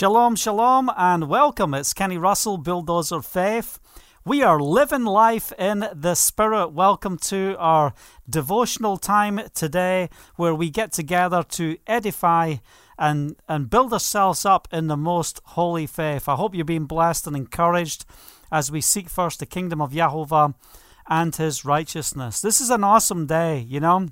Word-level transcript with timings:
Shalom, 0.00 0.34
shalom, 0.34 0.90
and 0.96 1.28
welcome. 1.28 1.74
It's 1.74 1.92
Kenny 1.92 2.16
Russell, 2.16 2.56
Bulldozer 2.56 3.20
Faith. 3.20 3.78
We 4.24 4.42
are 4.42 4.58
living 4.58 5.04
life 5.04 5.52
in 5.58 5.90
the 5.92 6.14
Spirit. 6.14 6.68
Welcome 6.68 7.18
to 7.24 7.54
our 7.58 7.92
devotional 8.26 8.96
time 8.96 9.42
today, 9.52 10.08
where 10.36 10.54
we 10.54 10.70
get 10.70 10.92
together 10.92 11.42
to 11.50 11.76
edify 11.86 12.54
and, 12.98 13.36
and 13.46 13.68
build 13.68 13.92
ourselves 13.92 14.46
up 14.46 14.68
in 14.72 14.86
the 14.86 14.96
most 14.96 15.38
holy 15.44 15.86
faith. 15.86 16.30
I 16.30 16.36
hope 16.36 16.54
you're 16.54 16.64
being 16.64 16.86
blessed 16.86 17.26
and 17.26 17.36
encouraged 17.36 18.06
as 18.50 18.72
we 18.72 18.80
seek 18.80 19.10
first 19.10 19.40
the 19.40 19.44
kingdom 19.44 19.82
of 19.82 19.92
Yahovah 19.92 20.54
and 21.10 21.36
his 21.36 21.66
righteousness. 21.66 22.40
This 22.40 22.62
is 22.62 22.70
an 22.70 22.84
awesome 22.84 23.26
day, 23.26 23.58
you 23.58 23.80
know. 23.80 24.08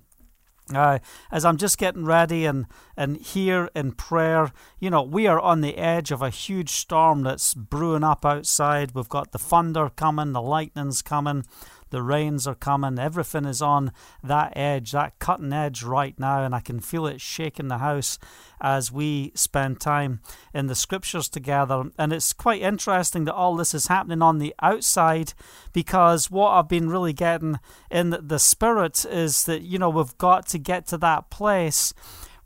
Uh, 0.75 0.99
as 1.31 1.45
I'm 1.45 1.57
just 1.57 1.79
getting 1.79 2.05
ready 2.05 2.45
and, 2.45 2.67
and 2.97 3.17
here 3.17 3.71
in 3.75 3.93
prayer, 3.93 4.53
you 4.79 4.91
know, 4.91 5.03
we 5.03 5.27
are 5.27 5.41
on 5.41 5.61
the 5.61 5.77
edge 5.77 6.11
of 6.11 6.23
a 6.23 6.31
huge 6.31 6.71
storm 6.71 7.23
that's 7.23 7.55
brewing 7.55 8.05
up 8.05 8.25
outside. 8.25 8.93
We've 8.93 9.09
got 9.09 9.33
the 9.33 9.39
thunder 9.39 9.91
coming, 9.91 10.33
the 10.33 10.43
lightning's 10.43 11.03
coming, 11.03 11.45
the 11.91 12.03
rains 12.03 12.47
are 12.47 12.55
coming. 12.55 12.99
Everything 12.99 13.45
is 13.45 13.63
on 13.63 13.93
that 14.23 14.53
edge, 14.57 14.93
that 14.93 15.19
cutting 15.19 15.53
edge 15.53 15.83
right 15.83 16.19
now, 16.19 16.45
and 16.45 16.55
I 16.55 16.61
can 16.61 16.81
feel 16.81 17.07
it 17.07 17.21
shaking 17.21 17.69
the 17.69 17.79
house 17.79 18.19
as 18.61 18.91
we 18.91 19.33
spend 19.35 19.81
time 19.81 20.21
in 20.53 20.67
the 20.67 20.75
scriptures 20.75 21.29
together. 21.29 21.91
And 21.99 22.13
it's 22.13 22.33
quite 22.33 22.63
interesting 22.63 23.25
that 23.25 23.35
all 23.35 23.57
this 23.57 23.75
is 23.75 23.87
happening 23.87 24.23
on 24.23 24.39
the 24.39 24.55
outside 24.61 25.33
because 25.73 26.31
what 26.31 26.51
I've 26.51 26.69
been 26.69 26.91
really 26.91 27.13
getting 27.13 27.59
in 27.91 28.17
the 28.21 28.39
spirit 28.39 29.05
is 29.05 29.45
that, 29.45 29.63
you 29.63 29.79
know, 29.79 29.91
we've 29.91 30.17
got 30.19 30.47
to 30.49 30.59
get 30.59 30.87
to 30.89 30.99
that 30.99 31.31
place 31.31 31.95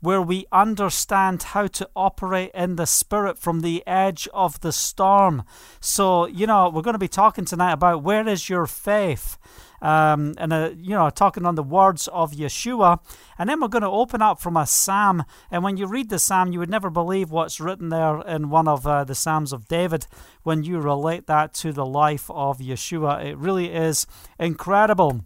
where 0.03 0.21
we 0.21 0.45
understand 0.51 1.41
how 1.41 1.65
to 1.65 1.89
operate 1.95 2.51
in 2.53 2.75
the 2.75 2.85
spirit 2.85 3.39
from 3.39 3.61
the 3.61 3.81
edge 3.87 4.27
of 4.33 4.59
the 4.59 4.73
storm. 4.73 5.43
So, 5.79 6.27
you 6.27 6.45
know, 6.45 6.69
we're 6.69 6.81
going 6.81 6.95
to 6.95 6.99
be 6.99 7.07
talking 7.07 7.45
tonight 7.45 7.71
about 7.71 8.03
where 8.03 8.27
is 8.27 8.49
your 8.49 8.67
faith? 8.67 9.37
Um, 9.81 10.33
and, 10.37 10.51
uh, 10.51 10.71
you 10.75 10.89
know, 10.89 11.09
talking 11.09 11.45
on 11.45 11.55
the 11.55 11.63
words 11.63 12.09
of 12.09 12.33
Yeshua. 12.33 12.99
And 13.37 13.49
then 13.49 13.61
we're 13.61 13.69
going 13.69 13.83
to 13.83 13.89
open 13.89 14.21
up 14.21 14.41
from 14.41 14.57
a 14.57 14.67
psalm. 14.67 15.23
And 15.49 15.63
when 15.63 15.77
you 15.77 15.87
read 15.87 16.09
the 16.09 16.19
psalm, 16.19 16.51
you 16.51 16.59
would 16.59 16.69
never 16.69 16.89
believe 16.89 17.31
what's 17.31 17.61
written 17.61 17.87
there 17.87 18.19
in 18.23 18.49
one 18.49 18.67
of 18.67 18.85
uh, 18.85 19.05
the 19.05 19.15
psalms 19.15 19.53
of 19.53 19.69
David 19.69 20.07
when 20.43 20.63
you 20.63 20.81
relate 20.81 21.27
that 21.27 21.53
to 21.55 21.71
the 21.71 21.85
life 21.85 22.29
of 22.29 22.57
Yeshua. 22.57 23.23
It 23.23 23.37
really 23.37 23.73
is 23.73 24.05
incredible. 24.37 25.21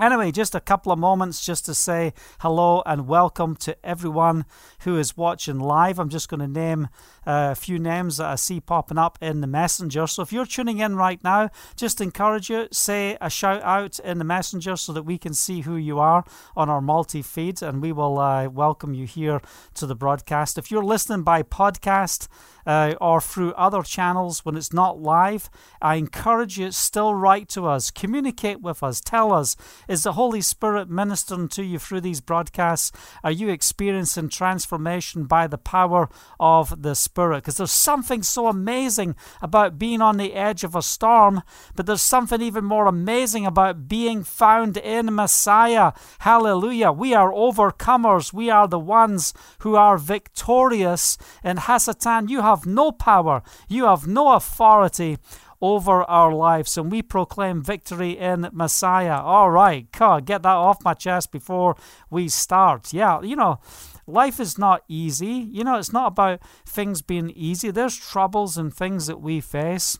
Anyway, 0.00 0.30
just 0.30 0.54
a 0.54 0.60
couple 0.60 0.92
of 0.92 0.98
moments 0.98 1.44
just 1.44 1.66
to 1.66 1.74
say 1.74 2.12
hello 2.38 2.84
and 2.86 3.08
welcome 3.08 3.56
to 3.56 3.76
everyone 3.84 4.44
who 4.80 4.96
is 4.96 5.16
watching 5.16 5.58
live. 5.58 5.98
I'm 5.98 6.08
just 6.08 6.28
going 6.28 6.38
to 6.38 6.46
name 6.46 6.88
a 7.28 7.54
few 7.54 7.78
names 7.78 8.16
that 8.16 8.26
I 8.26 8.36
see 8.36 8.58
popping 8.58 8.96
up 8.96 9.18
in 9.20 9.42
the 9.42 9.46
messenger. 9.46 10.06
So 10.06 10.22
if 10.22 10.32
you're 10.32 10.46
tuning 10.46 10.78
in 10.78 10.96
right 10.96 11.22
now, 11.22 11.50
just 11.76 12.00
encourage 12.00 12.48
you, 12.48 12.68
say 12.72 13.18
a 13.20 13.28
shout 13.28 13.62
out 13.62 13.98
in 13.98 14.16
the 14.16 14.24
messenger 14.24 14.76
so 14.76 14.94
that 14.94 15.02
we 15.02 15.18
can 15.18 15.34
see 15.34 15.60
who 15.60 15.76
you 15.76 15.98
are 15.98 16.24
on 16.56 16.70
our 16.70 16.80
multi 16.80 17.20
feed 17.20 17.60
and 17.60 17.82
we 17.82 17.92
will 17.92 18.18
uh, 18.18 18.48
welcome 18.48 18.94
you 18.94 19.04
here 19.04 19.42
to 19.74 19.84
the 19.84 19.94
broadcast. 19.94 20.56
If 20.56 20.70
you're 20.70 20.82
listening 20.82 21.22
by 21.22 21.42
podcast, 21.42 22.28
uh, 22.68 22.94
or 23.00 23.18
through 23.18 23.54
other 23.54 23.82
channels 23.82 24.44
when 24.44 24.54
it's 24.54 24.74
not 24.74 25.00
live, 25.00 25.48
I 25.80 25.94
encourage 25.94 26.58
you 26.58 26.70
still 26.70 27.14
write 27.14 27.48
to 27.50 27.66
us, 27.66 27.90
communicate 27.90 28.60
with 28.60 28.82
us, 28.82 29.00
tell 29.00 29.32
us 29.32 29.56
is 29.88 30.02
the 30.02 30.12
Holy 30.12 30.42
Spirit 30.42 30.90
ministering 30.90 31.48
to 31.48 31.64
you 31.64 31.78
through 31.78 32.02
these 32.02 32.20
broadcasts? 32.20 32.92
Are 33.24 33.30
you 33.30 33.48
experiencing 33.48 34.28
transformation 34.28 35.24
by 35.24 35.46
the 35.46 35.56
power 35.56 36.10
of 36.38 36.82
the 36.82 36.94
Spirit? 36.94 37.17
Because 37.18 37.56
there's 37.56 37.72
something 37.72 38.22
so 38.22 38.46
amazing 38.46 39.16
about 39.42 39.78
being 39.78 40.00
on 40.00 40.16
the 40.16 40.34
edge 40.34 40.62
of 40.62 40.76
a 40.76 40.82
storm, 40.82 41.42
but 41.74 41.86
there's 41.86 42.00
something 42.00 42.40
even 42.40 42.64
more 42.64 42.86
amazing 42.86 43.44
about 43.44 43.88
being 43.88 44.22
found 44.22 44.76
in 44.76 45.14
Messiah. 45.14 45.92
Hallelujah. 46.20 46.92
We 46.92 47.14
are 47.14 47.32
overcomers. 47.32 48.32
We 48.32 48.50
are 48.50 48.68
the 48.68 48.78
ones 48.78 49.34
who 49.60 49.74
are 49.74 49.98
victorious. 49.98 51.18
In 51.42 51.56
Hasatan, 51.56 52.28
you 52.28 52.42
have 52.42 52.66
no 52.66 52.92
power, 52.92 53.42
you 53.68 53.84
have 53.84 54.06
no 54.06 54.32
authority 54.32 55.18
over 55.60 56.04
our 56.04 56.32
lives, 56.32 56.78
and 56.78 56.90
we 56.92 57.02
proclaim 57.02 57.62
victory 57.62 58.16
in 58.16 58.48
Messiah. 58.52 59.20
All 59.20 59.50
right, 59.50 59.90
God, 59.90 60.24
get 60.24 60.42
that 60.42 60.54
off 60.54 60.84
my 60.84 60.94
chest 60.94 61.32
before 61.32 61.76
we 62.10 62.28
start. 62.28 62.92
Yeah, 62.92 63.20
you 63.22 63.34
know, 63.34 63.58
life 64.08 64.40
is 64.40 64.58
not 64.58 64.82
easy. 64.88 65.48
You 65.52 65.64
know, 65.64 65.76
it's 65.76 65.92
not 65.92 66.08
about 66.08 66.40
things 66.66 67.02
being 67.02 67.30
easy. 67.30 67.70
There's 67.70 67.96
troubles 67.96 68.56
and 68.56 68.74
things 68.74 69.06
that 69.06 69.20
we 69.20 69.40
face. 69.40 69.98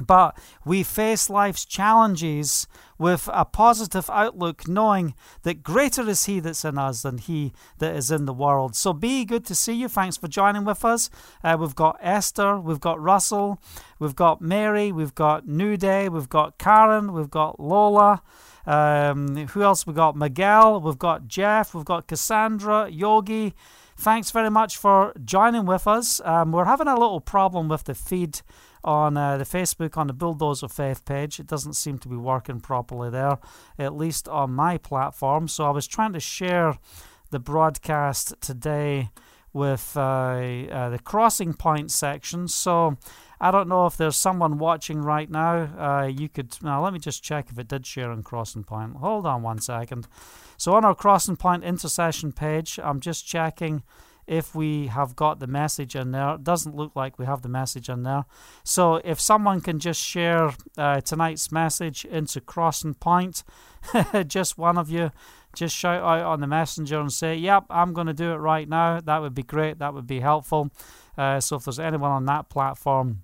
But 0.00 0.38
we 0.64 0.82
face 0.84 1.28
life's 1.28 1.64
challenges 1.64 2.68
with 2.98 3.28
a 3.32 3.44
positive 3.44 4.08
outlook, 4.10 4.68
knowing 4.68 5.14
that 5.42 5.62
greater 5.62 6.08
is 6.08 6.26
He 6.26 6.40
that's 6.40 6.64
in 6.64 6.78
us 6.78 7.02
than 7.02 7.18
He 7.18 7.52
that 7.78 7.96
is 7.96 8.10
in 8.10 8.24
the 8.24 8.32
world. 8.32 8.76
So 8.76 8.92
be 8.92 9.24
good 9.24 9.44
to 9.46 9.54
see 9.54 9.74
you. 9.74 9.88
Thanks 9.88 10.16
for 10.16 10.28
joining 10.28 10.64
with 10.64 10.84
us. 10.84 11.10
Uh, 11.42 11.56
we've 11.58 11.74
got 11.74 11.98
Esther, 12.00 12.60
we've 12.60 12.80
got 12.80 13.00
Russell, 13.00 13.60
we've 13.98 14.16
got 14.16 14.40
Mary, 14.40 14.92
we've 14.92 15.14
got 15.14 15.48
New 15.48 15.76
Day, 15.76 16.08
we've 16.08 16.28
got 16.28 16.58
Karen, 16.58 17.12
we've 17.12 17.30
got 17.30 17.58
Lola. 17.58 18.22
Um, 18.68 19.46
who 19.48 19.62
else? 19.62 19.86
We've 19.86 19.96
got 19.96 20.14
Miguel, 20.14 20.82
we've 20.82 20.98
got 20.98 21.26
Jeff, 21.26 21.74
we've 21.74 21.86
got 21.86 22.06
Cassandra, 22.06 22.90
Yogi. 22.90 23.54
Thanks 23.96 24.30
very 24.30 24.50
much 24.50 24.76
for 24.76 25.14
joining 25.24 25.64
with 25.64 25.86
us. 25.86 26.20
Um, 26.22 26.52
we're 26.52 26.66
having 26.66 26.86
a 26.86 26.92
little 26.92 27.20
problem 27.20 27.68
with 27.68 27.84
the 27.84 27.94
feed 27.94 28.42
on 28.84 29.16
uh, 29.16 29.38
the 29.38 29.44
Facebook 29.44 29.96
on 29.96 30.06
the 30.06 30.12
Bulldozer 30.12 30.68
Faith 30.68 31.06
page. 31.06 31.40
It 31.40 31.46
doesn't 31.46 31.72
seem 31.72 31.98
to 32.00 32.08
be 32.08 32.16
working 32.16 32.60
properly 32.60 33.08
there, 33.08 33.38
at 33.78 33.96
least 33.96 34.28
on 34.28 34.52
my 34.52 34.76
platform. 34.76 35.48
So 35.48 35.64
I 35.64 35.70
was 35.70 35.86
trying 35.86 36.12
to 36.12 36.20
share 36.20 36.78
the 37.30 37.38
broadcast 37.38 38.34
today 38.42 39.08
with 39.54 39.96
uh, 39.96 40.00
uh, 40.00 40.90
the 40.90 41.00
crossing 41.02 41.54
point 41.54 41.90
section. 41.90 42.48
So 42.48 42.98
I 43.40 43.50
don't 43.50 43.68
know 43.68 43.86
if 43.86 43.96
there's 43.96 44.16
someone 44.16 44.58
watching 44.58 45.00
right 45.02 45.30
now. 45.30 45.70
Uh, 45.78 46.06
you 46.06 46.28
could 46.28 46.56
now 46.62 46.82
let 46.82 46.92
me 46.92 46.98
just 46.98 47.22
check 47.22 47.48
if 47.50 47.58
it 47.58 47.68
did 47.68 47.86
share 47.86 48.10
on 48.10 48.22
crossing 48.22 48.64
point. 48.64 48.96
Hold 48.96 49.26
on 49.26 49.42
one 49.42 49.60
second. 49.60 50.08
So 50.56 50.74
on 50.74 50.84
our 50.84 50.94
crossing 50.94 51.36
point 51.36 51.64
intercession 51.64 52.32
page, 52.32 52.80
I'm 52.82 53.00
just 53.00 53.26
checking 53.26 53.82
if 54.28 54.54
we 54.54 54.88
have 54.88 55.16
got 55.16 55.40
the 55.40 55.46
message 55.46 55.96
in 55.96 56.10
there. 56.12 56.34
It 56.34 56.44
doesn't 56.44 56.76
look 56.76 56.94
like 56.94 57.18
we 57.18 57.24
have 57.24 57.42
the 57.42 57.48
message 57.48 57.88
in 57.88 58.02
there. 58.02 58.26
So 58.62 58.96
if 58.96 59.18
someone 59.18 59.62
can 59.62 59.78
just 59.78 60.00
share 60.00 60.52
uh, 60.76 61.00
tonight's 61.00 61.50
message 61.50 62.04
into 62.04 62.40
Crossing 62.40 62.94
Point, 62.94 63.42
just 64.26 64.58
one 64.58 64.76
of 64.76 64.90
you, 64.90 65.10
just 65.54 65.74
shout 65.74 66.02
out 66.02 66.26
on 66.26 66.40
the 66.40 66.46
messenger 66.46 67.00
and 67.00 67.10
say, 67.10 67.34
Yep, 67.36 67.64
I'm 67.70 67.94
going 67.94 68.06
to 68.06 68.12
do 68.12 68.32
it 68.32 68.36
right 68.36 68.68
now. 68.68 69.00
That 69.00 69.22
would 69.22 69.34
be 69.34 69.42
great. 69.42 69.78
That 69.78 69.94
would 69.94 70.06
be 70.06 70.20
helpful. 70.20 70.70
Uh, 71.16 71.40
so 71.40 71.56
if 71.56 71.64
there's 71.64 71.80
anyone 71.80 72.10
on 72.12 72.26
that 72.26 72.50
platform, 72.50 73.22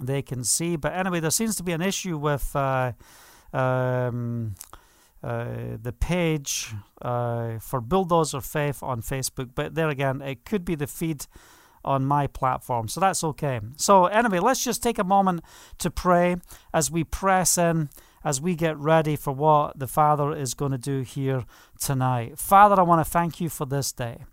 they 0.00 0.22
can 0.22 0.44
see. 0.44 0.76
But 0.76 0.94
anyway, 0.94 1.20
there 1.20 1.30
seems 1.30 1.56
to 1.56 1.62
be 1.62 1.72
an 1.72 1.82
issue 1.82 2.16
with. 2.18 2.54
Uh, 2.54 2.92
um, 3.52 4.54
uh, 5.22 5.76
the 5.82 5.92
page 5.92 6.72
uh, 7.02 7.58
for 7.58 7.80
Bulldozer 7.80 8.40
Faith 8.40 8.82
on 8.82 9.02
Facebook. 9.02 9.50
But 9.54 9.74
there 9.74 9.88
again, 9.88 10.20
it 10.20 10.44
could 10.44 10.64
be 10.64 10.74
the 10.74 10.86
feed 10.86 11.26
on 11.84 12.04
my 12.04 12.26
platform. 12.26 12.88
So 12.88 13.00
that's 13.00 13.24
okay. 13.24 13.60
So, 13.76 14.06
anyway, 14.06 14.40
let's 14.40 14.62
just 14.62 14.82
take 14.82 14.98
a 14.98 15.04
moment 15.04 15.42
to 15.78 15.90
pray 15.90 16.36
as 16.74 16.90
we 16.90 17.02
press 17.04 17.56
in, 17.56 17.88
as 18.24 18.40
we 18.40 18.54
get 18.54 18.76
ready 18.76 19.16
for 19.16 19.32
what 19.32 19.78
the 19.78 19.86
Father 19.86 20.32
is 20.32 20.54
going 20.54 20.72
to 20.72 20.78
do 20.78 21.00
here 21.00 21.44
tonight. 21.78 22.38
Father, 22.38 22.78
I 22.78 22.82
want 22.82 23.04
to 23.04 23.10
thank 23.10 23.40
you 23.40 23.48
for 23.48 23.66
this 23.66 23.92
day. 23.92 24.24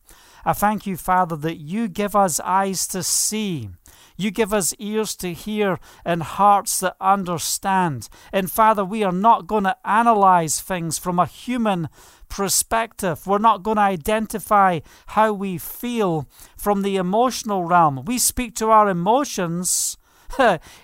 I 0.46 0.54
thank 0.54 0.86
you, 0.86 0.98
Father, 0.98 1.36
that 1.38 1.58
you 1.58 1.88
give 1.88 2.16
us 2.16 2.40
eyes 2.42 2.88
to 2.88 3.04
see 3.04 3.70
you 4.18 4.32
give 4.32 4.54
us 4.54 4.74
ears 4.80 5.16
to 5.18 5.34
hear 5.34 5.80
and 6.06 6.24
hearts 6.24 6.80
that 6.82 6.96
understand. 7.02 8.10
And 8.32 8.50
Father, 8.50 8.86
we 8.86 9.04
are 9.04 9.12
not 9.12 9.48
going 9.48 9.64
to 9.64 9.78
analyze 9.86 10.62
things 10.62 10.98
from 10.98 11.20
a 11.20 11.26
human 11.26 11.90
perspective. 12.30 13.26
We're 13.26 13.38
not 13.38 13.64
going 13.64 13.78
to 13.78 13.84
identify 13.84 14.80
how 15.08 15.34
we 15.34 15.58
feel 15.58 16.28
from 16.58 16.82
the 16.84 16.98
emotional 16.98 17.64
realm. 17.64 18.06
We 18.06 18.18
speak 18.18 18.56
to 18.56 18.70
our 18.70 18.90
emotions 18.90 19.98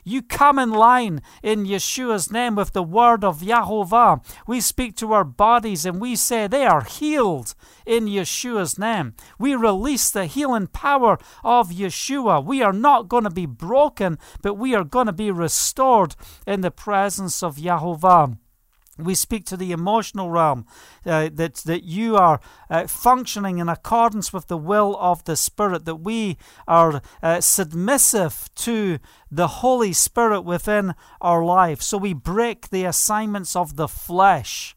you 0.03 0.21
come 0.21 0.59
in 0.59 0.71
line 0.71 1.21
in 1.43 1.65
Yeshua's 1.65 2.31
name 2.31 2.55
with 2.55 2.73
the 2.73 2.83
word 2.83 3.23
of 3.23 3.41
Yahovah. 3.41 4.23
We 4.47 4.61
speak 4.61 4.95
to 4.97 5.13
our 5.13 5.23
bodies 5.23 5.85
and 5.85 5.99
we 5.99 6.15
say 6.15 6.47
they 6.47 6.65
are 6.65 6.83
healed 6.83 7.55
in 7.85 8.05
Yeshua's 8.05 8.77
name. 8.77 9.13
We 9.37 9.55
release 9.55 10.09
the 10.11 10.25
healing 10.25 10.67
power 10.67 11.17
of 11.43 11.69
Yeshua. 11.69 12.43
We 12.43 12.61
are 12.61 12.73
not 12.73 13.09
going 13.09 13.23
to 13.23 13.29
be 13.29 13.45
broken, 13.45 14.17
but 14.41 14.55
we 14.55 14.75
are 14.75 14.83
going 14.83 15.07
to 15.07 15.13
be 15.13 15.31
restored 15.31 16.15
in 16.45 16.61
the 16.61 16.71
presence 16.71 17.43
of 17.43 17.57
Yahovah. 17.57 18.37
We 18.99 19.15
speak 19.15 19.45
to 19.45 19.57
the 19.57 19.71
emotional 19.71 20.29
realm 20.29 20.65
uh, 21.05 21.29
that 21.33 21.55
that 21.65 21.83
you 21.83 22.17
are 22.17 22.39
uh, 22.69 22.87
functioning 22.87 23.59
in 23.59 23.69
accordance 23.69 24.33
with 24.33 24.47
the 24.47 24.57
will 24.57 24.97
of 24.99 25.23
the 25.23 25.35
Spirit. 25.35 25.85
That 25.85 25.95
we 25.95 26.37
are 26.67 27.01
uh, 27.23 27.41
submissive 27.41 28.49
to 28.55 28.99
the 29.31 29.47
Holy 29.47 29.93
Spirit 29.93 30.41
within 30.41 30.95
our 31.21 31.43
life. 31.43 31.81
So 31.81 31.97
we 31.97 32.13
break 32.13 32.69
the 32.69 32.85
assignments 32.85 33.55
of 33.55 33.75
the 33.75 33.87
flesh, 33.87 34.75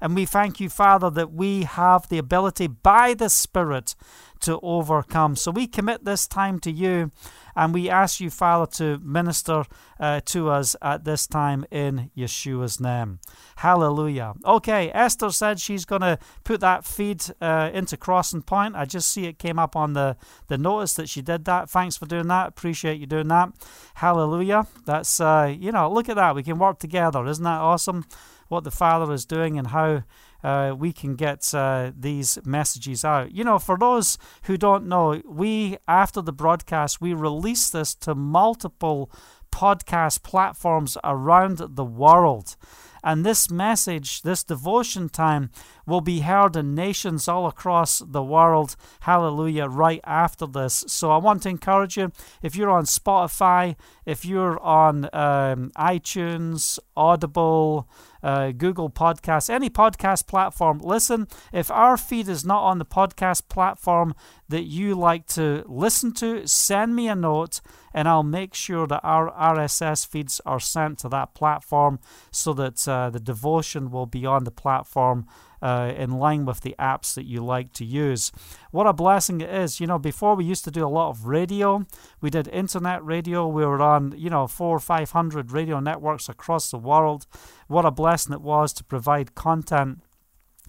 and 0.00 0.14
we 0.14 0.24
thank 0.24 0.60
you, 0.60 0.68
Father, 0.68 1.10
that 1.10 1.32
we 1.32 1.64
have 1.64 2.08
the 2.08 2.18
ability 2.18 2.68
by 2.68 3.14
the 3.14 3.28
Spirit 3.28 3.94
to 4.40 4.60
overcome. 4.62 5.36
So 5.36 5.50
we 5.50 5.66
commit 5.66 6.04
this 6.04 6.26
time 6.26 6.58
to 6.60 6.70
you. 6.70 7.10
And 7.56 7.72
we 7.72 7.88
ask 7.88 8.20
you, 8.20 8.30
Father, 8.30 8.66
to 8.76 8.98
minister 8.98 9.64
uh, 10.00 10.20
to 10.26 10.50
us 10.50 10.74
at 10.82 11.04
this 11.04 11.26
time 11.26 11.64
in 11.70 12.10
Yeshua's 12.16 12.80
name. 12.80 13.20
Hallelujah. 13.56 14.34
Okay, 14.44 14.90
Esther 14.92 15.30
said 15.30 15.60
she's 15.60 15.84
going 15.84 16.02
to 16.02 16.18
put 16.42 16.60
that 16.60 16.84
feed 16.84 17.24
uh, 17.40 17.70
into 17.72 17.96
Crossing 17.96 18.42
Point. 18.42 18.76
I 18.76 18.84
just 18.84 19.10
see 19.10 19.26
it 19.26 19.38
came 19.38 19.58
up 19.58 19.76
on 19.76 19.92
the, 19.92 20.16
the 20.48 20.58
notice 20.58 20.94
that 20.94 21.08
she 21.08 21.22
did 21.22 21.44
that. 21.44 21.70
Thanks 21.70 21.96
for 21.96 22.06
doing 22.06 22.28
that. 22.28 22.48
Appreciate 22.48 23.00
you 23.00 23.06
doing 23.06 23.28
that. 23.28 23.50
Hallelujah. 23.94 24.66
That's, 24.84 25.20
uh, 25.20 25.54
you 25.56 25.72
know, 25.72 25.90
look 25.90 26.08
at 26.08 26.16
that. 26.16 26.34
We 26.34 26.42
can 26.42 26.58
work 26.58 26.78
together. 26.78 27.24
Isn't 27.26 27.44
that 27.44 27.60
awesome? 27.60 28.06
What 28.48 28.64
the 28.64 28.70
Father 28.70 29.12
is 29.12 29.24
doing 29.24 29.58
and 29.58 29.68
how 29.68 30.02
uh, 30.44 30.74
we 30.78 30.92
can 30.92 31.16
get 31.16 31.52
uh, 31.54 31.90
these 31.98 32.38
messages 32.44 33.04
out. 33.04 33.32
You 33.32 33.42
know, 33.42 33.58
for 33.58 33.78
those 33.78 34.18
who 34.44 34.56
don't 34.56 34.86
know, 34.86 35.22
we, 35.26 35.78
after 35.88 36.20
the 36.20 36.32
broadcast, 36.32 37.00
we 37.00 37.14
release 37.14 37.70
this 37.70 37.94
to 37.96 38.14
multiple 38.14 39.10
podcast 39.54 40.24
platforms 40.24 40.98
around 41.04 41.58
the 41.58 41.84
world. 41.84 42.56
And 43.04 43.24
this 43.24 43.50
message, 43.50 44.22
this 44.22 44.42
devotion 44.42 45.10
time, 45.10 45.50
will 45.86 46.00
be 46.00 46.20
heard 46.20 46.56
in 46.56 46.74
nations 46.74 47.28
all 47.28 47.46
across 47.46 47.98
the 47.98 48.22
world. 48.22 48.76
Hallelujah, 49.00 49.66
right 49.66 50.00
after 50.04 50.46
this. 50.46 50.84
So 50.88 51.10
I 51.10 51.18
want 51.18 51.42
to 51.42 51.50
encourage 51.50 51.98
you 51.98 52.10
if 52.42 52.56
you're 52.56 52.70
on 52.70 52.84
Spotify, 52.84 53.76
if 54.06 54.24
you're 54.24 54.58
on 54.58 55.04
um, 55.12 55.70
iTunes, 55.76 56.78
Audible, 56.96 57.86
uh, 58.22 58.52
Google 58.52 58.88
Podcasts, 58.88 59.50
any 59.50 59.68
podcast 59.68 60.26
platform. 60.26 60.78
Listen, 60.78 61.28
if 61.52 61.70
our 61.70 61.98
feed 61.98 62.26
is 62.26 62.42
not 62.44 62.62
on 62.62 62.78
the 62.78 62.86
podcast 62.86 63.50
platform 63.50 64.14
that 64.48 64.64
you 64.64 64.94
like 64.94 65.26
to 65.26 65.62
listen 65.68 66.12
to, 66.14 66.48
send 66.48 66.96
me 66.96 67.08
a 67.08 67.14
note 67.14 67.60
and 67.94 68.08
I'll 68.08 68.24
make 68.24 68.54
sure 68.54 68.86
that 68.88 69.00
our 69.04 69.30
RSS 69.30 70.06
feeds 70.06 70.40
are 70.44 70.58
sent 70.58 70.98
to 70.98 71.08
that 71.10 71.32
platform 71.32 72.00
so 72.32 72.52
that 72.54 72.86
uh, 72.88 73.10
the 73.10 73.20
devotion 73.20 73.90
will 73.90 74.06
be 74.06 74.26
on 74.26 74.42
the 74.42 74.50
platform 74.50 75.26
uh, 75.62 75.92
in 75.96 76.10
line 76.10 76.44
with 76.44 76.60
the 76.60 76.74
apps 76.78 77.14
that 77.14 77.24
you 77.24 77.42
like 77.42 77.72
to 77.72 77.84
use. 77.84 78.32
What 78.72 78.86
a 78.86 78.92
blessing 78.92 79.40
it 79.40 79.48
is. 79.48 79.80
You 79.80 79.86
know, 79.86 79.98
before 79.98 80.34
we 80.34 80.44
used 80.44 80.64
to 80.64 80.70
do 80.70 80.84
a 80.84 80.88
lot 80.88 81.08
of 81.08 81.26
radio, 81.26 81.86
we 82.20 82.28
did 82.28 82.48
internet 82.48 83.02
radio. 83.02 83.46
We 83.46 83.64
were 83.64 83.80
on, 83.80 84.12
you 84.16 84.28
know, 84.28 84.46
four 84.46 84.76
or 84.76 84.80
five 84.80 85.12
hundred 85.12 85.52
radio 85.52 85.80
networks 85.80 86.28
across 86.28 86.70
the 86.70 86.78
world. 86.78 87.26
What 87.68 87.86
a 87.86 87.90
blessing 87.90 88.34
it 88.34 88.42
was 88.42 88.72
to 88.74 88.84
provide 88.84 89.34
content 89.34 90.00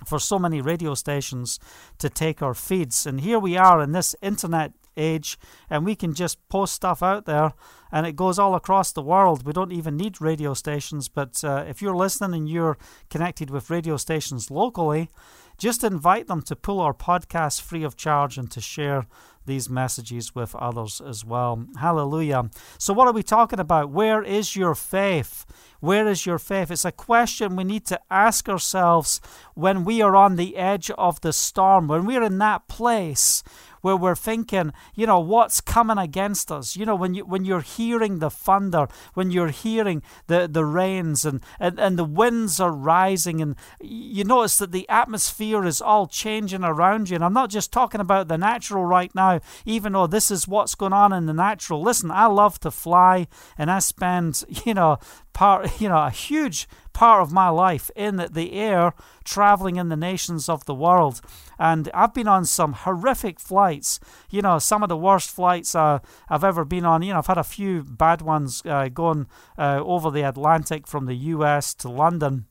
for 0.06 0.20
so 0.20 0.38
many 0.38 0.62
radio 0.62 0.94
stations 0.94 1.60
to 1.98 2.10
take 2.10 2.42
our 2.42 2.54
feeds. 2.54 3.06
And 3.06 3.22
here 3.22 3.40
we 3.40 3.58
are 3.58 3.82
in 3.82 3.92
this 3.92 4.16
internet 4.22 4.74
age, 4.98 5.38
and 5.70 5.86
we 5.86 5.96
can 5.96 6.14
just 6.14 6.48
post 6.50 6.74
stuff 6.74 7.02
out 7.04 7.26
there, 7.26 7.54
and 7.92 8.06
it 8.06 8.16
goes 8.16 8.40
all 8.40 8.56
across 8.56 8.92
the 8.92 9.02
world. 9.02 9.46
We 9.46 9.54
don't 9.54 9.72
even 9.72 9.98
need 9.98 10.22
radio 10.22 10.54
stations, 10.54 11.08
but 11.08 11.44
uh, 11.44 11.66
if 11.68 11.82
you're 11.82 11.96
listening 11.96 12.34
and 12.42 12.50
you're 12.50 12.78
connected 13.10 13.50
with 13.50 13.70
radio 13.70 13.98
stations 13.98 14.52
locally, 14.52 15.10
just 15.58 15.84
invite 15.84 16.28
them 16.28 16.42
to 16.44 16.56
pull 16.56 16.80
our 16.82 16.94
podcast 16.94 17.62
free 17.62 17.84
of 17.84 17.96
charge 17.96 18.38
and 18.38 18.52
to 18.52 18.60
share 18.60 19.06
these 19.46 19.70
messages 19.70 20.34
with 20.34 20.56
others 20.56 21.02
as 21.06 21.24
well. 21.24 21.66
Hallelujah. 21.80 22.50
So, 22.78 22.94
what 22.94 23.08
are 23.08 23.14
we 23.14 23.24
talking 23.24 23.60
about? 23.60 23.92
Where 23.92 24.24
is 24.24 24.56
your 24.56 24.76
faith? 24.76 25.46
Where 25.80 26.08
is 26.08 26.26
your 26.26 26.40
faith? 26.40 26.72
It's 26.72 26.86
a 26.86 26.92
question 26.92 27.56
we 27.56 27.64
need 27.64 27.86
to 27.86 28.00
ask 28.10 28.50
ourselves 28.50 29.22
when 29.54 29.86
we 29.86 30.02
are 30.02 30.16
on 30.16 30.36
the 30.36 30.58
edge 30.58 30.90
of 30.92 31.22
the 31.22 31.32
storm, 31.32 31.88
when 31.88 32.06
we're 32.06 32.24
in 32.24 32.40
that 32.40 32.68
place 32.68 33.44
where 33.86 33.96
we're 33.96 34.16
thinking, 34.16 34.74
you 34.96 35.06
know, 35.06 35.20
what's 35.20 35.62
coming 35.62 36.00
against 36.00 36.52
us? 36.52 36.76
You 36.76 36.88
know, 36.88 36.96
when 36.96 37.14
you 37.14 37.24
when 37.24 37.46
you're 37.46 37.62
hearing 37.62 38.18
the 38.18 38.32
thunder, 38.32 38.88
when 39.14 39.30
you're 39.30 39.50
hearing 39.50 40.02
the, 40.26 40.48
the 40.52 40.66
rains 40.66 41.24
and, 41.24 41.40
and, 41.60 41.80
and 41.80 41.96
the 41.96 42.04
winds 42.04 42.60
are 42.60 42.72
rising 42.72 43.44
and 43.44 43.56
you 43.80 44.24
notice 44.24 44.58
that 44.58 44.72
the 44.72 44.90
atmosphere 44.90 45.64
is 45.66 45.84
all 45.84 46.08
changing 46.08 46.64
around 46.64 47.12
you. 47.12 47.16
And 47.16 47.24
I'm 47.24 47.34
not 47.34 47.52
just 47.52 47.72
talking 47.72 48.02
about 48.02 48.28
the 48.28 48.40
natural 48.40 48.86
right 48.86 49.14
now, 49.14 49.40
even 49.66 49.94
though 49.94 50.08
this 50.08 50.32
is 50.32 50.48
what's 50.48 50.74
going 50.74 50.94
on 50.94 51.14
in 51.14 51.28
the 51.28 51.34
natural. 51.34 51.84
Listen, 51.84 52.10
I 52.10 52.26
love 52.26 52.60
to 52.62 52.72
fly 52.72 53.28
and 53.56 53.70
I 53.70 53.78
spend, 53.78 54.46
you 54.66 54.74
know, 54.74 54.98
part, 55.34 55.80
you 55.80 55.90
know, 55.90 56.06
a 56.06 56.10
huge 56.10 56.68
part 56.96 57.22
of 57.22 57.32
my 57.32 57.50
life 57.50 57.92
in 57.96 58.26
the 58.32 58.54
air, 58.54 58.94
traveling 59.26 59.76
in 59.76 59.90
the 59.90 59.98
nations 59.98 60.50
of 60.50 60.66
the 60.66 60.74
world. 60.74 61.22
And 61.60 61.90
I've 61.94 62.14
been 62.14 62.28
on 62.28 62.46
some 62.46 62.74
horrific 62.74 63.40
flights. 63.40 64.00
You 64.32 64.42
know, 64.42 64.58
some 64.58 64.82
of 64.82 64.90
the 64.90 64.98
worst 64.98 65.30
flights 65.30 65.76
uh, 65.76 66.00
I've 66.30 66.46
ever 66.46 66.64
been 66.66 66.86
on. 66.86 67.04
You 67.04 67.14
know, 67.14 67.20
I've 67.20 67.28
had 67.28 67.38
a 67.38 67.44
few 67.44 67.84
bad 67.84 68.22
ones 68.22 68.64
uh, 68.66 68.88
going 68.88 69.28
uh, 69.58 69.82
over 69.84 70.10
the 70.10 70.22
Atlantic 70.22 70.88
from 70.88 71.06
the 71.06 71.16
US 71.16 71.74
to 71.76 71.90
London. 71.90 72.46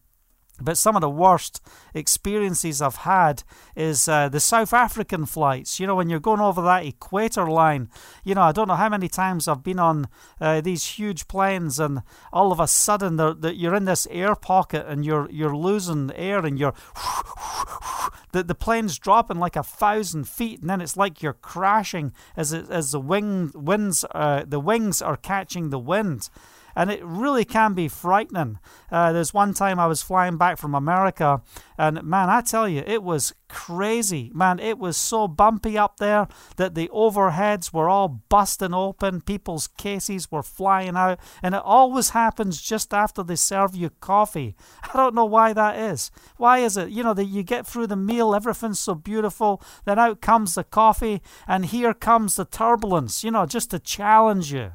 But 0.60 0.78
some 0.78 0.94
of 0.94 1.00
the 1.00 1.10
worst 1.10 1.60
experiences 1.94 2.80
I've 2.80 2.96
had 2.96 3.42
is 3.74 4.06
uh, 4.06 4.28
the 4.28 4.38
South 4.38 4.72
African 4.72 5.26
flights. 5.26 5.80
You 5.80 5.88
know, 5.88 5.96
when 5.96 6.08
you're 6.08 6.20
going 6.20 6.40
over 6.40 6.62
that 6.62 6.86
equator 6.86 7.50
line, 7.50 7.88
you 8.22 8.36
know, 8.36 8.42
I 8.42 8.52
don't 8.52 8.68
know 8.68 8.76
how 8.76 8.88
many 8.88 9.08
times 9.08 9.48
I've 9.48 9.64
been 9.64 9.80
on 9.80 10.06
uh, 10.40 10.60
these 10.60 10.84
huge 10.86 11.26
planes, 11.26 11.80
and 11.80 12.02
all 12.32 12.52
of 12.52 12.60
a 12.60 12.68
sudden 12.68 13.18
you're 13.42 13.74
in 13.74 13.84
this 13.84 14.06
air 14.12 14.36
pocket 14.36 14.86
and 14.86 15.04
you're 15.04 15.28
you're 15.28 15.56
losing 15.56 16.12
air, 16.14 16.46
and 16.46 16.56
you're 16.56 16.74
the 18.32 18.44
the 18.44 18.54
plane's 18.54 18.96
dropping 18.96 19.38
like 19.38 19.56
a 19.56 19.64
thousand 19.64 20.28
feet, 20.28 20.60
and 20.60 20.70
then 20.70 20.80
it's 20.80 20.96
like 20.96 21.20
you're 21.20 21.32
crashing 21.32 22.12
as 22.36 22.52
it, 22.52 22.70
as 22.70 22.92
the 22.92 23.00
wing 23.00 23.50
winds 23.56 24.04
uh, 24.12 24.44
the 24.46 24.60
wings 24.60 25.02
are 25.02 25.16
catching 25.16 25.70
the 25.70 25.80
wind 25.80 26.28
and 26.76 26.90
it 26.90 27.04
really 27.04 27.44
can 27.44 27.74
be 27.74 27.88
frightening. 27.88 28.58
Uh, 28.90 29.12
there's 29.12 29.34
one 29.34 29.54
time 29.54 29.78
I 29.78 29.86
was 29.86 30.02
flying 30.02 30.36
back 30.36 30.58
from 30.58 30.74
America, 30.74 31.42
and 31.78 32.02
man, 32.02 32.30
I 32.30 32.40
tell 32.40 32.68
you, 32.68 32.82
it 32.86 33.02
was 33.02 33.34
crazy. 33.48 34.30
Man, 34.34 34.58
it 34.58 34.78
was 34.78 34.96
so 34.96 35.28
bumpy 35.28 35.78
up 35.78 35.98
there 35.98 36.26
that 36.56 36.74
the 36.74 36.88
overheads 36.88 37.72
were 37.72 37.88
all 37.88 38.22
busting 38.28 38.74
open, 38.74 39.20
people's 39.20 39.68
cases 39.68 40.30
were 40.30 40.42
flying 40.42 40.96
out, 40.96 41.20
and 41.43 41.54
it 41.54 41.62
always 41.64 42.10
happens 42.10 42.60
just 42.60 42.93
after 42.93 43.22
they 43.22 43.36
serve 43.36 43.76
you 43.76 43.90
coffee. 44.00 44.56
I 44.82 44.96
don't 44.96 45.14
know 45.14 45.24
why 45.24 45.52
that 45.52 45.78
is. 45.78 46.10
Why 46.36 46.58
is 46.58 46.76
it? 46.76 46.90
You 46.90 47.02
know, 47.04 47.14
that 47.14 47.26
you 47.26 47.43
get 47.43 47.66
through 47.66 47.86
the 47.86 47.96
meal, 47.96 48.34
everything's 48.34 48.81
so 48.81 48.94
beautiful, 48.94 49.62
then 49.84 49.98
out 49.98 50.20
comes 50.20 50.54
the 50.54 50.64
coffee, 50.64 51.22
and 51.46 51.66
here 51.66 51.94
comes 51.94 52.36
the 52.36 52.44
turbulence, 52.44 53.22
you 53.22 53.31
know, 53.31 53.46
just 53.46 53.70
to 53.70 53.78
challenge 53.78 54.52
you. 54.52 54.72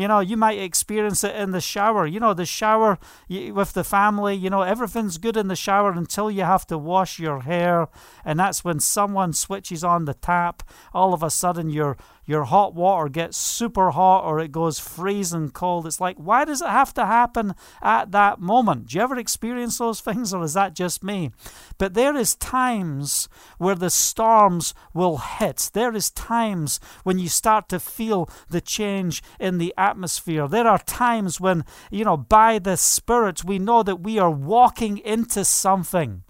You 0.00 0.08
know, 0.08 0.20
you 0.20 0.36
might 0.36 0.58
experience 0.58 1.22
it 1.24 1.36
in 1.36 1.50
the 1.50 1.60
shower. 1.60 2.06
You 2.06 2.20
know, 2.20 2.34
the 2.34 2.46
shower 2.46 2.98
with 3.28 3.72
the 3.72 3.84
family, 3.84 4.34
you 4.34 4.50
know, 4.50 4.62
everything's 4.62 5.18
good 5.18 5.36
in 5.36 5.48
the 5.48 5.56
shower 5.56 5.92
until 5.92 6.30
you 6.30 6.42
have 6.42 6.66
to 6.68 6.78
wash 6.78 7.18
your 7.18 7.40
hair. 7.40 7.88
And 8.24 8.38
that's 8.38 8.64
when 8.64 8.80
someone 8.80 9.32
switches 9.32 9.84
on 9.84 10.04
the 10.04 10.14
tap. 10.14 10.62
All 10.94 11.12
of 11.12 11.22
a 11.22 11.30
sudden, 11.30 11.70
your 11.70 11.96
your 12.30 12.44
hot 12.44 12.76
water 12.76 13.08
gets 13.08 13.36
super 13.36 13.90
hot 13.90 14.24
or 14.24 14.38
it 14.38 14.52
goes 14.52 14.78
freezing 14.78 15.50
cold. 15.50 15.84
It's 15.84 16.00
like, 16.00 16.16
why 16.16 16.44
does 16.44 16.62
it 16.62 16.68
have 16.68 16.94
to 16.94 17.04
happen 17.04 17.56
at 17.82 18.12
that 18.12 18.38
moment? 18.38 18.86
Do 18.86 18.96
you 18.96 19.02
ever 19.02 19.18
experience 19.18 19.78
those 19.78 20.00
things 20.00 20.32
or 20.32 20.44
is 20.44 20.54
that 20.54 20.76
just 20.76 21.02
me? 21.02 21.32
But 21.76 21.94
there 21.94 22.14
is 22.14 22.36
times 22.36 23.28
where 23.58 23.74
the 23.74 23.90
storms 23.90 24.74
will 24.94 25.16
hit. 25.16 25.70
There 25.74 25.92
is 25.92 26.10
times 26.10 26.78
when 27.02 27.18
you 27.18 27.28
start 27.28 27.68
to 27.70 27.80
feel 27.80 28.30
the 28.48 28.60
change 28.60 29.24
in 29.40 29.58
the 29.58 29.74
atmosphere. 29.76 30.46
There 30.46 30.68
are 30.68 30.78
times 30.78 31.40
when, 31.40 31.64
you 31.90 32.04
know, 32.04 32.16
by 32.16 32.60
the 32.60 32.76
Spirit, 32.76 33.44
we 33.44 33.58
know 33.58 33.82
that 33.82 34.02
we 34.02 34.20
are 34.20 34.30
walking 34.30 34.98
into 34.98 35.44
something. 35.44 36.22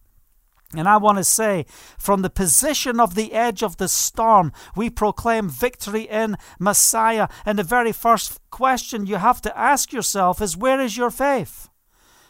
And 0.76 0.88
I 0.88 0.98
want 0.98 1.18
to 1.18 1.24
say, 1.24 1.66
from 1.98 2.22
the 2.22 2.30
position 2.30 3.00
of 3.00 3.16
the 3.16 3.32
edge 3.32 3.62
of 3.62 3.78
the 3.78 3.88
storm, 3.88 4.52
we 4.76 4.88
proclaim 4.88 5.48
victory 5.48 6.02
in 6.02 6.36
Messiah. 6.60 7.26
And 7.44 7.58
the 7.58 7.64
very 7.64 7.92
first 7.92 8.38
question 8.50 9.06
you 9.06 9.16
have 9.16 9.42
to 9.42 9.58
ask 9.58 9.92
yourself 9.92 10.40
is 10.40 10.56
where 10.56 10.80
is 10.80 10.96
your 10.96 11.10
faith? 11.10 11.68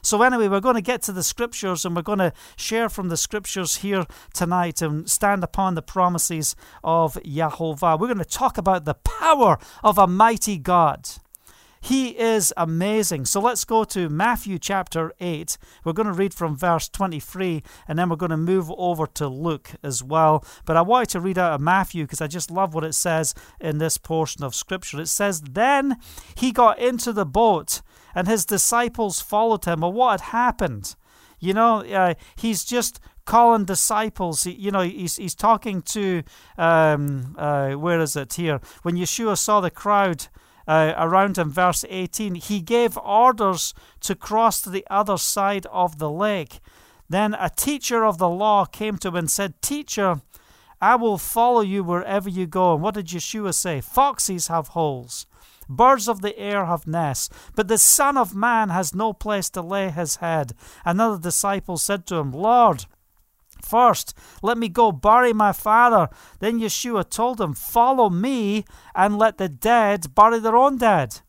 So, 0.03 0.23
anyway, 0.23 0.49
we're 0.49 0.61
going 0.61 0.77
to 0.77 0.81
get 0.81 1.03
to 1.03 1.13
the 1.13 1.23
scriptures 1.23 1.85
and 1.85 1.95
we're 1.95 2.01
going 2.01 2.21
to 2.21 2.33
share 2.57 2.89
from 2.89 3.11
the 3.11 3.19
scriptures 3.19 3.77
here 3.77 4.07
tonight 4.33 4.81
and 4.81 5.09
stand 5.11 5.45
upon 5.45 5.75
the 5.75 5.83
promises 5.83 6.57
of 6.83 7.15
Yahovah. 7.23 8.01
We're 8.01 8.07
going 8.07 8.19
to 8.19 8.25
talk 8.25 8.57
about 8.57 8.87
the 8.87 8.95
power 8.95 9.59
of 9.85 9.99
a 9.99 10.07
mighty 10.07 10.57
God. 10.57 11.09
He 11.81 12.09
is 12.19 12.53
amazing. 12.59 13.25
So 13.25 13.41
let's 13.41 13.65
go 13.65 13.85
to 13.85 14.11
Matthew 14.11 14.59
chapter 14.59 15.13
8. 15.19 15.57
We're 15.83 15.95
going 15.95 16.07
to 16.07 16.13
read 16.13 16.35
from 16.35 16.55
verse 16.55 16.89
23 16.91 17.63
and 17.89 17.99
then 17.99 18.11
we're 18.11 18.17
going 18.17 18.31
to 18.31 18.37
move 18.37 18.71
over 18.77 19.07
to 19.07 19.29
Luke 19.29 19.71
as 19.83 20.03
well. 20.03 20.45
But 20.67 20.77
I 20.77 20.83
wanted 20.83 21.09
to 21.11 21.21
read 21.21 21.39
out 21.39 21.55
of 21.55 21.61
Matthew 21.61 22.05
because 22.05 22.21
I 22.21 22.27
just 22.27 22.51
love 22.51 22.75
what 22.75 22.85
it 22.85 22.95
says 22.95 23.35
in 23.61 23.79
this 23.79 23.97
portion 23.97 24.45
of 24.45 24.55
Scripture. 24.55 25.01
It 25.01 25.09
says, 25.09 25.41
Then 25.41 25.97
he 26.35 26.53
got 26.53 26.79
into 26.79 27.15
the 27.15 27.27
boat 27.27 27.81
and 28.15 28.29
his 28.29 28.45
disciples 28.45 29.21
followed 29.21 29.65
him. 29.65 29.81
Well, 29.81 29.93
what 29.93 30.21
had 30.21 30.33
happened? 30.33 30.97
You 31.39 31.55
know, 31.55 31.83
uh, 31.83 32.15
he's 32.37 32.63
just 32.63 33.01
calling 33.25 33.65
disciples. 33.65 34.45
You 34.45 34.71
know, 34.71 34.81
he's, 34.83 35.17
he's 35.17 35.35
talking 35.35 35.81
to, 35.83 36.23
um, 36.59 37.35
uh, 37.39 37.71
where 37.73 38.01
is 38.01 38.17
it 38.17 38.35
here? 38.35 38.61
When 38.83 38.97
Yeshua 38.97 39.39
saw 39.39 39.63
the 39.63 39.71
crowd 39.71 40.29
uh, 40.71 40.95
around 40.97 41.37
in 41.37 41.51
verse 41.51 41.85
18, 41.89 42.37
he 42.37 42.61
gave 42.61 42.97
orders 42.99 43.75
to 43.99 44.15
cross 44.15 44.63
to 44.63 44.71
the 44.71 44.87
other 44.89 45.19
side 45.19 45.67
of 45.67 45.99
the 45.99 46.09
lake. 46.09 46.61
Then 47.09 47.35
a 47.35 47.51
teacher 47.51 48.05
of 48.05 48.19
the 48.19 48.29
law 48.29 48.65
came 48.67 48.97
to 48.99 49.09
him 49.09 49.17
and 49.17 49.29
said, 49.29 49.61
Teacher, 49.63 50.21
I 50.81 50.95
will 50.95 51.19
follow 51.19 51.63
you 51.63 51.83
wherever 51.83 52.29
you 52.29 52.47
go. 52.47 52.75
And 52.75 52.83
what 52.85 52.95
did 52.95 53.09
Yeshua 53.09 53.53
say? 53.53 53.81
Foxes 53.81 54.47
have 54.47 54.69
holes, 54.69 55.27
birds 55.69 56.09
of 56.09 56.23
the 56.23 56.39
air 56.39 56.67
have 56.67 56.87
nests, 56.87 57.31
but 57.57 57.67
the 57.67 57.77
Son 57.77 58.17
of 58.17 58.37
Man 58.37 58.69
has 58.69 58.95
no 58.95 59.13
place 59.13 59.51
to 59.51 59.63
lay 59.63 59.91
his 59.91 60.17
head. 60.17 60.53
Another 60.85 61.19
disciple 61.19 61.79
said 61.79 62.07
to 62.07 62.15
him, 62.15 62.31
Lord, 62.31 62.87
First, 63.65 64.17
let 64.43 64.59
me 64.59 64.69
go 64.69 64.93
bury 64.93 65.33
my 65.33 65.53
father. 65.53 66.09
Then 66.39 66.61
Yeshua 66.61 67.09
told 67.09 67.41
him, 67.41 67.55
Follow 67.55 68.11
me 68.11 68.65
and 68.95 69.19
let 69.19 69.39
the 69.39 69.49
dead 69.49 70.15
bury 70.15 70.41
their 70.41 70.57
own 70.57 70.79
dead. 70.79 71.21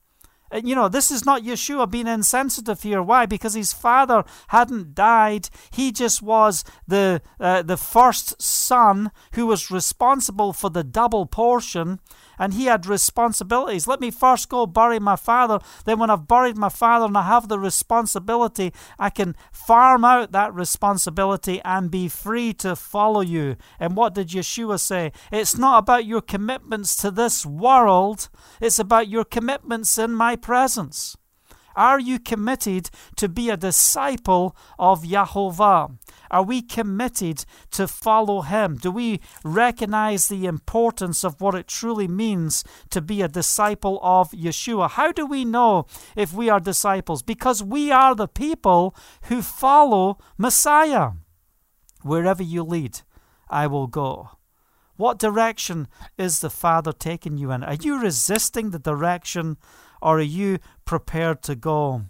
And, 0.52 0.68
you 0.68 0.76
know, 0.76 0.90
this 0.90 1.12
is 1.12 1.26
not 1.26 1.44
Yeshua 1.44 1.90
being 1.90 2.08
insensitive 2.08 2.82
here. 2.84 3.02
Why? 3.02 3.26
Because 3.26 3.54
his 3.54 3.72
father 3.72 4.26
hadn't 4.50 4.94
died. 4.94 5.50
He 5.72 5.94
just 5.94 6.22
was 6.22 6.66
the 6.86 7.22
uh, 7.40 7.62
the 7.62 7.78
first 7.78 8.42
son 8.42 9.12
who 9.34 9.48
was 9.48 9.72
responsible 9.72 10.52
for 10.52 10.70
the 10.70 10.84
double 10.84 11.26
portion 11.26 12.00
and 12.42 12.56
he 12.56 12.66
had 12.66 12.88
responsibilities. 12.88 13.86
Let 13.86 14.02
me 14.02 14.10
first 14.10 14.50
go 14.50 14.66
bury 14.66 15.00
my 15.00 15.16
father. 15.16 15.60
Then, 15.86 16.00
when 16.00 16.10
I've 16.10 16.28
buried 16.28 16.58
my 16.58 16.70
father 16.70 17.06
and 17.06 17.16
I 17.16 17.22
have 17.22 17.48
the 17.48 17.60
responsibility, 17.60 18.74
I 18.98 19.12
can 19.12 19.36
farm 19.52 20.04
out 20.04 20.32
that 20.32 20.52
responsibility 20.52 21.62
and 21.64 21.92
be 21.92 22.08
free 22.08 22.52
to 22.56 22.76
follow 22.76 23.22
you. 23.22 23.58
And 23.80 23.96
what 23.96 24.16
did 24.16 24.30
Yeshua 24.30 24.80
say? 24.80 25.12
It's 25.32 25.56
not 25.56 25.78
about 25.78 26.06
your 26.06 26.22
commitments 26.22 26.96
to 26.98 27.12
this 27.12 27.46
world, 27.46 28.28
it's 28.60 28.80
about 28.80 29.08
your 29.08 29.24
commitments 29.24 30.00
in 30.00 30.12
my 30.12 30.36
presence. 30.36 31.16
Are 31.76 32.00
you 32.00 32.20
committed 32.20 32.90
to 33.16 33.30
be 33.30 33.50
a 33.50 33.58
disciple 33.58 34.56
of 34.78 35.04
Yahovah? 35.04 35.98
Are 36.30 36.44
we 36.44 36.62
committed 36.62 37.46
to 37.72 37.88
follow 37.88 38.42
Him? 38.42 38.78
Do 38.78 38.92
we 38.92 39.20
recognize 39.44 40.28
the 40.28 40.46
importance 40.46 41.24
of 41.24 41.42
what 41.42 41.56
it 41.56 41.68
truly 41.68 42.08
means 42.08 42.64
to 42.90 43.02
be 43.02 43.22
a 43.22 43.28
disciple 43.28 44.00
of 44.02 44.32
Yeshua? 44.32 44.90
How 44.92 45.12
do 45.12 45.26
we 45.26 45.46
know 45.46 45.86
if 46.16 46.34
we 46.34 46.50
are 46.50 46.60
disciples? 46.60 47.22
Because 47.22 47.64
we 47.64 47.92
are 47.92 48.16
the 48.16 48.28
people 48.28 48.96
who 49.24 49.42
follow 49.42 50.18
Messiah. 50.38 51.12
Wherever 52.02 52.44
you 52.44 52.64
lead, 52.64 53.02
I 53.50 53.68
will 53.68 53.88
go. 53.88 54.30
What 54.96 55.20
direction 55.20 55.88
is 56.18 56.42
the 56.42 56.50
Father 56.50 56.94
taking 56.94 57.38
you 57.38 57.52
in? 57.52 57.64
Are 57.64 57.74
you 57.74 58.00
resisting 58.00 58.70
the 58.70 58.80
direction 58.80 59.58
or 60.02 60.20
are 60.20 60.22
you 60.22 60.60
prepared 60.86 61.42
to 61.44 61.56
go? 61.56 62.04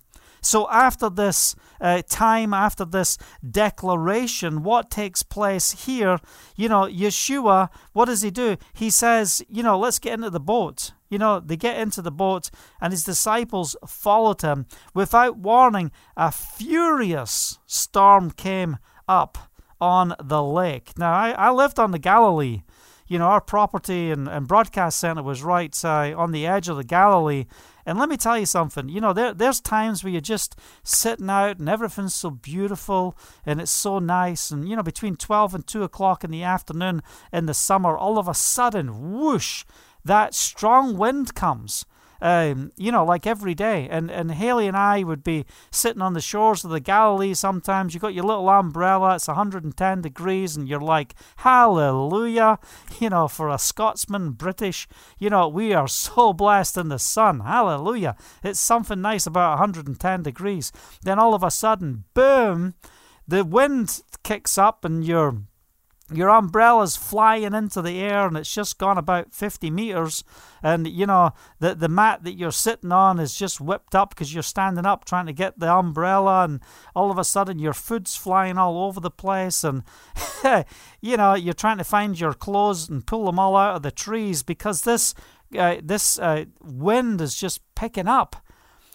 So, 0.44 0.68
after 0.72 1.08
this 1.08 1.56
uh, 1.80 2.02
time, 2.10 2.52
after 2.52 2.84
this 2.84 3.18
declaration, 3.48 4.64
what 4.64 4.90
takes 4.90 5.22
place 5.22 5.86
here? 5.86 6.20
You 6.56 6.68
know, 6.68 6.86
Yeshua, 6.86 7.70
what 7.94 8.06
does 8.06 8.24
he 8.24 8.32
do? 8.32 8.58
He 8.74 8.90
says, 8.90 9.44
you 9.48 9.62
know, 9.62 9.78
let's 9.78 10.00
get 10.00 10.16
into 10.16 10.32
the 10.32 10.40
boat. 10.40 10.94
You 11.10 11.20
know, 11.20 11.40
they 11.40 11.58
get 11.58 11.78
into 11.78 12.02
the 12.02 12.12
boat, 12.12 12.50
and 12.80 12.92
his 12.92 13.04
disciples 13.04 13.76
followed 13.86 14.42
him. 14.42 14.66
Without 14.96 15.38
warning, 15.38 15.92
a 16.18 16.32
furious 16.32 17.60
storm 17.68 18.32
came 18.32 18.78
up 19.08 19.38
on 19.80 20.16
the 20.24 20.42
lake. 20.42 20.98
Now, 20.98 21.14
I, 21.14 21.32
I 21.32 21.52
lived 21.52 21.78
on 21.78 21.92
the 21.92 22.00
Galilee 22.00 22.64
you 23.12 23.20
know, 23.20 23.26
our 23.26 23.42
property 23.42 24.10
and, 24.10 24.30
and 24.30 24.48
broadcast 24.48 24.98
center 24.98 25.22
was 25.22 25.44
right 25.44 25.78
uh, 25.84 26.16
on 26.16 26.32
the 26.32 26.48
edge 26.48 26.70
of 26.70 26.78
the 26.78 26.84
Galilee. 26.86 27.44
And 27.86 27.98
let 27.98 28.10
me 28.10 28.18
tell 28.18 28.38
you 28.38 28.46
something, 28.46 28.90
you 28.90 29.02
know, 29.02 29.14
there, 29.14 29.34
there's 29.34 29.60
times 29.60 30.04
where 30.04 30.12
you're 30.12 30.22
just 30.22 30.56
sitting 30.84 31.30
out 31.30 31.60
and 31.60 31.70
everything's 31.70 32.16
so 32.16 32.30
beautiful 32.30 33.18
and 33.46 33.60
it's 33.60 33.72
so 33.72 34.00
nice. 34.00 34.52
And, 34.52 34.68
you 34.68 34.76
know, 34.76 34.84
between 34.84 35.16
12 35.16 35.56
and 35.56 35.68
2 35.68 35.84
o'clock 35.84 36.24
in 36.24 36.32
the 36.32 36.44
afternoon 36.44 37.02
in 37.32 37.46
the 37.46 37.54
summer, 37.54 37.98
all 37.98 38.18
of 38.18 38.28
a 38.28 38.34
sudden, 38.34 39.12
whoosh, 39.12 39.64
that 40.04 40.34
strong 40.34 40.98
wind 40.98 41.36
comes 41.36 41.86
um, 42.22 42.72
you 42.78 42.92
know, 42.92 43.04
like 43.04 43.26
every 43.26 43.56
day. 43.56 43.88
And 43.90 44.12
and 44.12 44.32
Haley 44.32 44.68
and 44.68 44.78
I 44.78 45.04
would 45.04 45.24
be 45.24 45.46
sitting 45.72 46.02
on 46.02 46.14
the 46.14 46.22
shores 46.22 46.64
of 46.64 46.72
the 46.72 46.80
Galilee 46.80 47.34
sometimes. 47.34 47.94
You 47.94 48.00
got 48.00 48.14
your 48.14 48.24
little 48.24 48.50
umbrella, 48.50 49.16
it's 49.16 49.28
110 49.28 50.02
degrees, 50.02 50.56
and 50.56 50.68
you're 50.68 50.80
like, 50.80 51.16
Hallelujah. 51.38 52.60
You 53.00 53.10
know, 53.10 53.28
for 53.28 53.50
a 53.50 53.58
Scotsman, 53.58 54.32
British, 54.32 54.88
you 55.18 55.30
know, 55.30 55.48
we 55.48 55.74
are 55.74 55.88
so 55.88 56.34
blessed 56.42 56.78
in 56.78 56.90
the 56.90 57.00
sun. 57.00 57.40
Hallelujah. 57.40 58.16
It's 58.44 58.60
something 58.60 59.02
nice 59.02 59.26
about 59.26 59.58
110 59.60 60.24
degrees. 60.24 60.72
Then 61.02 61.18
all 61.18 61.34
of 61.34 61.42
a 61.42 61.50
sudden, 61.50 62.04
boom, 62.14 62.76
the 63.28 63.44
wind 63.44 64.02
kicks 64.24 64.58
up 64.58 64.86
and 64.86 65.04
you're 65.04 65.42
your 66.14 66.30
umbrella's 66.30 66.96
flying 66.96 67.54
into 67.54 67.82
the 67.82 68.00
air 68.00 68.28
and 68.28 68.38
it's 68.38 68.54
just 68.54 68.78
gone 68.78 68.98
about 68.98 69.34
50 69.34 69.70
meters 69.72 70.24
and 70.62 70.88
you 70.88 71.06
know 71.06 71.32
the 71.60 71.74
the 71.74 71.90
mat 71.90 72.24
that 72.24 72.38
you're 72.38 72.52
sitting 72.52 72.92
on 72.92 73.20
is 73.20 73.34
just 73.34 73.62
whipped 73.62 73.96
up 73.96 74.10
because 74.10 74.34
you're 74.34 74.44
standing 74.44 74.86
up 74.86 75.06
trying 75.06 75.26
to 75.26 75.34
get 75.34 75.60
the 75.60 75.72
umbrella 75.72 76.44
and 76.44 76.60
all 76.96 77.12
of 77.12 77.18
a 77.18 77.24
sudden 77.24 77.60
your 77.60 77.74
food's 77.74 78.16
flying 78.16 78.58
all 78.58 78.84
over 78.84 79.00
the 79.00 79.12
place 79.12 79.64
and 79.64 79.84
you 81.02 81.18
know 81.18 81.34
you're 81.34 81.54
trying 81.54 81.78
to 81.78 81.84
find 81.84 82.20
your 82.20 82.34
clothes 82.34 82.90
and 82.90 83.08
pull 83.08 83.26
them 83.26 83.40
all 83.40 83.56
out 83.56 83.78
of 83.78 83.84
the 83.84 83.92
trees 83.92 84.44
because 84.44 84.82
this 84.82 85.14
uh, 85.58 85.76
this 85.84 86.18
uh, 86.20 86.46
wind 86.62 87.20
is 87.20 87.36
just 87.36 87.62
picking 87.76 88.08
up 88.08 88.38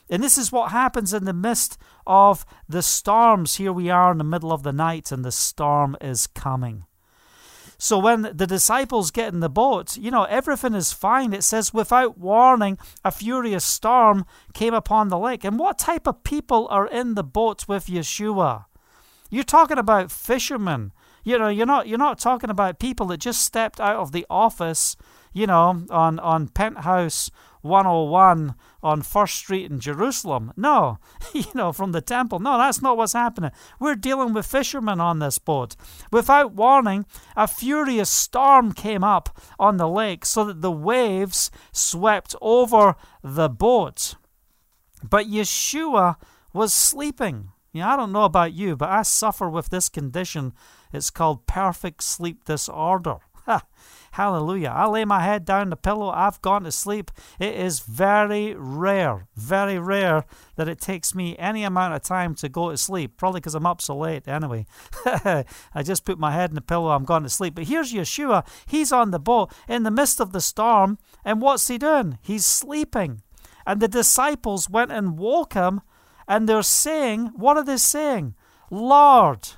and 0.08 0.22
this 0.22 0.38
is 0.38 0.52
what 0.52 0.70
happens 0.70 1.12
in 1.12 1.24
the 1.24 1.32
midst 1.32 1.78
of 2.06 2.46
the 2.68 2.82
storms. 2.82 3.56
Here 3.56 3.72
we 3.72 3.90
are 3.90 4.12
in 4.12 4.18
the 4.18 4.24
middle 4.24 4.52
of 4.52 4.62
the 4.62 4.72
night, 4.72 5.10
and 5.10 5.24
the 5.24 5.32
storm 5.32 5.96
is 6.00 6.26
coming. 6.26 6.84
So 7.78 7.98
when 7.98 8.22
the 8.22 8.46
disciples 8.46 9.10
get 9.10 9.32
in 9.32 9.40
the 9.40 9.50
boat, 9.50 9.96
you 9.96 10.10
know, 10.10 10.24
everything 10.24 10.74
is 10.74 10.92
fine. 10.92 11.32
It 11.32 11.44
says, 11.44 11.74
without 11.74 12.18
warning, 12.18 12.78
a 13.04 13.10
furious 13.10 13.64
storm 13.64 14.24
came 14.54 14.72
upon 14.72 15.08
the 15.08 15.18
lake. 15.18 15.44
And 15.44 15.58
what 15.58 15.78
type 15.78 16.06
of 16.06 16.24
people 16.24 16.66
are 16.70 16.88
in 16.88 17.14
the 17.14 17.24
boat 17.24 17.68
with 17.68 17.86
Yeshua? 17.86 18.64
You're 19.28 19.44
talking 19.44 19.78
about 19.78 20.10
fishermen. 20.10 20.92
You 21.26 21.40
know, 21.40 21.48
you're 21.48 21.66
not 21.66 21.88
you're 21.88 21.98
not 21.98 22.20
talking 22.20 22.50
about 22.50 22.78
people 22.78 23.06
that 23.06 23.16
just 23.16 23.42
stepped 23.42 23.80
out 23.80 23.96
of 23.96 24.12
the 24.12 24.24
office, 24.30 24.96
you 25.32 25.48
know, 25.48 25.84
on, 25.90 26.20
on 26.20 26.46
penthouse 26.46 27.32
101 27.62 28.54
on 28.80 29.02
First 29.02 29.34
Street 29.34 29.68
in 29.68 29.80
Jerusalem. 29.80 30.52
No, 30.56 30.98
you 31.34 31.46
know, 31.52 31.72
from 31.72 31.90
the 31.90 32.00
temple. 32.00 32.38
No, 32.38 32.56
that's 32.56 32.80
not 32.80 32.96
what's 32.96 33.12
happening. 33.12 33.50
We're 33.80 33.96
dealing 33.96 34.34
with 34.34 34.46
fishermen 34.46 35.00
on 35.00 35.18
this 35.18 35.40
boat. 35.40 35.74
Without 36.12 36.52
warning, 36.52 37.06
a 37.34 37.48
furious 37.48 38.08
storm 38.08 38.70
came 38.70 39.02
up 39.02 39.36
on 39.58 39.78
the 39.78 39.88
lake 39.88 40.24
so 40.24 40.44
that 40.44 40.62
the 40.62 40.70
waves 40.70 41.50
swept 41.72 42.36
over 42.40 42.94
the 43.24 43.48
boat. 43.48 44.14
But 45.02 45.26
Yeshua 45.26 46.18
was 46.52 46.72
sleeping. 46.72 47.48
I 47.82 47.96
don't 47.96 48.12
know 48.12 48.24
about 48.24 48.52
you, 48.52 48.76
but 48.76 48.88
I 48.88 49.02
suffer 49.02 49.50
with 49.50 49.70
this 49.70 49.88
condition. 49.88 50.52
It's 50.92 51.10
called 51.10 51.46
perfect 51.46 52.02
sleep 52.02 52.44
disorder. 52.44 53.18
Hallelujah. 54.12 54.72
I 54.74 54.86
lay 54.86 55.04
my 55.04 55.22
head 55.22 55.44
down 55.44 55.70
the 55.70 55.76
pillow, 55.76 56.10
I've 56.10 56.40
gone 56.42 56.64
to 56.64 56.72
sleep. 56.72 57.10
It 57.38 57.54
is 57.54 57.80
very 57.80 58.54
rare, 58.54 59.28
very 59.36 59.78
rare 59.78 60.24
that 60.56 60.68
it 60.68 60.80
takes 60.80 61.14
me 61.14 61.36
any 61.38 61.64
amount 61.64 61.94
of 61.94 62.02
time 62.02 62.34
to 62.36 62.48
go 62.48 62.70
to 62.70 62.76
sleep. 62.76 63.16
Probably 63.16 63.40
because 63.40 63.54
I'm 63.54 63.66
up 63.66 63.80
so 63.80 63.96
late 63.96 64.26
anyway. 64.26 64.66
I 65.04 65.82
just 65.82 66.04
put 66.04 66.18
my 66.18 66.32
head 66.32 66.50
in 66.50 66.54
the 66.54 66.60
pillow, 66.60 66.90
I'm 66.90 67.04
gone 67.04 67.22
to 67.22 67.28
sleep. 67.28 67.54
But 67.54 67.64
here's 67.64 67.92
Yeshua. 67.92 68.46
He's 68.66 68.92
on 68.92 69.10
the 69.10 69.18
boat 69.18 69.52
in 69.68 69.82
the 69.82 69.90
midst 69.90 70.20
of 70.20 70.32
the 70.32 70.40
storm. 70.40 70.98
And 71.24 71.40
what's 71.40 71.68
he 71.68 71.78
doing? 71.78 72.18
He's 72.22 72.46
sleeping. 72.46 73.22
And 73.66 73.80
the 73.80 73.88
disciples 73.88 74.70
went 74.70 74.92
and 74.92 75.18
woke 75.18 75.54
him. 75.54 75.82
And 76.28 76.48
they're 76.48 76.62
saying, 76.62 77.32
What 77.36 77.56
are 77.56 77.64
they 77.64 77.76
saying? 77.76 78.34
Lord, 78.70 79.48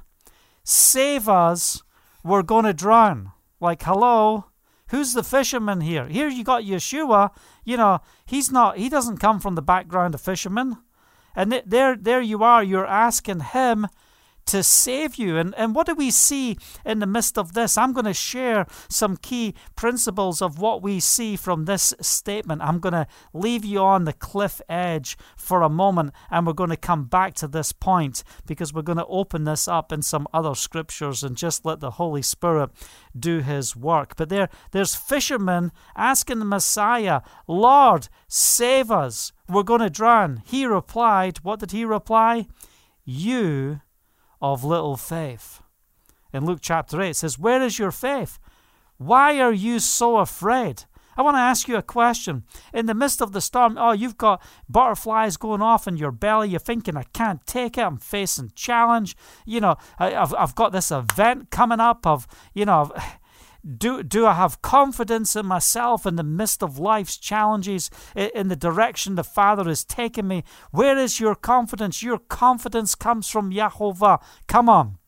save 0.69 1.29
us. 1.29 1.83
We're 2.23 2.43
going 2.43 2.65
to 2.65 2.75
drown. 2.75 3.33
Like, 3.61 3.83
hello, 3.83 4.45
Who's 4.89 5.13
the 5.13 5.23
fisherman 5.23 5.83
here? 5.83 6.09
Here 6.09 6.29
you 6.29 6.45
got 6.45 6.63
Yeshua. 6.63 7.31
You 7.65 7.77
know, 7.77 8.01
he's 8.25 8.51
not. 8.51 8.79
He 8.79 8.89
doesn't 8.89 9.19
come 9.19 9.39
from 9.39 9.55
the 9.55 9.63
background 9.63 10.15
of 10.15 10.21
fishermen. 10.21 10.79
And 11.37 11.63
there, 11.67 11.95
there 11.95 12.23
you 12.23 12.43
are. 12.43 12.65
You're 12.65 12.87
asking 12.87 13.41
him 13.41 13.87
to 14.49 14.62
save 14.62 15.17
you. 15.17 15.37
And, 15.37 15.55
and 15.57 15.75
what 15.75 15.87
do 15.87 15.95
we 15.95 16.11
see 16.11 16.59
in 16.85 16.99
the 16.99 17.07
midst 17.07 17.38
of 17.38 17.52
this? 17.52 17.78
I'm 17.78 17.93
going 17.93 18.07
to 18.07 18.14
share 18.14 18.67
some 18.88 19.17
key 19.17 19.55
principles 19.76 20.43
of 20.43 20.59
what 20.59 20.83
we 20.83 21.00
see 21.00 21.37
from 21.37 21.64
this 21.64 21.95
statement. 22.00 22.62
I'm 22.62 22.81
going 22.81 22.95
to 22.95 23.07
leave 23.33 23.64
you 23.64 23.81
on 23.81 24.05
the 24.05 24.12
cliff 24.12 24.61
edge 24.69 25.17
for 25.37 25.62
a 25.62 25.69
moment, 25.69 26.12
and 26.31 26.47
we're 26.47 26.52
going 26.55 26.71
to 26.71 26.76
come 26.76 27.05
back 27.05 27.35
to 27.35 27.49
this 27.49 27.73
point 27.73 28.25
because 28.47 28.73
we're 28.73 28.83
going 28.83 28.99
to 28.99 29.07
open 29.07 29.45
this 29.45 29.69
up 29.69 29.93
in 29.93 30.02
some 30.02 30.26
other 30.33 30.55
scriptures 30.55 31.23
and 31.23 31.37
just 31.37 31.64
let 31.64 31.81
the 31.81 31.93
Holy 31.93 32.23
Spirit 32.23 32.71
do 33.19 33.40
his 33.40 33.76
work. 33.76 34.17
But 34.17 34.28
there, 34.28 34.49
there's 34.73 34.95
fishermen 34.95 35.73
asking 35.95 36.38
the 36.38 36.45
Messiah, 36.45 37.21
Lord, 37.47 38.09
save 38.28 38.90
us. 38.90 39.33
We're 39.49 39.62
going 39.62 39.81
to 39.81 39.90
drown. 39.90 40.43
He 40.45 40.67
replied, 40.67 41.38
What 41.38 41.61
did 41.61 41.73
he 41.73 41.85
reply? 41.85 42.47
You 43.05 43.81
of 44.40 44.64
little 44.64 44.97
faith. 44.97 45.62
In 46.33 46.45
Luke 46.45 46.61
chapter 46.62 47.00
8, 47.00 47.11
it 47.11 47.16
says, 47.16 47.38
Where 47.38 47.62
is 47.62 47.78
your 47.78 47.90
faith? 47.90 48.38
Why 48.99 49.40
are 49.40 49.52
you 49.52 49.78
so 49.78 50.18
afraid? 50.18 50.85
I 51.18 51.23
want 51.23 51.35
to 51.35 51.40
ask 51.40 51.66
you 51.66 51.76
a 51.76 51.83
question. 51.83 52.45
In 52.73 52.87
the 52.87 52.95
midst 52.95 53.21
of 53.21 53.33
the 53.33 53.40
storm, 53.40 53.76
oh, 53.76 53.90
you've 53.90 54.16
got 54.16 54.40
butterflies 54.68 55.37
going 55.37 55.61
off 55.61 55.88
in 55.88 55.97
your 55.97 56.12
belly. 56.12 56.50
You're 56.50 56.61
thinking, 56.61 56.97
I 56.97 57.02
can't 57.12 57.45
take 57.45 57.76
it. 57.76 57.83
I'm 57.83 57.97
facing 57.97 58.52
challenge. 58.54 59.16
You 59.45 59.61
know, 59.61 59.76
I, 59.99 60.11
have 60.11 60.33
I've 60.35 60.54
got 60.54 60.71
this 60.71 60.92
event 60.92 61.50
coming 61.50 61.80
up 61.80 62.07
of, 62.07 62.28
you 62.54 62.64
know, 62.64 62.92
do, 63.77 64.03
do 64.03 64.27
I 64.27 64.35
have 64.35 64.63
confidence 64.63 65.37
in 65.37 65.47
myself 65.47 66.07
in 66.07 66.17
the 66.17 66.23
midst 66.23 66.63
of 66.63 66.79
life's 66.79 67.19
challenges, 67.19 67.91
in 68.15 68.49
the 68.49 68.57
direction 68.57 69.15
the 69.15 69.25
Father 69.25 69.69
is 69.69 69.85
taking 69.85 70.27
me? 70.29 70.45
Where 70.71 70.97
is 70.97 71.21
your 71.21 71.35
confidence? 71.35 72.03
Your 72.03 72.19
confidence 72.19 72.95
comes 72.95 73.29
from 73.29 73.53
Yahovah. 73.53 74.23
Come 74.47 74.69
on. 74.69 74.99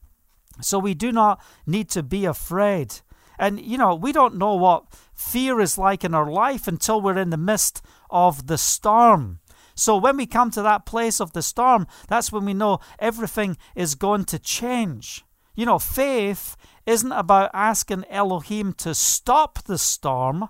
So 0.61 0.79
we 0.79 0.95
do 0.95 1.11
not 1.11 1.43
need 1.67 1.89
to 1.91 2.03
be 2.03 2.25
afraid. 2.25 3.01
And, 3.39 3.59
you 3.61 3.79
know, 3.79 3.95
we 3.95 4.13
don't 4.13 4.37
know 4.37 4.55
what 4.55 4.85
fear 5.15 5.61
is 5.61 5.79
like 5.79 6.05
in 6.05 6.15
our 6.15 6.31
life 6.31 6.69
until 6.69 7.01
we're 7.01 7.17
in 7.17 7.31
the 7.31 7.39
midst 7.39 7.83
of 8.11 8.47
the 8.47 8.59
storm. 8.59 9.41
So 9.75 9.97
when 9.97 10.19
we 10.19 10.27
come 10.27 10.51
to 10.51 10.63
that 10.63 10.85
place 10.85 11.21
of 11.21 11.33
the 11.33 11.41
storm, 11.41 11.87
that's 12.09 12.31
when 12.31 12.45
we 12.45 12.53
know 12.53 12.81
everything 12.99 13.57
is 13.75 13.95
going 13.95 14.27
to 14.27 14.39
change. 14.39 15.25
You 15.55 15.65
know, 15.65 15.79
faith 15.79 16.57
isn't 16.91 17.13
about 17.13 17.51
asking 17.55 18.05
Elohim 18.11 18.73
to 18.75 18.95
stop 18.95 19.63
the 19.63 19.79
storm, 19.79 20.49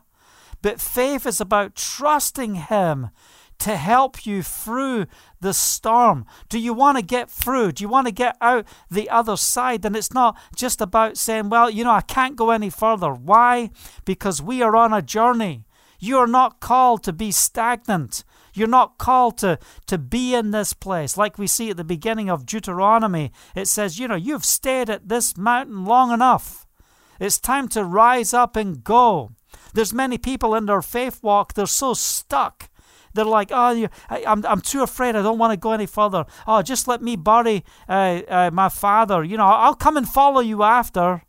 but 0.62 0.80
faith 0.80 1.26
is 1.26 1.40
about 1.40 1.76
trusting 1.76 2.54
Him 2.54 3.10
to 3.58 3.76
help 3.76 4.24
you 4.24 4.42
through 4.42 5.06
the 5.40 5.52
storm. 5.52 6.24
Do 6.48 6.58
you 6.58 6.72
want 6.72 6.96
to 6.96 7.02
get 7.02 7.30
through? 7.30 7.72
Do 7.72 7.84
you 7.84 7.88
want 7.88 8.06
to 8.06 8.12
get 8.12 8.36
out 8.40 8.66
the 8.90 9.10
other 9.10 9.36
side? 9.36 9.84
And 9.84 9.94
it's 9.94 10.14
not 10.14 10.38
just 10.56 10.80
about 10.80 11.18
saying, 11.18 11.50
well, 11.50 11.68
you 11.68 11.84
know, 11.84 11.90
I 11.90 12.00
can't 12.00 12.36
go 12.36 12.50
any 12.50 12.70
further. 12.70 13.12
Why? 13.12 13.70
Because 14.06 14.40
we 14.40 14.62
are 14.62 14.74
on 14.74 14.94
a 14.94 15.02
journey. 15.02 15.66
You 15.98 16.16
are 16.16 16.26
not 16.26 16.60
called 16.60 17.02
to 17.04 17.12
be 17.12 17.30
stagnant. 17.30 18.24
You're 18.60 18.68
not 18.68 18.98
called 18.98 19.38
to, 19.38 19.58
to 19.86 19.96
be 19.96 20.34
in 20.34 20.50
this 20.50 20.74
place. 20.74 21.16
Like 21.16 21.38
we 21.38 21.46
see 21.46 21.70
at 21.70 21.78
the 21.78 21.82
beginning 21.82 22.28
of 22.28 22.44
Deuteronomy, 22.44 23.32
it 23.56 23.68
says, 23.68 23.98
you 23.98 24.06
know, 24.06 24.16
you've 24.16 24.44
stayed 24.44 24.90
at 24.90 25.08
this 25.08 25.34
mountain 25.38 25.86
long 25.86 26.12
enough. 26.12 26.66
It's 27.18 27.38
time 27.38 27.68
to 27.68 27.82
rise 27.82 28.34
up 28.34 28.56
and 28.56 28.84
go. 28.84 29.30
There's 29.72 29.94
many 29.94 30.18
people 30.18 30.54
in 30.54 30.66
their 30.66 30.82
faith 30.82 31.22
walk, 31.22 31.54
they're 31.54 31.64
so 31.64 31.94
stuck. 31.94 32.68
They're 33.14 33.24
like, 33.24 33.50
oh, 33.50 33.88
I, 34.10 34.18
am 34.18 34.44
I'm, 34.44 34.46
I'm 34.46 34.60
too 34.60 34.82
afraid. 34.82 35.16
I 35.16 35.22
don't 35.22 35.38
want 35.38 35.52
to 35.52 35.56
go 35.56 35.72
any 35.72 35.86
further. 35.86 36.26
Oh, 36.46 36.60
just 36.60 36.86
let 36.86 37.00
me 37.00 37.16
bury 37.16 37.64
uh, 37.88 38.20
uh, 38.28 38.50
my 38.52 38.68
father. 38.68 39.24
You 39.24 39.38
know, 39.38 39.46
I'll 39.46 39.74
come 39.74 39.96
and 39.96 40.06
follow 40.06 40.40
you 40.40 40.62
after. 40.62 41.22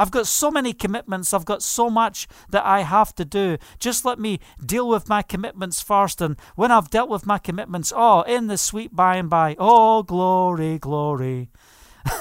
I've 0.00 0.10
got 0.10 0.26
so 0.26 0.50
many 0.50 0.72
commitments. 0.72 1.34
I've 1.34 1.44
got 1.44 1.62
so 1.62 1.90
much 1.90 2.26
that 2.48 2.64
I 2.64 2.80
have 2.80 3.14
to 3.16 3.24
do. 3.26 3.58
Just 3.78 4.06
let 4.06 4.18
me 4.18 4.40
deal 4.64 4.88
with 4.88 5.10
my 5.10 5.20
commitments 5.20 5.82
first. 5.82 6.22
And 6.22 6.38
when 6.56 6.70
I've 6.70 6.88
dealt 6.88 7.10
with 7.10 7.26
my 7.26 7.36
commitments, 7.36 7.92
oh, 7.94 8.22
in 8.22 8.46
the 8.46 8.56
sweet 8.56 8.96
by 8.96 9.16
and 9.16 9.28
by, 9.28 9.56
oh, 9.58 10.02
glory, 10.02 10.78
glory. 10.78 11.50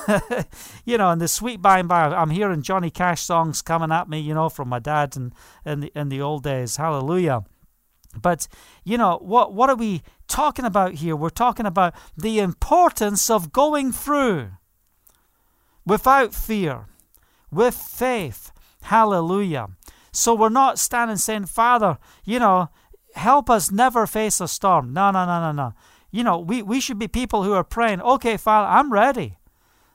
you 0.85 0.97
know, 0.97 1.09
in 1.11 1.19
the 1.19 1.29
sweet 1.29 1.61
by 1.61 1.79
and 1.79 1.87
by, 1.87 2.07
I'm 2.07 2.31
hearing 2.31 2.63
Johnny 2.63 2.89
Cash 2.89 3.21
songs 3.21 3.61
coming 3.61 3.93
at 3.93 4.09
me, 4.09 4.19
you 4.19 4.33
know, 4.33 4.49
from 4.49 4.67
my 4.67 4.79
dad 4.79 5.15
and 5.15 5.33
in 5.65 5.79
the, 5.79 5.91
in 5.95 6.09
the 6.09 6.19
old 6.19 6.43
days. 6.43 6.75
Hallelujah. 6.75 7.45
But 8.21 8.49
you 8.83 8.97
know 8.97 9.19
what? 9.21 9.53
What 9.53 9.69
are 9.69 9.77
we 9.77 10.01
talking 10.27 10.65
about 10.65 10.95
here? 10.95 11.15
We're 11.15 11.29
talking 11.29 11.65
about 11.65 11.93
the 12.17 12.39
importance 12.39 13.29
of 13.29 13.53
going 13.53 13.93
through 13.93 14.49
without 15.85 16.33
fear 16.33 16.87
with 17.51 17.75
faith. 17.75 18.51
Hallelujah. 18.83 19.67
So 20.11 20.33
we're 20.33 20.49
not 20.49 20.79
standing 20.79 21.17
saying, 21.17 21.45
Father, 21.45 21.97
you 22.25 22.39
know, 22.39 22.69
help 23.15 23.49
us 23.49 23.71
never 23.71 24.07
face 24.07 24.41
a 24.41 24.47
storm. 24.47 24.93
No, 24.93 25.11
no, 25.11 25.25
no, 25.25 25.39
no, 25.39 25.51
no. 25.51 25.73
You 26.11 26.23
know, 26.23 26.39
we, 26.39 26.61
we 26.61 26.79
should 26.79 26.97
be 26.97 27.07
people 27.07 27.43
who 27.43 27.53
are 27.53 27.63
praying, 27.63 28.01
okay, 28.01 28.37
Father, 28.37 28.67
I'm 28.67 28.91
ready. 28.91 29.37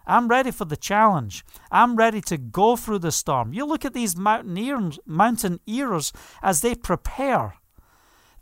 I'm 0.07 0.29
ready 0.29 0.51
for 0.51 0.65
the 0.67 0.77
challenge. 0.77 1.45
I'm 1.71 1.97
ready 1.97 2.21
to 2.23 2.37
go 2.37 2.77
through 2.77 3.01
the 3.01 3.11
storm. 3.11 3.53
You 3.53 3.65
look 3.65 3.85
at 3.85 3.95
these 3.95 4.17
mountaineers, 4.17 4.99
mountaineers 5.07 6.13
as 6.43 6.61
they 6.61 6.75
prepare 6.75 7.55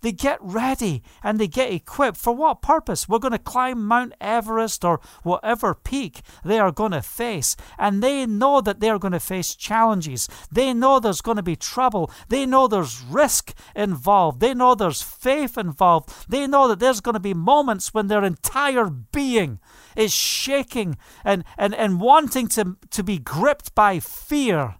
they 0.02 0.12
get 0.12 0.38
ready 0.40 1.02
and 1.22 1.38
they 1.38 1.48
get 1.48 1.72
equipped. 1.72 2.18
For 2.18 2.34
what 2.34 2.60
purpose? 2.60 3.08
We're 3.08 3.18
going 3.18 3.32
to 3.32 3.38
climb 3.38 3.86
Mount 3.86 4.12
Everest 4.20 4.84
or 4.84 5.00
whatever 5.22 5.74
peak 5.74 6.20
they 6.44 6.58
are 6.58 6.72
going 6.72 6.92
to 6.92 7.02
face. 7.02 7.56
And 7.78 8.02
they 8.02 8.26
know 8.26 8.60
that 8.60 8.80
they 8.80 8.90
are 8.90 8.98
going 8.98 9.12
to 9.12 9.20
face 9.20 9.54
challenges. 9.54 10.28
They 10.50 10.74
know 10.74 11.00
there's 11.00 11.20
going 11.20 11.36
to 11.36 11.42
be 11.42 11.56
trouble. 11.56 12.10
They 12.28 12.44
know 12.44 12.66
there's 12.66 13.00
risk 13.02 13.54
involved. 13.74 14.40
They 14.40 14.54
know 14.54 14.74
there's 14.74 15.02
faith 15.02 15.56
involved. 15.56 16.28
They 16.28 16.46
know 16.46 16.68
that 16.68 16.80
there's 16.80 17.00
going 17.00 17.14
to 17.14 17.20
be 17.20 17.34
moments 17.34 17.94
when 17.94 18.08
their 18.08 18.24
entire 18.24 18.90
being 18.90 19.60
is 19.96 20.12
shaking 20.12 20.98
and, 21.24 21.44
and, 21.56 21.74
and 21.74 22.00
wanting 22.00 22.48
to, 22.48 22.76
to 22.90 23.02
be 23.02 23.18
gripped 23.18 23.74
by 23.74 24.00
fear. 24.00 24.76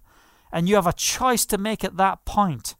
And 0.51 0.67
you 0.67 0.75
have 0.75 0.87
a 0.87 0.93
choice 0.93 1.45
to 1.47 1.57
make 1.57 1.83
at 1.83 1.97
that 1.97 2.25
point 2.25 2.75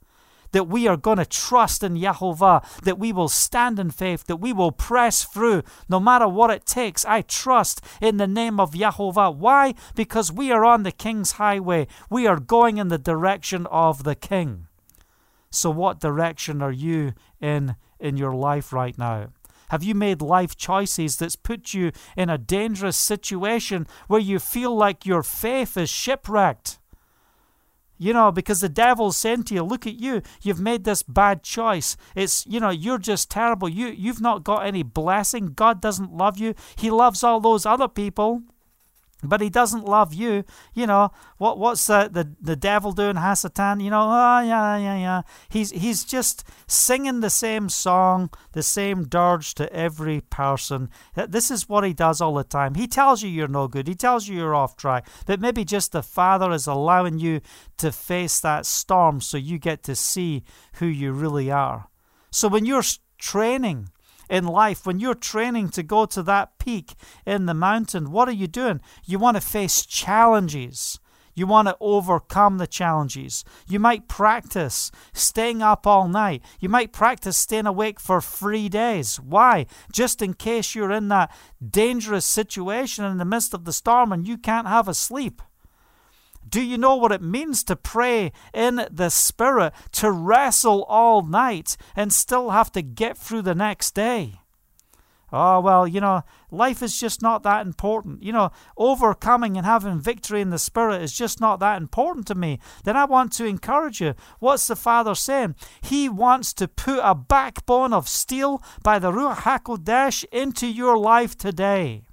that 0.53 0.67
we 0.67 0.87
are 0.87 0.97
going 0.97 1.17
to 1.17 1.25
trust 1.25 1.83
in 1.83 1.95
Yahovah, 1.95 2.81
that 2.81 2.97
we 2.97 3.11
will 3.11 3.27
stand 3.27 3.77
in 3.79 3.91
faith, 3.91 4.25
that 4.25 4.37
we 4.37 4.53
will 4.53 4.71
press 4.71 5.23
through 5.23 5.63
no 5.89 5.99
matter 5.99 6.27
what 6.27 6.49
it 6.49 6.65
takes. 6.65 7.05
I 7.05 7.21
trust 7.21 7.81
in 8.01 8.17
the 8.17 8.27
name 8.27 8.59
of 8.59 8.71
Yahovah. 8.71 9.35
Why? 9.35 9.75
Because 9.95 10.31
we 10.31 10.51
are 10.51 10.63
on 10.63 10.83
the 10.83 10.91
King's 10.91 11.33
highway. 11.33 11.87
We 12.09 12.25
are 12.25 12.39
going 12.39 12.77
in 12.77 12.87
the 12.87 12.97
direction 12.97 13.67
of 13.67 14.03
the 14.03 14.15
King. 14.15 14.67
So, 15.49 15.69
what 15.69 15.99
direction 15.99 16.61
are 16.61 16.71
you 16.71 17.13
in 17.39 17.75
in 17.99 18.17
your 18.17 18.33
life 18.33 18.73
right 18.73 18.97
now? 18.97 19.29
Have 19.69 19.83
you 19.83 19.95
made 19.95 20.21
life 20.21 20.55
choices 20.55 21.17
that's 21.17 21.35
put 21.35 21.73
you 21.73 21.91
in 22.15 22.29
a 22.29 22.37
dangerous 22.37 22.97
situation 22.97 23.87
where 24.07 24.19
you 24.19 24.39
feel 24.39 24.75
like 24.75 25.05
your 25.05 25.23
faith 25.23 25.77
is 25.77 25.89
shipwrecked? 25.89 26.79
You 28.03 28.11
know, 28.11 28.33
because 28.33 28.59
the 28.59 28.67
devil's 28.67 29.15
saying 29.15 29.43
to 29.43 29.53
you, 29.53 29.63
look 29.63 29.87
at 29.87 29.97
you, 29.97 30.21
you've 30.41 30.59
made 30.59 30.83
this 30.83 31.03
bad 31.03 31.41
choice. 31.41 31.95
It's, 32.15 32.45
you 32.45 32.59
know, 32.59 32.69
you're 32.69 32.97
just 32.97 33.31
terrible. 33.31 33.69
You, 33.69 33.87
you've 33.87 34.19
not 34.19 34.43
got 34.43 34.65
any 34.65 34.83
blessing. 34.83 35.53
God 35.53 35.79
doesn't 35.79 36.11
love 36.11 36.37
you. 36.37 36.53
He 36.75 36.91
loves 36.91 37.23
all 37.23 37.39
those 37.39 37.65
other 37.65 37.87
people 37.87 38.43
but 39.23 39.41
he 39.41 39.49
doesn't 39.49 39.85
love 39.85 40.13
you. 40.13 40.43
You 40.73 40.87
know 40.87 41.11
what? 41.37 41.57
What's 41.57 41.87
the 41.87 42.09
the, 42.11 42.35
the 42.41 42.55
devil 42.55 42.91
doing, 42.91 43.15
Hasatan? 43.15 43.83
You 43.83 43.89
know, 43.89 44.03
oh 44.03 44.41
yeah, 44.41 44.77
yeah, 44.77 44.97
yeah. 44.97 45.21
He's 45.49 45.71
he's 45.71 46.03
just 46.03 46.43
singing 46.67 47.21
the 47.21 47.29
same 47.29 47.69
song, 47.69 48.29
the 48.51 48.63
same 48.63 49.05
dirge 49.05 49.53
to 49.55 49.71
every 49.73 50.21
person. 50.21 50.89
This 51.15 51.51
is 51.51 51.69
what 51.69 51.83
he 51.83 51.93
does 51.93 52.21
all 52.21 52.33
the 52.33 52.43
time. 52.43 52.75
He 52.75 52.87
tells 52.87 53.23
you 53.23 53.29
you're 53.29 53.47
no 53.47 53.67
good. 53.67 53.87
He 53.87 53.95
tells 53.95 54.27
you 54.27 54.35
you're 54.35 54.55
off 54.55 54.75
track. 54.75 55.07
But 55.25 55.39
maybe 55.39 55.65
just 55.65 55.91
the 55.91 56.03
Father 56.03 56.51
is 56.51 56.67
allowing 56.67 57.19
you 57.19 57.41
to 57.77 57.91
face 57.91 58.39
that 58.39 58.65
storm, 58.65 59.21
so 59.21 59.37
you 59.37 59.57
get 59.57 59.83
to 59.83 59.95
see 59.95 60.43
who 60.75 60.85
you 60.85 61.11
really 61.11 61.51
are. 61.51 61.87
So 62.31 62.47
when 62.47 62.65
you're 62.65 62.83
training 63.17 63.89
in 64.33 64.47
life, 64.47 64.87
when 64.87 64.99
you're 64.99 65.13
training 65.13 65.69
to 65.69 65.83
go 65.83 66.07
to 66.07 66.23
that 66.23 66.57
peak 66.57 66.95
in 67.23 67.45
the 67.45 67.53
mountain, 67.53 68.11
what 68.11 68.27
are 68.27 68.33
you 68.33 68.47
doing? 68.47 68.81
You 69.05 69.19
want 69.19 69.37
to 69.37 69.41
face 69.41 69.85
challenges. 69.85 70.99
You 71.35 71.45
want 71.45 71.67
to 71.67 71.77
overcome 71.79 72.57
the 72.57 72.65
challenges. 72.65 73.45
You 73.67 73.79
might 73.79 74.07
practice 74.07 74.89
staying 75.13 75.61
up 75.61 75.85
all 75.85 76.07
night. 76.07 76.41
You 76.59 76.67
might 76.67 76.91
practice 76.91 77.37
staying 77.37 77.67
awake 77.67 77.99
for 77.99 78.21
three 78.21 78.69
days. 78.69 79.19
Why? 79.19 79.67
Just 79.91 80.19
in 80.23 80.33
case 80.33 80.73
you're 80.73 80.91
in 80.91 81.09
that 81.09 81.31
dangerous 81.63 82.25
situation 82.25 83.05
in 83.05 83.17
the 83.17 83.25
midst 83.25 83.53
of 83.53 83.65
the 83.65 83.73
storm 83.73 84.11
and 84.11 84.27
you 84.27 84.39
can't 84.39 84.67
have 84.67 84.87
a 84.87 84.95
sleep. 84.95 85.43
Do 86.53 86.61
you 86.61 86.77
know 86.77 86.95
what 86.95 87.11
it 87.11 87.23
means 87.23 87.63
to 87.63 87.75
pray 87.75 88.31
in 88.53 88.85
the 88.91 89.09
Spirit, 89.09 89.73
to 89.93 90.11
wrestle 90.11 90.83
all 90.83 91.23
night 91.23 91.77
and 91.95 92.13
still 92.13 92.51
have 92.51 92.71
to 92.73 92.83
get 92.83 93.17
through 93.17 93.41
the 93.41 93.55
next 93.55 93.95
day? 93.95 94.35
Oh, 95.31 95.61
well, 95.61 95.87
you 95.87 95.99
know, 95.99 96.21
life 96.51 96.83
is 96.83 96.99
just 96.99 97.23
not 97.23 97.41
that 97.41 97.65
important. 97.65 98.21
You 98.21 98.33
know, 98.33 98.51
overcoming 98.77 99.57
and 99.57 99.65
having 99.65 99.99
victory 99.99 100.41
in 100.41 100.51
the 100.51 100.59
Spirit 100.59 101.01
is 101.01 101.17
just 101.17 101.41
not 101.41 101.59
that 101.61 101.81
important 101.81 102.27
to 102.27 102.35
me. 102.35 102.59
Then 102.83 102.95
I 102.95 103.05
want 103.05 103.33
to 103.33 103.45
encourage 103.45 103.99
you. 103.99 104.13
What's 104.37 104.67
the 104.67 104.75
Father 104.75 105.15
saying? 105.15 105.55
He 105.81 106.07
wants 106.07 106.53
to 106.53 106.67
put 106.67 106.99
a 107.01 107.15
backbone 107.15 107.93
of 107.93 108.07
steel 108.07 108.61
by 108.83 108.99
the 108.99 109.11
Ruach 109.11 109.37
HaKodesh 109.37 110.23
into 110.31 110.67
your 110.67 110.99
life 110.99 111.35
today. 111.35 112.03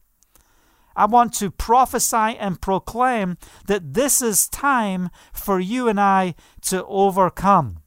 I 0.96 1.06
want 1.06 1.34
to 1.34 1.50
prophesy 1.50 2.16
and 2.16 2.60
proclaim 2.60 3.38
that 3.66 3.94
this 3.94 4.22
is 4.22 4.48
time 4.48 5.10
for 5.32 5.60
you 5.60 5.88
and 5.88 6.00
I 6.00 6.34
to 6.62 6.84
overcome. 6.86 7.80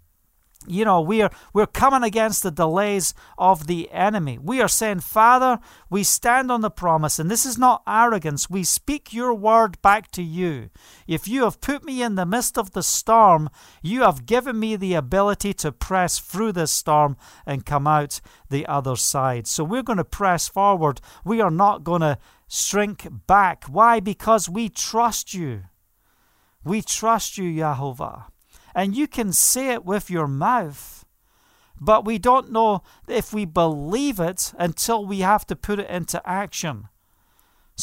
You 0.66 0.86
know 0.86 1.02
we 1.02 1.22
are 1.22 1.32
we're 1.54 1.68
coming 1.68 2.04
against 2.04 2.42
the 2.42 2.52
delays 2.52 3.14
of 3.38 3.68
the 3.68 3.92
enemy. 3.92 4.38
We 4.38 4.62
are 4.62 4.68
saying 4.70 5.02
father 5.02 5.60
we 5.90 6.04
stand 6.04 6.52
on 6.52 6.62
the 6.62 6.70
promise 6.70 7.20
and 7.20 7.30
this 7.30 7.46
is 7.46 7.58
not 7.58 7.84
arrogance. 7.86 8.50
We 8.50 8.64
speak 8.64 9.14
your 9.14 9.34
word 9.34 9.82
back 9.82 10.10
to 10.12 10.24
you. 10.24 10.70
If 11.06 11.28
you 11.28 11.44
have 11.44 11.60
put 11.60 11.84
me 11.84 12.02
in 12.02 12.16
the 12.16 12.26
midst 12.26 12.58
of 12.58 12.72
the 12.72 12.84
storm 12.84 13.50
you 13.82 14.04
have 14.04 14.26
given 14.26 14.58
me 14.58 14.76
the 14.76 14.94
ability 14.94 15.54
to 15.56 15.72
press 15.72 16.20
through 16.20 16.54
this 16.54 16.72
storm 16.72 17.18
and 17.46 17.66
come 17.66 17.88
out 17.88 18.22
the 18.50 18.66
other 18.66 18.96
side. 18.96 19.48
So 19.48 19.64
we're 19.64 19.84
going 19.84 19.98
to 19.98 20.06
press 20.06 20.48
forward. 20.48 21.02
We 21.26 21.42
are 21.42 21.52
not 21.52 21.84
going 21.84 22.02
to 22.02 22.18
shrink 22.54 23.08
back. 23.28 23.66
Why? 23.66 24.00
Because 24.00 24.48
we 24.50 24.70
trust 24.70 25.34
you. 25.34 25.64
We 26.64 26.82
trust 26.82 27.38
you 27.38 27.56
Jehovah 27.56 28.28
and 28.76 28.96
you 28.96 29.08
can 29.08 29.34
say 29.34 29.70
it 29.70 29.86
with 29.86 30.10
your 30.10 30.28
mouth, 30.28 31.06
but 31.80 32.06
we 32.06 32.18
don't 32.18 32.52
know 32.52 32.82
if 33.08 33.34
we 33.34 33.46
believe 33.46 34.20
it 34.20 34.54
until 34.58 35.06
we 35.06 35.20
have 35.20 35.46
to 35.48 35.56
put 35.56 35.80
it 35.80 35.90
into 35.90 36.22
action. 36.28 36.90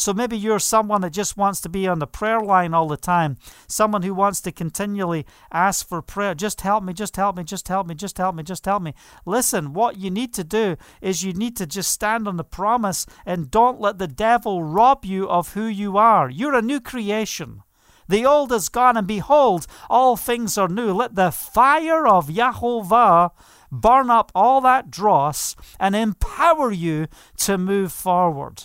So 0.01 0.15
maybe 0.15 0.35
you're 0.35 0.57
someone 0.57 1.01
that 1.01 1.11
just 1.11 1.37
wants 1.37 1.61
to 1.61 1.69
be 1.69 1.87
on 1.87 1.99
the 1.99 2.07
prayer 2.07 2.39
line 2.39 2.73
all 2.73 2.87
the 2.87 2.97
time, 2.97 3.37
someone 3.67 4.01
who 4.01 4.15
wants 4.15 4.41
to 4.41 4.51
continually 4.51 5.27
ask 5.51 5.87
for 5.87 6.01
prayer. 6.01 6.33
Just 6.33 6.61
help 6.61 6.83
me, 6.83 6.91
just 6.91 7.17
help 7.17 7.37
me, 7.37 7.43
just 7.43 7.67
help 7.67 7.85
me, 7.85 7.93
just 7.93 8.17
help 8.17 8.33
me, 8.33 8.41
just 8.41 8.65
help 8.65 8.81
me. 8.81 8.95
Listen, 9.27 9.73
what 9.73 9.97
you 9.97 10.09
need 10.09 10.33
to 10.33 10.43
do 10.43 10.75
is 11.01 11.23
you 11.23 11.33
need 11.33 11.55
to 11.57 11.67
just 11.67 11.91
stand 11.91 12.27
on 12.27 12.37
the 12.37 12.43
promise 12.43 13.05
and 13.27 13.51
don't 13.51 13.79
let 13.79 13.99
the 13.99 14.07
devil 14.07 14.63
rob 14.63 15.05
you 15.05 15.29
of 15.29 15.53
who 15.53 15.67
you 15.67 15.97
are. 15.97 16.31
You're 16.31 16.55
a 16.55 16.63
new 16.63 16.79
creation. 16.79 17.61
The 18.09 18.25
old 18.25 18.51
is 18.51 18.69
gone, 18.69 18.97
and 18.97 19.05
behold, 19.05 19.67
all 19.87 20.17
things 20.17 20.57
are 20.57 20.67
new. 20.67 20.93
Let 20.93 21.13
the 21.13 21.29
fire 21.29 22.07
of 22.07 22.27
Yahovah 22.27 23.29
burn 23.71 24.09
up 24.09 24.31
all 24.33 24.61
that 24.61 24.89
dross 24.89 25.55
and 25.79 25.95
empower 25.95 26.71
you 26.71 27.05
to 27.37 27.59
move 27.59 27.91
forward. 27.91 28.63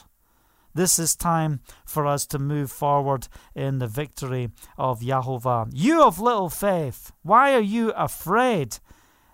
This 0.76 0.98
is 0.98 1.16
time 1.16 1.60
for 1.86 2.06
us 2.06 2.26
to 2.26 2.38
move 2.38 2.70
forward 2.70 3.28
in 3.54 3.78
the 3.78 3.86
victory 3.86 4.50
of 4.76 5.00
Yahovah. 5.00 5.70
You 5.72 6.02
of 6.02 6.20
little 6.20 6.50
faith, 6.50 7.12
why 7.22 7.54
are 7.54 7.62
you 7.62 7.92
afraid? 7.92 8.76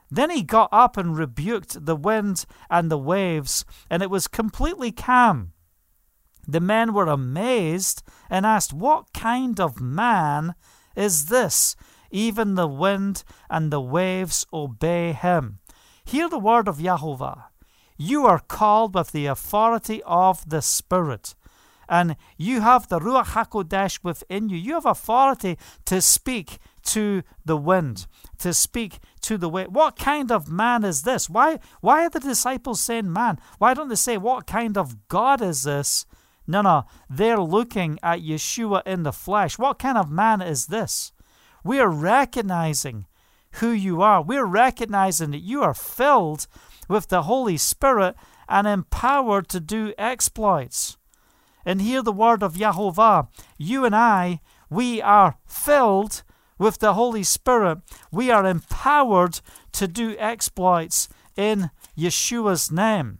Then 0.09 0.31
he 0.31 0.45
got 0.45 0.69
up 0.71 0.97
and 0.97 1.17
rebuked 1.17 1.85
the 1.85 1.97
wind 1.97 2.47
and 2.71 2.93
the 2.93 2.97
waves, 2.97 3.65
and 3.91 4.05
it 4.05 4.11
was 4.11 4.29
completely 4.29 4.93
calm. 4.93 5.53
The 6.47 6.61
men 6.61 6.95
were 6.95 7.09
amazed 7.09 8.05
and 8.31 8.47
asked, 8.47 8.73
What 8.73 9.13
kind 9.13 9.59
of 9.59 9.81
man 9.81 10.55
is 10.95 11.27
this? 11.27 11.75
Even 12.13 12.55
the 12.55 12.69
wind 12.69 13.25
and 13.51 13.73
the 13.73 13.81
waves 13.81 14.47
obey 14.53 15.13
him. 15.13 15.59
Hear 16.05 16.29
the 16.29 16.39
word 16.39 16.69
of 16.69 16.79
Yahovah. 16.79 17.47
You 18.05 18.27
are 18.27 18.41
called 18.41 18.97
with 18.97 19.13
the 19.13 19.27
authority 19.27 20.03
of 20.05 20.49
the 20.49 20.61
Spirit, 20.61 21.37
and 21.89 22.17
you 22.37 22.61
have 22.61 22.89
the 22.89 22.99
Ruach 22.99 23.27
HaKodesh 23.27 24.01
within 24.03 24.49
you. 24.49 24.57
You 24.57 24.75
have 24.75 24.87
authority 24.87 25.57
to 25.85 26.03
speak 26.03 26.59
to 26.87 27.23
the 27.45 27.57
wind, 27.57 28.09
to 28.39 28.53
speak 28.53 28.99
to 29.21 29.39
the 29.39 29.49
wind. 29.49 29.73
What 29.73 29.97
kind 29.97 30.33
of 30.33 30.51
man 30.51 30.83
is 30.83 31.03
this? 31.03 31.31
Why, 31.31 31.61
why 31.81 32.05
are 32.05 32.11
the 32.11 32.19
disciples 32.19 32.81
saying 32.81 33.13
man? 33.13 33.39
Why 33.59 33.73
don't 33.73 33.89
they 33.89 33.95
say, 33.95 34.17
What 34.17 34.49
kind 34.49 34.77
of 34.77 35.07
God 35.07 35.41
is 35.41 35.63
this? 35.63 36.05
No, 36.45 36.63
no, 36.63 36.87
they're 37.09 37.39
looking 37.39 38.01
at 38.03 38.19
Yeshua 38.19 38.83
in 38.85 39.05
the 39.05 39.13
flesh. 39.13 39.61
What 39.61 39.79
kind 39.79 39.97
of 39.97 40.11
man 40.11 40.43
is 40.43 40.67
this? 40.67 41.13
We 41.63 41.79
are 41.79 41.89
recognizing 41.89 43.07
who 43.61 43.71
you 43.71 44.03
are. 44.03 44.21
We're 44.21 44.45
recognizing 44.45 45.31
that 45.31 45.39
you 45.39 45.63
are 45.63 45.75
filled 45.75 46.49
with 46.89 47.09
the 47.09 47.23
Holy 47.23 47.57
Spirit 47.57 48.17
and 48.49 48.67
empowered 48.67 49.49
to 49.49 49.61
do 49.61 49.95
exploits. 49.97 50.97
And 51.65 51.81
hear 51.81 52.03
the 52.03 52.13
word 52.13 52.43
of 52.43 52.55
Yahovah. 52.55 53.29
You 53.57 53.85
and 53.85 53.95
I, 53.95 54.41
we 54.69 55.01
are 55.01 55.39
filled 55.47 56.23
with 56.59 56.79
the 56.79 56.95
Holy 56.95 57.23
Spirit. 57.23 57.79
We 58.11 58.31
are 58.31 58.47
empowered 58.47 59.41
to 59.73 59.89
do 59.89 60.17
exploits 60.19 61.09
in 61.37 61.71
Yeshua's 61.97 62.71
name. 62.71 63.19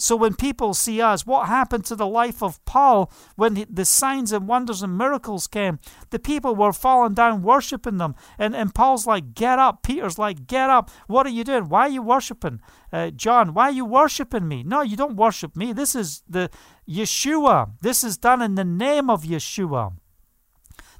So 0.00 0.16
when 0.16 0.34
people 0.34 0.72
see 0.72 1.02
us, 1.02 1.26
what 1.26 1.46
happened 1.46 1.84
to 1.84 1.94
the 1.94 2.06
life 2.06 2.42
of 2.42 2.64
Paul 2.64 3.12
when 3.36 3.66
the 3.68 3.84
signs 3.84 4.32
and 4.32 4.48
wonders 4.48 4.82
and 4.82 4.96
miracles 4.96 5.46
came? 5.46 5.78
The 6.08 6.18
people 6.18 6.56
were 6.56 6.72
falling 6.72 7.12
down 7.12 7.42
worshiping 7.42 7.98
them. 7.98 8.14
And, 8.38 8.56
and 8.56 8.74
Paul's 8.74 9.06
like, 9.06 9.34
Get 9.34 9.58
up. 9.58 9.82
Peter's 9.82 10.18
like, 10.18 10.46
Get 10.46 10.70
up. 10.70 10.90
What 11.06 11.26
are 11.26 11.30
you 11.30 11.44
doing? 11.44 11.68
Why 11.68 11.82
are 11.82 11.90
you 11.90 12.00
worshiping? 12.00 12.60
Uh, 12.90 13.10
John, 13.10 13.52
why 13.52 13.64
are 13.64 13.72
you 13.72 13.84
worshiping 13.84 14.48
me? 14.48 14.62
No, 14.62 14.80
you 14.80 14.96
don't 14.96 15.16
worship 15.16 15.54
me. 15.54 15.74
This 15.74 15.94
is 15.94 16.22
the 16.26 16.48
Yeshua. 16.88 17.72
This 17.82 18.02
is 18.02 18.16
done 18.16 18.40
in 18.40 18.54
the 18.54 18.64
name 18.64 19.10
of 19.10 19.24
Yeshua. 19.24 19.92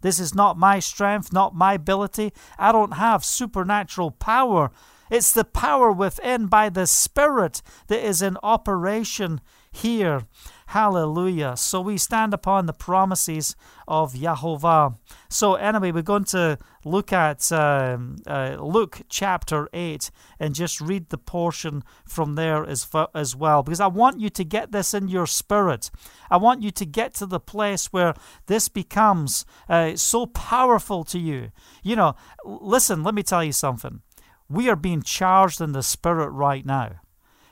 This 0.02 0.20
is 0.20 0.34
not 0.34 0.58
my 0.58 0.78
strength, 0.78 1.32
not 1.32 1.54
my 1.54 1.74
ability. 1.74 2.32
I 2.58 2.70
don't 2.70 2.94
have 2.94 3.24
supernatural 3.24 4.10
power 4.10 4.70
it's 5.10 5.32
the 5.32 5.44
power 5.44 5.90
within 5.90 6.46
by 6.46 6.68
the 6.68 6.86
Spirit 6.86 7.62
that 7.88 8.04
is 8.04 8.22
in 8.22 8.36
operation 8.42 9.40
here. 9.72 10.22
Hallelujah. 10.66 11.56
So 11.56 11.80
we 11.80 11.98
stand 11.98 12.32
upon 12.32 12.66
the 12.66 12.72
promises 12.72 13.56
of 13.88 14.12
Yahovah. 14.12 14.96
So, 15.28 15.56
anyway, 15.56 15.90
we're 15.90 16.02
going 16.02 16.24
to 16.26 16.58
look 16.84 17.12
at 17.12 17.50
uh, 17.50 17.98
uh, 18.24 18.56
Luke 18.60 19.00
chapter 19.08 19.68
8 19.72 20.12
and 20.38 20.54
just 20.54 20.80
read 20.80 21.08
the 21.08 21.18
portion 21.18 21.82
from 22.04 22.36
there 22.36 22.64
as, 22.64 22.88
as 23.14 23.34
well, 23.34 23.64
because 23.64 23.80
I 23.80 23.88
want 23.88 24.20
you 24.20 24.30
to 24.30 24.44
get 24.44 24.70
this 24.70 24.94
in 24.94 25.08
your 25.08 25.26
spirit. 25.26 25.90
I 26.30 26.36
want 26.36 26.62
you 26.62 26.70
to 26.70 26.86
get 26.86 27.14
to 27.14 27.26
the 27.26 27.40
place 27.40 27.86
where 27.86 28.14
this 28.46 28.68
becomes 28.68 29.44
uh, 29.68 29.96
so 29.96 30.26
powerful 30.26 31.02
to 31.04 31.18
you. 31.18 31.50
You 31.82 31.96
know, 31.96 32.14
listen, 32.44 33.02
let 33.02 33.14
me 33.14 33.24
tell 33.24 33.42
you 33.42 33.52
something 33.52 34.02
we 34.50 34.68
are 34.68 34.76
being 34.76 35.02
charged 35.02 35.60
in 35.60 35.72
the 35.72 35.82
spirit 35.82 36.28
right 36.30 36.66
now. 36.66 37.00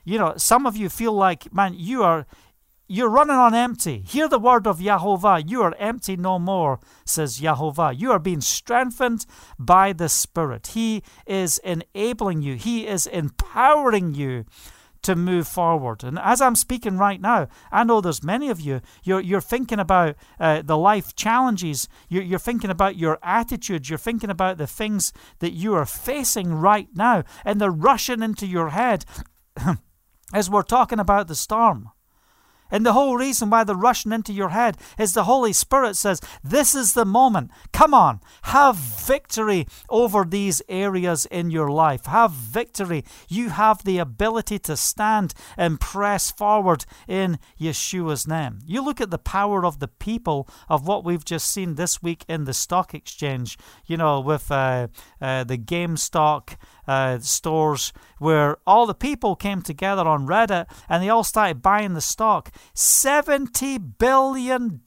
You 0.05 0.19
know, 0.19 0.35
some 0.37 0.67
of 0.67 0.77
you 0.77 0.89
feel 0.89 1.13
like, 1.13 1.53
man, 1.53 1.75
you 1.77 2.03
are 2.03 2.27
you're 2.91 3.11
running 3.11 3.37
on 3.37 3.55
empty. 3.55 4.03
Hear 4.07 4.29
the 4.29 4.39
word 4.39 4.67
of 4.67 4.79
Yahovah. 4.79 5.49
You 5.49 5.63
are 5.63 5.75
empty 5.79 6.17
no 6.17 6.39
more, 6.39 6.81
says 7.05 7.39
Yahovah. 7.39 7.99
You 7.99 8.11
are 8.13 8.19
being 8.19 8.41
strengthened 8.41 9.27
by 9.59 9.93
the 9.93 10.09
Spirit. 10.09 10.69
He 10.69 11.03
is 11.27 11.59
enabling 11.59 12.41
you, 12.41 12.55
He 12.57 12.87
is 12.87 13.07
empowering 13.07 14.15
you 14.15 14.47
to 15.03 15.17
move 15.17 15.49
forward. 15.49 16.05
And 16.05 16.19
as 16.19 16.41
I'm 16.41 16.55
speaking 16.55 16.99
right 16.99 17.21
now, 17.21 17.49
I 17.71 17.85
know 17.85 18.01
there's 18.01 18.23
many 18.23 18.49
of 18.49 18.61
you, 18.61 18.81
you're, 19.03 19.21
you're 19.21 19.41
thinking 19.41 19.79
about 19.79 20.17
uh, 20.41 20.63
the 20.63 20.77
life 20.77 21.15
challenges, 21.15 21.89
you're, 22.09 22.23
you're 22.23 22.39
thinking 22.39 22.71
about 22.71 22.97
your 22.97 23.19
attitudes, 23.23 23.89
you're 23.89 23.99
thinking 23.99 24.31
about 24.31 24.59
the 24.59 24.67
things 24.67 25.13
that 25.39 25.53
you 25.53 25.75
are 25.75 25.87
facing 25.87 26.53
right 26.55 26.89
now, 26.95 27.25
and 27.45 27.61
they're 27.61 27.71
rushing 27.71 28.23
into 28.23 28.47
your 28.47 28.71
head 28.71 29.05
as 30.35 30.51
we're 30.51 30.63
talking 30.63 30.99
about 30.99 31.29
the 31.29 31.35
storm. 31.35 31.91
And 32.71 32.85
the 32.85 32.93
whole 32.93 33.17
reason 33.17 33.51
why 33.51 33.65
they're 33.65 33.77
rushing 33.77 34.13
into 34.13 34.33
your 34.33 34.51
head 34.51 34.77
is 34.99 35.13
the 35.13 35.25
Holy 35.25 35.53
Spirit 35.53 35.97
says, 35.97 36.21
This 36.43 36.75
is 36.75 36.95
the 36.95 37.05
moment. 37.05 37.51
Come 37.73 37.95
on, 37.95 38.21
have 38.43 38.77
victory 38.77 39.67
over 39.89 40.25
these 40.25 40.63
areas 40.69 41.27
in 41.27 41.51
your 41.51 41.71
life. 41.71 42.07
Have 42.07 42.33
victory. 42.33 43.05
You 43.29 43.51
have 43.51 43.85
the 43.85 43.99
ability 43.99 44.59
to 44.61 44.77
stand 44.77 45.35
and 45.57 45.81
press 45.81 46.31
forward 46.31 46.85
in 47.07 47.39
Yeshua's 47.61 48.27
name. 48.27 48.61
You 48.67 48.85
look 48.85 49.01
at 49.01 49.11
the 49.11 49.19
power 49.19 49.65
of 49.65 49.79
the 49.79 49.89
people 49.89 50.49
of 50.69 50.87
what 50.87 51.05
we've 51.05 51.25
just 51.25 51.53
seen 51.53 51.75
this 51.75 52.03
week 52.03 52.25
in 52.29 52.45
the 52.45 52.55
stock 52.55 52.95
exchange, 52.95 53.59
you 53.87 53.97
know, 53.97 54.21
with 54.21 54.51
uh, 54.51 54.89
uh, 55.21 55.45
the 55.45 55.59
GameStop 55.59 56.57
uh, 56.89 57.19
stores 57.21 57.93
where 58.19 58.57
all 58.67 58.87
the 58.87 58.95
people 58.95 59.37
came 59.37 59.63
together 59.63 60.09
on 60.09 60.27
Reddit 60.27 60.67
and 60.89 61.03
they 61.03 61.11
all 61.11 61.23
started 61.23 61.63
buying 61.63 61.95
the 61.95 62.01
stock. 62.01 62.51
$70 62.75 63.99
billion 63.99 64.81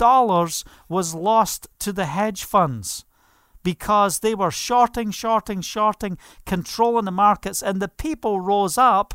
was 0.89 1.15
lost 1.15 1.67
to 1.79 1.93
the 1.93 2.05
hedge 2.07 2.43
funds. 2.43 3.05
because 3.63 4.19
they 4.19 4.33
were 4.33 4.49
shorting, 4.49 5.11
shorting, 5.11 5.61
shorting, 5.61 6.17
controlling 6.47 7.05
the 7.05 7.11
markets, 7.11 7.61
and 7.61 7.79
the 7.79 7.87
people 7.87 8.41
rose 8.41 8.75
up 8.75 9.13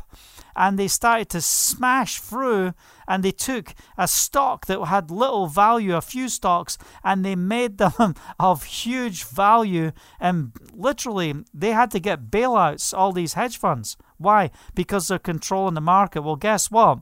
and 0.57 0.77
they 0.77 0.87
started 0.87 1.29
to 1.29 1.39
smash 1.39 2.19
through 2.19 2.73
and 3.07 3.23
they 3.23 3.31
took 3.31 3.75
a 3.97 4.07
stock 4.07 4.65
that 4.65 4.83
had 4.85 5.11
little 5.11 5.45
value, 5.47 5.95
a 5.95 6.01
few 6.01 6.27
stocks, 6.27 6.77
and 7.03 7.23
they 7.23 7.35
made 7.35 7.77
them 7.77 8.15
of 8.39 8.63
huge 8.63 9.23
value. 9.23 9.91
And 10.19 10.51
literally, 10.73 11.35
they 11.53 11.71
had 11.71 11.91
to 11.91 11.99
get 11.99 12.31
bailouts, 12.31 12.97
all 12.97 13.13
these 13.13 13.35
hedge 13.35 13.57
funds. 13.57 13.95
Why? 14.17 14.49
Because 14.73 15.07
they're 15.07 15.19
controlling 15.19 15.75
the 15.75 15.81
market. 15.81 16.23
Well, 16.23 16.35
guess 16.35 16.71
what? 16.71 16.99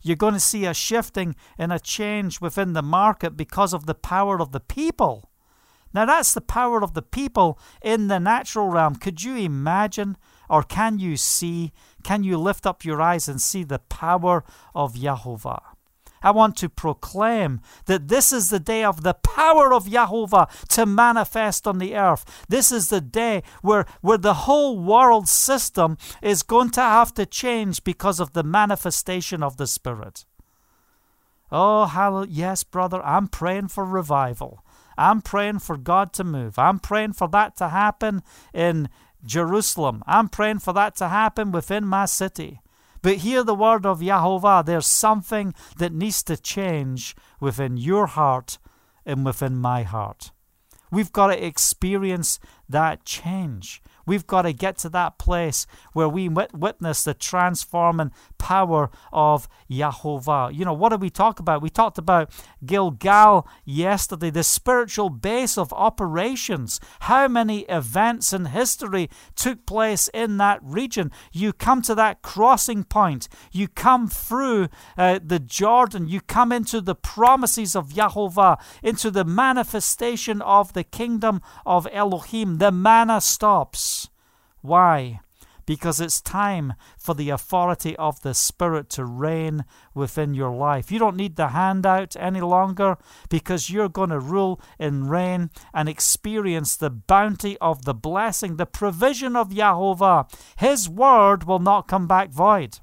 You're 0.00 0.16
going 0.16 0.34
to 0.34 0.40
see 0.40 0.64
a 0.64 0.72
shifting 0.72 1.36
and 1.58 1.72
a 1.72 1.78
change 1.78 2.40
within 2.40 2.72
the 2.72 2.82
market 2.82 3.36
because 3.36 3.74
of 3.74 3.86
the 3.86 3.94
power 3.94 4.40
of 4.40 4.52
the 4.52 4.60
people. 4.60 5.30
Now, 5.92 6.04
that's 6.04 6.34
the 6.34 6.40
power 6.40 6.82
of 6.82 6.94
the 6.94 7.02
people 7.02 7.58
in 7.82 8.08
the 8.08 8.20
natural 8.20 8.68
realm. 8.68 8.96
Could 8.96 9.22
you 9.22 9.36
imagine, 9.36 10.16
or 10.48 10.62
can 10.62 10.98
you 10.98 11.16
see, 11.16 11.72
can 12.02 12.24
you 12.24 12.38
lift 12.38 12.66
up 12.66 12.84
your 12.84 13.00
eyes 13.00 13.28
and 13.28 13.40
see 13.40 13.64
the 13.64 13.78
power 13.78 14.44
of 14.74 14.94
Yahovah? 14.94 15.62
I 16.22 16.30
want 16.30 16.56
to 16.56 16.68
proclaim 16.68 17.60
that 17.86 18.08
this 18.08 18.32
is 18.32 18.50
the 18.50 18.58
day 18.58 18.84
of 18.84 19.02
the 19.02 19.14
power 19.14 19.72
of 19.72 19.86
Yahovah 19.86 20.66
to 20.68 20.86
manifest 20.86 21.66
on 21.66 21.78
the 21.78 21.94
earth. 21.94 22.44
This 22.48 22.72
is 22.72 22.88
the 22.88 23.00
day 23.00 23.42
where, 23.62 23.86
where 24.00 24.18
the 24.18 24.34
whole 24.34 24.78
world 24.78 25.28
system 25.28 25.96
is 26.22 26.42
going 26.42 26.70
to 26.70 26.80
have 26.80 27.14
to 27.14 27.26
change 27.26 27.84
because 27.84 28.20
of 28.20 28.32
the 28.32 28.42
manifestation 28.42 29.42
of 29.42 29.56
the 29.56 29.66
Spirit. 29.66 30.24
Oh, 31.50 31.86
hallelujah. 31.86 32.30
Yes, 32.30 32.64
brother, 32.64 33.02
I'm 33.02 33.28
praying 33.28 33.68
for 33.68 33.84
revival. 33.84 34.64
I'm 34.98 35.22
praying 35.22 35.60
for 35.60 35.76
God 35.76 36.12
to 36.14 36.24
move. 36.24 36.58
I'm 36.58 36.80
praying 36.80 37.12
for 37.12 37.28
that 37.28 37.56
to 37.58 37.68
happen 37.68 38.22
in 38.52 38.88
Jerusalem. 39.24 40.02
I'm 40.06 40.28
praying 40.28 40.60
for 40.60 40.72
that 40.74 40.96
to 40.96 41.08
happen 41.08 41.52
within 41.52 41.86
my 41.86 42.06
city. 42.06 42.60
But 43.02 43.18
hear 43.18 43.44
the 43.44 43.54
word 43.54 43.86
of 43.86 44.00
Yahovah. 44.00 44.64
There's 44.64 44.86
something 44.86 45.54
that 45.76 45.92
needs 45.92 46.22
to 46.24 46.36
change 46.36 47.14
within 47.40 47.76
your 47.76 48.06
heart 48.06 48.58
and 49.06 49.24
within 49.24 49.56
my 49.56 49.82
heart. 49.82 50.32
We've 50.90 51.12
got 51.12 51.28
to 51.28 51.46
experience 51.46 52.38
that 52.68 53.04
change. 53.04 53.82
We've 54.08 54.26
got 54.26 54.42
to 54.42 54.54
get 54.54 54.78
to 54.78 54.88
that 54.88 55.18
place 55.18 55.66
where 55.92 56.08
we 56.08 56.28
witness 56.28 57.04
the 57.04 57.12
transforming 57.12 58.10
power 58.38 58.90
of 59.12 59.48
Yahovah. 59.70 60.54
You 60.54 60.64
know, 60.64 60.72
what 60.72 60.88
did 60.88 61.02
we 61.02 61.10
talk 61.10 61.38
about? 61.38 61.60
We 61.60 61.68
talked 61.68 61.98
about 61.98 62.30
Gilgal 62.64 63.46
yesterday, 63.66 64.30
the 64.30 64.42
spiritual 64.42 65.10
base 65.10 65.58
of 65.58 65.74
operations. 65.74 66.80
How 67.00 67.28
many 67.28 67.60
events 67.68 68.32
in 68.32 68.46
history 68.46 69.10
took 69.36 69.66
place 69.66 70.08
in 70.14 70.38
that 70.38 70.60
region? 70.62 71.12
You 71.30 71.52
come 71.52 71.82
to 71.82 71.94
that 71.96 72.22
crossing 72.22 72.84
point, 72.84 73.28
you 73.52 73.68
come 73.68 74.08
through 74.08 74.68
uh, 74.96 75.20
the 75.22 75.38
Jordan, 75.38 76.08
you 76.08 76.22
come 76.22 76.50
into 76.50 76.80
the 76.80 76.94
promises 76.94 77.76
of 77.76 77.90
Yahovah, 77.90 78.58
into 78.82 79.10
the 79.10 79.24
manifestation 79.24 80.40
of 80.40 80.72
the 80.72 80.84
kingdom 80.84 81.42
of 81.66 81.86
Elohim. 81.92 82.56
The 82.56 82.72
manna 82.72 83.20
stops. 83.20 83.97
Why? 84.60 85.20
Because 85.66 86.00
it's 86.00 86.22
time 86.22 86.72
for 86.96 87.14
the 87.14 87.28
authority 87.28 87.94
of 87.96 88.22
the 88.22 88.32
Spirit 88.32 88.88
to 88.90 89.04
reign 89.04 89.66
within 89.94 90.32
your 90.32 90.50
life. 90.50 90.90
You 90.90 90.98
don't 90.98 91.16
need 91.16 91.36
the 91.36 91.48
handout 91.48 92.16
any 92.18 92.40
longer 92.40 92.96
because 93.28 93.68
you're 93.68 93.90
going 93.90 94.08
to 94.08 94.18
rule 94.18 94.62
and 94.78 95.10
reign 95.10 95.50
and 95.74 95.86
experience 95.86 96.74
the 96.74 96.88
bounty 96.88 97.58
of 97.58 97.84
the 97.84 97.92
blessing, 97.92 98.56
the 98.56 98.64
provision 98.64 99.36
of 99.36 99.50
Yahovah. 99.50 100.32
His 100.56 100.88
word 100.88 101.44
will 101.44 101.58
not 101.58 101.86
come 101.86 102.06
back 102.06 102.30
void. 102.30 102.78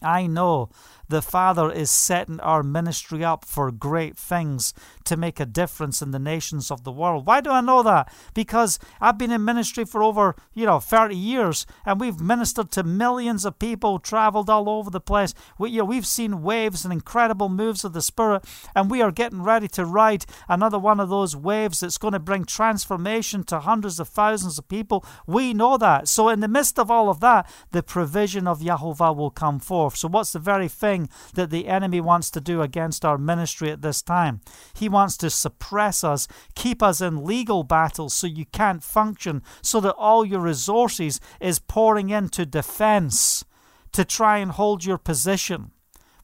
I 0.00 0.26
know 0.26 0.70
the 1.12 1.20
Father 1.20 1.70
is 1.70 1.90
setting 1.90 2.40
our 2.40 2.62
ministry 2.62 3.22
up 3.22 3.44
for 3.44 3.70
great 3.70 4.16
things 4.16 4.72
to 5.04 5.14
make 5.14 5.38
a 5.38 5.44
difference 5.44 6.00
in 6.00 6.10
the 6.10 6.18
nations 6.18 6.70
of 6.70 6.84
the 6.84 6.90
world. 6.90 7.26
Why 7.26 7.42
do 7.42 7.50
I 7.50 7.60
know 7.60 7.82
that? 7.82 8.10
Because 8.32 8.78
I've 8.98 9.18
been 9.18 9.30
in 9.30 9.44
ministry 9.44 9.84
for 9.84 10.02
over, 10.02 10.34
you 10.54 10.64
know, 10.64 10.80
30 10.80 11.14
years 11.14 11.66
and 11.84 12.00
we've 12.00 12.18
ministered 12.18 12.70
to 12.72 12.82
millions 12.82 13.44
of 13.44 13.58
people, 13.58 13.98
traveled 13.98 14.48
all 14.48 14.70
over 14.70 14.88
the 14.88 15.02
place. 15.02 15.34
We, 15.58 15.72
you 15.72 15.78
know, 15.80 15.84
we've 15.84 16.06
seen 16.06 16.40
waves 16.40 16.82
and 16.82 16.94
incredible 16.94 17.50
moves 17.50 17.84
of 17.84 17.92
the 17.92 18.00
Spirit 18.00 18.46
and 18.74 18.90
we 18.90 19.02
are 19.02 19.12
getting 19.12 19.42
ready 19.42 19.68
to 19.68 19.84
ride 19.84 20.24
another 20.48 20.78
one 20.78 20.98
of 20.98 21.10
those 21.10 21.36
waves 21.36 21.80
that's 21.80 21.98
going 21.98 22.14
to 22.14 22.18
bring 22.18 22.46
transformation 22.46 23.44
to 23.44 23.60
hundreds 23.60 24.00
of 24.00 24.08
thousands 24.08 24.58
of 24.58 24.66
people. 24.66 25.04
We 25.26 25.52
know 25.52 25.76
that. 25.76 26.08
So 26.08 26.30
in 26.30 26.40
the 26.40 26.48
midst 26.48 26.78
of 26.78 26.90
all 26.90 27.10
of 27.10 27.20
that, 27.20 27.46
the 27.70 27.82
provision 27.82 28.48
of 28.48 28.60
Yahovah 28.60 29.14
will 29.14 29.30
come 29.30 29.58
forth. 29.58 29.96
So 29.96 30.08
what's 30.08 30.32
the 30.32 30.38
very 30.38 30.68
thing 31.02 31.32
that 31.34 31.50
the 31.50 31.68
enemy 31.68 32.00
wants 32.00 32.30
to 32.30 32.40
do 32.40 32.62
against 32.62 33.04
our 33.04 33.18
ministry 33.18 33.70
at 33.70 33.82
this 33.82 34.02
time? 34.02 34.40
He 34.74 34.88
wants 34.88 35.16
to 35.18 35.30
suppress 35.30 36.04
us, 36.04 36.28
keep 36.54 36.82
us 36.82 37.00
in 37.00 37.24
legal 37.24 37.64
battles 37.64 38.14
so 38.14 38.26
you 38.26 38.46
can't 38.46 38.82
function, 38.82 39.42
so 39.62 39.80
that 39.80 39.94
all 39.94 40.24
your 40.24 40.40
resources 40.40 41.20
is 41.40 41.58
pouring 41.58 42.10
into 42.10 42.46
defense 42.46 43.44
to 43.92 44.04
try 44.04 44.38
and 44.38 44.52
hold 44.52 44.84
your 44.84 44.98
position. 44.98 45.70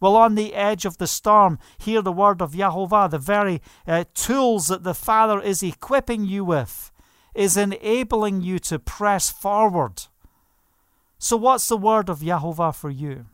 Well, 0.00 0.16
on 0.16 0.36
the 0.36 0.54
edge 0.54 0.84
of 0.84 0.98
the 0.98 1.08
storm, 1.08 1.58
hear 1.76 2.02
the 2.02 2.12
word 2.12 2.40
of 2.40 2.52
Yahovah, 2.52 3.10
the 3.10 3.18
very 3.18 3.60
uh, 3.86 4.04
tools 4.14 4.68
that 4.68 4.84
the 4.84 4.94
Father 4.94 5.40
is 5.40 5.62
equipping 5.62 6.24
you 6.24 6.44
with, 6.44 6.92
is 7.34 7.56
enabling 7.56 8.42
you 8.42 8.58
to 8.60 8.78
press 8.78 9.30
forward. 9.30 10.04
So, 11.18 11.36
what's 11.36 11.66
the 11.66 11.76
word 11.76 12.08
of 12.08 12.20
Yahovah 12.20 12.74
for 12.74 12.90
you? 12.90 13.26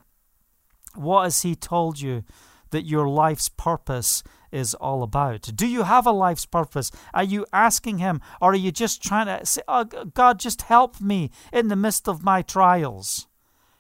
What 0.95 1.25
has 1.25 1.43
He 1.43 1.55
told 1.55 2.01
you 2.01 2.25
that 2.71 2.87
your 2.87 3.09
life's 3.09 3.49
purpose 3.49 4.23
is 4.51 4.75
all 4.75 5.03
about? 5.03 5.51
Do 5.55 5.67
you 5.67 5.83
have 5.83 6.07
a 6.07 6.13
life's 6.13 6.47
purpose? 6.47 6.91
Are 7.13 7.25
you 7.25 7.47
asking 7.53 7.99
Him, 7.99 8.21
or 8.41 8.53
are 8.53 8.57
you 8.57 8.73
just 8.73 9.03
trying 9.03 9.27
to 9.27 9.45
say, 9.47 9.63
Oh, 9.69 9.85
God, 9.85 10.39
just 10.39 10.63
help 10.63 11.01
me 11.01 11.31
in 11.53 11.69
the 11.69 11.77
midst 11.77 12.09
of 12.09 12.23
my 12.23 12.43
trials? 12.43 13.27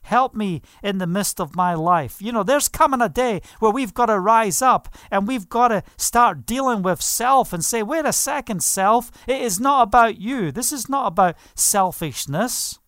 Help 0.04 0.34
me 0.34 0.60
in 0.82 0.98
the 0.98 1.06
midst 1.06 1.40
of 1.40 1.56
my 1.56 1.72
life. 1.72 2.20
You 2.20 2.30
know, 2.30 2.42
there's 2.42 2.68
coming 2.68 3.00
a 3.00 3.08
day 3.08 3.40
where 3.58 3.72
we've 3.72 3.94
got 3.94 4.06
to 4.06 4.20
rise 4.20 4.60
up 4.60 4.94
and 5.10 5.26
we've 5.26 5.48
got 5.48 5.68
to 5.68 5.82
start 5.96 6.44
dealing 6.44 6.82
with 6.82 7.00
self 7.00 7.54
and 7.54 7.64
say, 7.64 7.82
wait 7.82 8.04
a 8.04 8.12
second, 8.12 8.62
self, 8.62 9.10
it 9.26 9.40
is 9.40 9.58
not 9.58 9.82
about 9.82 10.20
you. 10.20 10.52
This 10.52 10.72
is 10.72 10.90
not 10.90 11.06
about 11.06 11.36
selfishness. 11.54 12.78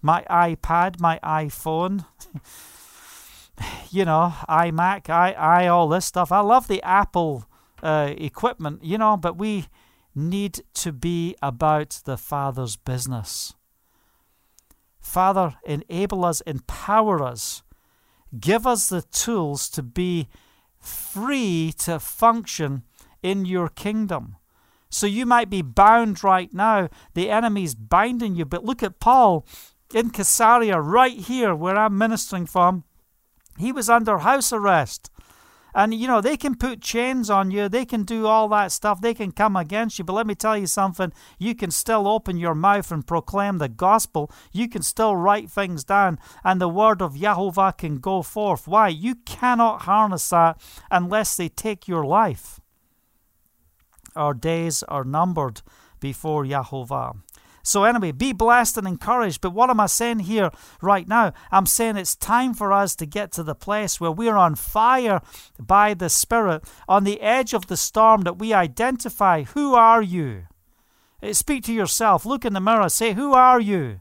My 0.00 0.24
iPad, 0.30 1.00
my 1.00 1.18
iPhone. 1.24 2.06
you 3.90 4.04
know, 4.04 4.34
iMac, 4.48 5.10
i 5.10 5.32
i 5.32 5.66
all 5.66 5.88
this 5.88 6.04
stuff. 6.04 6.32
I 6.32 6.40
love 6.40 6.68
the 6.68 6.82
Apple 6.82 7.46
uh, 7.82 8.12
equipment, 8.16 8.84
you 8.84 8.98
know, 8.98 9.16
but 9.16 9.36
we 9.36 9.66
need 10.14 10.62
to 10.74 10.92
be 10.92 11.36
about 11.42 12.00
the 12.04 12.16
Father's 12.16 12.76
business. 12.76 13.54
Father, 15.00 15.54
enable 15.64 16.24
us, 16.24 16.40
empower 16.42 17.22
us, 17.22 17.62
give 18.38 18.66
us 18.66 18.88
the 18.88 19.02
tools 19.02 19.68
to 19.70 19.82
be 19.82 20.28
free 20.78 21.72
to 21.78 21.98
function 22.00 22.82
in 23.22 23.44
your 23.44 23.68
kingdom. 23.68 24.36
So 24.88 25.06
you 25.06 25.26
might 25.26 25.50
be 25.50 25.62
bound 25.62 26.24
right 26.24 26.52
now. 26.52 26.88
The 27.14 27.30
enemy's 27.30 27.74
binding 27.74 28.34
you. 28.34 28.44
But 28.44 28.64
look 28.64 28.82
at 28.82 29.00
Paul 29.00 29.46
in 29.94 30.10
Caesarea, 30.10 30.80
right 30.80 31.18
here 31.18 31.54
where 31.54 31.76
I'm 31.76 31.98
ministering 31.98 32.46
from. 32.46 32.84
He 33.58 33.72
was 33.72 33.88
under 33.90 34.18
house 34.18 34.52
arrest. 34.52 35.10
And, 35.74 35.92
you 35.92 36.06
know, 36.06 36.22
they 36.22 36.38
can 36.38 36.54
put 36.54 36.80
chains 36.80 37.28
on 37.28 37.50
you, 37.50 37.68
they 37.68 37.84
can 37.84 38.04
do 38.04 38.26
all 38.26 38.48
that 38.48 38.72
stuff, 38.72 39.02
they 39.02 39.12
can 39.12 39.30
come 39.30 39.56
against 39.56 39.98
you. 39.98 40.06
But 40.06 40.14
let 40.14 40.26
me 40.26 40.34
tell 40.34 40.56
you 40.56 40.66
something 40.66 41.12
you 41.38 41.54
can 41.54 41.70
still 41.70 42.08
open 42.08 42.38
your 42.38 42.54
mouth 42.54 42.90
and 42.90 43.06
proclaim 43.06 43.58
the 43.58 43.68
gospel. 43.68 44.30
You 44.52 44.70
can 44.70 44.82
still 44.82 45.14
write 45.14 45.50
things 45.50 45.84
down, 45.84 46.18
and 46.42 46.62
the 46.62 46.68
word 46.68 47.02
of 47.02 47.12
Yahovah 47.12 47.76
can 47.76 47.98
go 47.98 48.22
forth. 48.22 48.66
Why? 48.66 48.88
You 48.88 49.16
cannot 49.16 49.82
harness 49.82 50.30
that 50.30 50.58
unless 50.90 51.36
they 51.36 51.50
take 51.50 51.86
your 51.86 52.06
life. 52.06 52.58
Our 54.14 54.32
days 54.32 54.82
are 54.84 55.04
numbered 55.04 55.60
before 56.00 56.44
Yahovah. 56.44 57.18
So, 57.66 57.82
anyway, 57.82 58.12
be 58.12 58.32
blessed 58.32 58.78
and 58.78 58.86
encouraged. 58.86 59.40
But 59.40 59.50
what 59.50 59.70
am 59.70 59.80
I 59.80 59.86
saying 59.86 60.20
here 60.20 60.52
right 60.80 61.08
now? 61.08 61.32
I'm 61.50 61.66
saying 61.66 61.96
it's 61.96 62.14
time 62.14 62.54
for 62.54 62.72
us 62.72 62.94
to 62.94 63.06
get 63.06 63.32
to 63.32 63.42
the 63.42 63.56
place 63.56 64.00
where 64.00 64.12
we're 64.12 64.36
on 64.36 64.54
fire 64.54 65.20
by 65.58 65.92
the 65.92 66.08
Spirit, 66.08 66.62
on 66.88 67.02
the 67.02 67.20
edge 67.20 67.54
of 67.54 67.66
the 67.66 67.76
storm, 67.76 68.20
that 68.20 68.38
we 68.38 68.52
identify 68.52 69.42
who 69.42 69.74
are 69.74 70.00
you? 70.00 70.46
Eh, 71.20 71.32
speak 71.32 71.64
to 71.64 71.72
yourself, 71.72 72.24
look 72.24 72.44
in 72.44 72.52
the 72.52 72.60
mirror, 72.60 72.88
say, 72.88 73.14
Who 73.14 73.32
are 73.32 73.58
you? 73.58 74.00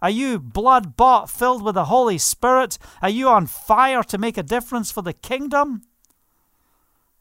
Are 0.00 0.08
you 0.08 0.38
blood 0.38 0.96
bought, 0.96 1.28
filled 1.28 1.62
with 1.62 1.74
the 1.74 1.86
Holy 1.86 2.16
Spirit? 2.16 2.78
Are 3.02 3.10
you 3.10 3.28
on 3.28 3.44
fire 3.44 4.02
to 4.04 4.16
make 4.16 4.38
a 4.38 4.42
difference 4.42 4.90
for 4.90 5.02
the 5.02 5.12
kingdom? 5.12 5.82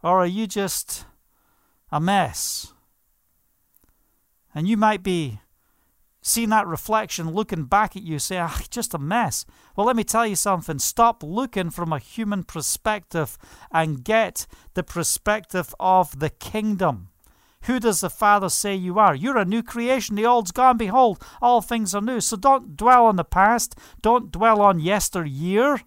Or 0.01 0.19
are 0.19 0.25
you 0.25 0.47
just 0.47 1.05
a 1.91 1.99
mess? 1.99 2.71
And 4.53 4.69
you 4.69 4.77
might 4.77 5.03
be 5.03 5.41
seeing 6.25 6.49
that 6.49 6.65
reflection 6.65 7.31
looking 7.31 7.65
back 7.65 7.95
at 7.95 8.01
you, 8.01 8.17
say, 8.17 8.39
ah, 8.39 8.59
just 8.71 8.95
a 8.95 8.97
mess. 8.97 9.45
Well, 9.75 9.85
let 9.85 9.95
me 9.95 10.03
tell 10.03 10.25
you 10.25 10.35
something. 10.35 10.79
Stop 10.79 11.21
looking 11.21 11.69
from 11.69 11.93
a 11.93 11.99
human 11.99 12.43
perspective 12.43 13.37
and 13.71 14.03
get 14.03 14.47
the 14.73 14.81
perspective 14.81 15.75
of 15.79 16.19
the 16.19 16.31
kingdom. 16.31 17.09
Who 17.63 17.79
does 17.79 18.01
the 18.01 18.09
Father 18.09 18.49
say 18.49 18.73
you 18.73 18.97
are? 18.97 19.13
You're 19.13 19.37
a 19.37 19.45
new 19.45 19.61
creation. 19.61 20.15
The 20.15 20.25
old's 20.25 20.51
gone. 20.51 20.77
Behold, 20.77 21.23
all 21.43 21.61
things 21.61 21.93
are 21.93 22.01
new. 22.01 22.19
So 22.19 22.37
don't 22.37 22.75
dwell 22.75 23.05
on 23.05 23.17
the 23.17 23.23
past. 23.23 23.75
Don't 24.01 24.31
dwell 24.31 24.61
on 24.61 24.79
yesteryear. 24.79 25.81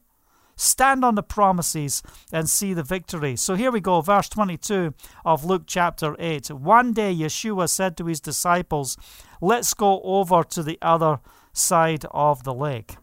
Stand 0.60 1.04
on 1.04 1.14
the 1.14 1.22
promises 1.22 2.02
and 2.32 2.50
see 2.50 2.74
the 2.74 2.82
victory. 2.82 3.36
So 3.36 3.54
here 3.54 3.70
we 3.70 3.80
go, 3.80 4.00
verse 4.00 4.28
22 4.28 4.92
of 5.24 5.44
Luke 5.44 5.62
chapter 5.66 6.16
8. 6.18 6.50
One 6.50 6.92
day 6.92 7.14
Yeshua 7.14 7.68
said 7.68 7.96
to 7.96 8.06
his 8.06 8.20
disciples, 8.20 8.96
Let's 9.40 9.72
go 9.72 10.02
over 10.02 10.42
to 10.42 10.64
the 10.64 10.76
other 10.82 11.20
side 11.52 12.04
of 12.10 12.42
the 12.42 12.52
lake. 12.52 12.96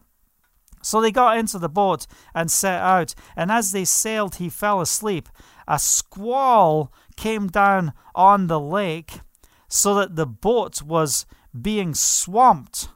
So 0.82 1.00
they 1.00 1.10
got 1.10 1.38
into 1.38 1.58
the 1.58 1.70
boat 1.70 2.06
and 2.34 2.50
set 2.50 2.80
out, 2.80 3.14
and 3.34 3.50
as 3.50 3.72
they 3.72 3.86
sailed, 3.86 4.36
he 4.36 4.50
fell 4.50 4.82
asleep. 4.82 5.30
A 5.66 5.78
squall 5.78 6.92
came 7.16 7.48
down 7.48 7.94
on 8.14 8.48
the 8.48 8.60
lake 8.60 9.20
so 9.66 9.94
that 9.94 10.14
the 10.14 10.26
boat 10.26 10.82
was 10.82 11.24
being 11.58 11.94
swamped. 11.94 12.90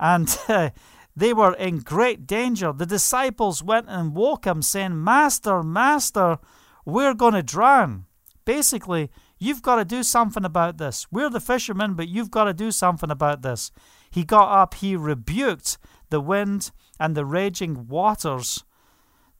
And 0.00 0.34
uh, 0.48 0.70
They 1.16 1.32
were 1.32 1.54
in 1.54 1.78
great 1.78 2.26
danger. 2.26 2.72
The 2.72 2.86
disciples 2.86 3.62
went 3.62 3.86
and 3.88 4.14
woke 4.14 4.46
him, 4.46 4.62
saying, 4.62 5.02
Master, 5.02 5.62
Master, 5.62 6.38
we're 6.84 7.14
going 7.14 7.34
to 7.34 7.42
drown. 7.42 8.06
Basically, 8.44 9.10
you've 9.38 9.62
got 9.62 9.76
to 9.76 9.84
do 9.84 10.02
something 10.02 10.44
about 10.44 10.78
this. 10.78 11.06
We're 11.10 11.30
the 11.30 11.40
fishermen, 11.40 11.94
but 11.94 12.08
you've 12.08 12.30
got 12.30 12.44
to 12.44 12.54
do 12.54 12.70
something 12.70 13.10
about 13.10 13.42
this. 13.42 13.70
He 14.10 14.24
got 14.24 14.50
up, 14.50 14.74
he 14.74 14.96
rebuked 14.96 15.78
the 16.10 16.20
wind 16.20 16.70
and 16.98 17.16
the 17.16 17.24
raging 17.24 17.86
waters. 17.88 18.64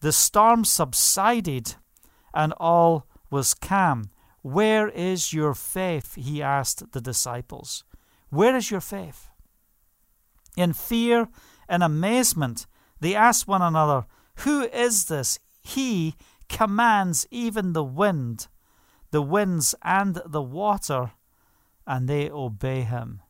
The 0.00 0.12
storm 0.12 0.64
subsided, 0.64 1.74
and 2.32 2.52
all 2.58 3.06
was 3.30 3.54
calm. 3.54 4.10
Where 4.42 4.88
is 4.88 5.32
your 5.32 5.54
faith? 5.54 6.14
He 6.14 6.42
asked 6.42 6.92
the 6.92 7.00
disciples. 7.00 7.84
Where 8.30 8.56
is 8.56 8.70
your 8.70 8.80
faith? 8.80 9.28
In 10.56 10.72
fear 10.72 11.28
in 11.70 11.82
amazement, 11.82 12.66
they 13.00 13.14
asked 13.14 13.48
one 13.48 13.62
another, 13.62 14.06
Who 14.38 14.64
is 14.64 15.06
this? 15.06 15.38
He 15.62 16.16
commands 16.48 17.26
even 17.30 17.72
the 17.72 17.84
wind, 17.84 18.48
the 19.10 19.22
winds, 19.22 19.74
and 19.82 20.20
the 20.26 20.42
water, 20.42 21.12
and 21.86 22.08
they 22.08 22.28
obey 22.28 22.82
him. 22.82 23.20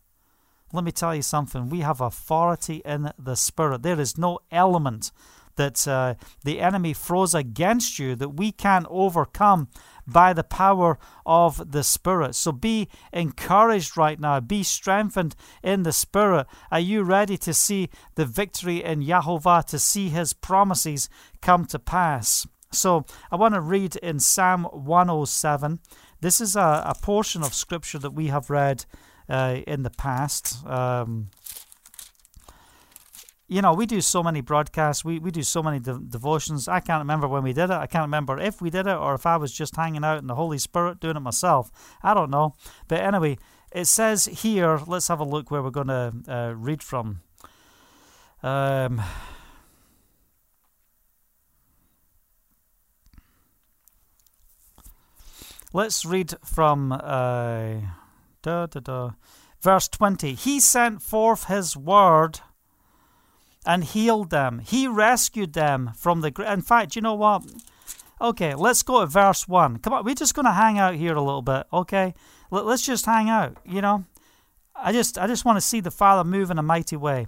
Let 0.72 0.84
me 0.84 0.92
tell 0.92 1.14
you 1.14 1.22
something. 1.22 1.68
We 1.68 1.80
have 1.80 2.00
authority 2.00 2.82
in 2.84 3.12
the 3.18 3.34
Spirit. 3.34 3.82
There 3.82 4.00
is 4.00 4.16
no 4.16 4.38
element 4.50 5.10
that 5.56 5.86
uh, 5.86 6.14
the 6.44 6.60
enemy 6.60 6.94
throws 6.94 7.34
against 7.34 7.98
you 7.98 8.14
that 8.16 8.30
we 8.30 8.52
can't 8.52 8.86
overcome 8.88 9.68
by 10.12 10.32
the 10.32 10.44
power 10.44 10.98
of 11.24 11.72
the 11.72 11.82
Spirit. 11.82 12.34
So 12.34 12.52
be 12.52 12.88
encouraged 13.12 13.96
right 13.96 14.18
now. 14.18 14.40
Be 14.40 14.62
strengthened 14.62 15.34
in 15.62 15.82
the 15.82 15.92
Spirit. 15.92 16.46
Are 16.70 16.80
you 16.80 17.02
ready 17.02 17.36
to 17.38 17.54
see 17.54 17.90
the 18.14 18.26
victory 18.26 18.82
in 18.82 19.02
Yahovah, 19.02 19.64
to 19.66 19.78
see 19.78 20.08
his 20.08 20.32
promises 20.32 21.08
come 21.40 21.64
to 21.66 21.78
pass? 21.78 22.46
So 22.72 23.04
I 23.30 23.36
want 23.36 23.54
to 23.54 23.60
read 23.60 23.96
in 23.96 24.20
Psalm 24.20 24.64
107. 24.64 25.80
This 26.20 26.40
is 26.40 26.54
a, 26.56 26.82
a 26.86 26.94
portion 27.00 27.42
of 27.42 27.54
scripture 27.54 27.98
that 27.98 28.12
we 28.12 28.28
have 28.28 28.50
read 28.50 28.84
uh, 29.28 29.60
in 29.66 29.82
the 29.82 29.90
past. 29.90 30.66
Um, 30.66 31.30
you 33.50 33.60
know, 33.60 33.74
we 33.74 33.84
do 33.84 34.00
so 34.00 34.22
many 34.22 34.40
broadcasts, 34.40 35.04
we, 35.04 35.18
we 35.18 35.32
do 35.32 35.42
so 35.42 35.60
many 35.60 35.80
de- 35.80 35.98
devotions. 35.98 36.68
I 36.68 36.78
can't 36.78 37.00
remember 37.00 37.26
when 37.26 37.42
we 37.42 37.52
did 37.52 37.64
it. 37.64 37.72
I 37.72 37.88
can't 37.88 38.04
remember 38.04 38.38
if 38.38 38.62
we 38.62 38.70
did 38.70 38.86
it 38.86 38.96
or 38.96 39.12
if 39.14 39.26
I 39.26 39.36
was 39.36 39.52
just 39.52 39.74
hanging 39.74 40.04
out 40.04 40.18
in 40.18 40.28
the 40.28 40.36
Holy 40.36 40.56
Spirit 40.56 41.00
doing 41.00 41.16
it 41.16 41.20
myself. 41.20 41.72
I 42.00 42.14
don't 42.14 42.30
know. 42.30 42.54
But 42.86 43.00
anyway, 43.00 43.38
it 43.72 43.86
says 43.86 44.26
here, 44.26 44.80
let's 44.86 45.08
have 45.08 45.18
a 45.18 45.24
look 45.24 45.50
where 45.50 45.64
we're 45.64 45.70
going 45.70 45.88
to 45.88 46.12
uh, 46.28 46.52
read 46.56 46.80
from. 46.80 47.22
Um, 48.40 49.02
let's 55.72 56.04
read 56.04 56.34
from 56.44 56.92
uh, 56.92 57.80
da, 58.42 58.66
da, 58.66 58.80
da, 58.80 59.10
verse 59.60 59.88
20. 59.88 60.34
He 60.34 60.60
sent 60.60 61.02
forth 61.02 61.46
his 61.46 61.76
word 61.76 62.38
and 63.66 63.84
healed 63.84 64.30
them. 64.30 64.60
He 64.60 64.86
rescued 64.86 65.52
them 65.52 65.92
from 65.96 66.20
the. 66.20 66.32
In 66.46 66.62
fact, 66.62 66.96
you 66.96 67.02
know 67.02 67.14
what? 67.14 67.44
Okay, 68.20 68.54
let's 68.54 68.82
go 68.82 69.00
to 69.00 69.06
verse 69.06 69.48
1. 69.48 69.78
Come 69.78 69.94
on, 69.94 70.04
we're 70.04 70.14
just 70.14 70.34
going 70.34 70.44
to 70.44 70.52
hang 70.52 70.78
out 70.78 70.94
here 70.94 71.14
a 71.14 71.22
little 71.22 71.42
bit, 71.42 71.66
okay? 71.72 72.12
Let's 72.50 72.84
just 72.84 73.06
hang 73.06 73.30
out, 73.30 73.56
you 73.64 73.80
know? 73.80 74.04
I 74.74 74.92
just 74.92 75.18
I 75.18 75.26
just 75.26 75.44
want 75.44 75.56
to 75.56 75.62
see 75.62 75.80
the 75.80 75.90
Father 75.90 76.28
move 76.28 76.50
in 76.50 76.58
a 76.58 76.62
mighty 76.62 76.96
way. 76.96 77.26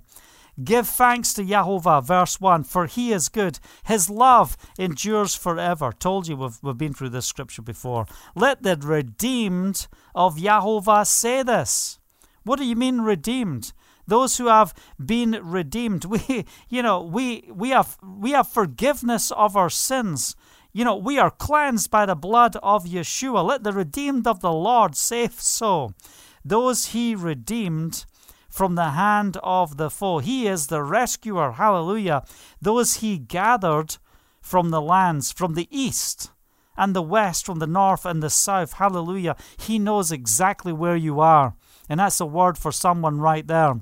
Give 0.63 0.87
thanks 0.87 1.33
to 1.35 1.43
Yahovah, 1.43 2.05
verse 2.05 2.39
1, 2.39 2.65
for 2.65 2.87
he 2.87 3.11
is 3.13 3.31
good. 3.31 3.59
His 3.85 4.11
love 4.11 4.57
endures 4.79 5.35
forever. 5.35 5.93
Told 5.99 6.29
you 6.29 6.37
we've, 6.37 6.59
we've 6.63 6.77
been 6.77 6.93
through 6.93 7.09
this 7.09 7.25
scripture 7.25 7.63
before. 7.63 8.07
Let 8.35 8.63
the 8.63 8.77
redeemed 8.77 9.87
of 10.15 10.37
Yahovah 10.37 11.07
say 11.07 11.43
this. 11.43 11.99
What 12.45 12.59
do 12.59 12.67
you 12.67 12.77
mean 12.77 13.01
redeemed? 13.01 13.73
Those 14.07 14.39
who 14.39 14.47
have 14.47 14.75
been 15.05 15.39
redeemed. 15.43 16.05
We, 16.13 16.45
you 16.69 16.83
know, 16.83 17.03
we 17.03 17.51
we 17.53 17.71
have 17.71 17.99
we 18.03 18.33
have 18.33 18.49
forgiveness 18.49 19.31
of 19.33 19.57
our 19.57 19.71
sins. 19.71 20.37
You 20.73 20.85
know, 20.85 20.97
we 20.97 21.19
are 21.19 21.31
cleansed 21.31 21.91
by 21.91 22.07
the 22.07 22.15
blood 22.15 22.57
of 22.63 22.85
Yeshua. 22.85 23.45
Let 23.45 23.63
the 23.63 23.73
redeemed 23.73 24.27
of 24.27 24.41
the 24.41 24.53
Lord 24.53 24.97
say 24.97 25.29
so. 25.29 25.95
Those 26.45 26.87
he 26.89 27.15
redeemed 27.15 28.05
from 28.49 28.75
the 28.75 28.91
hand 28.91 29.39
of 29.43 29.77
the 29.77 29.91
foe. 29.91 30.19
He 30.19 30.47
is 30.47 30.67
the 30.67 30.83
rescuer. 30.83 31.53
Hallelujah. 31.53 32.25
Those 32.61 32.97
he 32.97 33.19
gathered 33.19 33.97
from 34.41 34.71
the 34.71 34.81
lands, 34.81 35.33
from 35.33 35.55
the 35.55 35.69
east 35.71 36.31
and 36.77 36.95
the 36.95 37.03
west, 37.03 37.47
from 37.47 37.59
the 37.59 37.67
north 37.67 38.05
and 38.05 38.23
the 38.23 38.31
south. 38.31 38.75
Hallelujah. 38.75 39.37
He 39.59 39.79
knows 39.79 40.13
exactly 40.13 40.73
where 40.73 40.97
you 40.97 41.21
are. 41.21 41.55
And 41.89 42.01
that's 42.01 42.21
a 42.21 42.27
word 42.27 42.59
for 42.59 42.73
someone 42.73 43.21
right 43.21 43.47
there. 43.47 43.81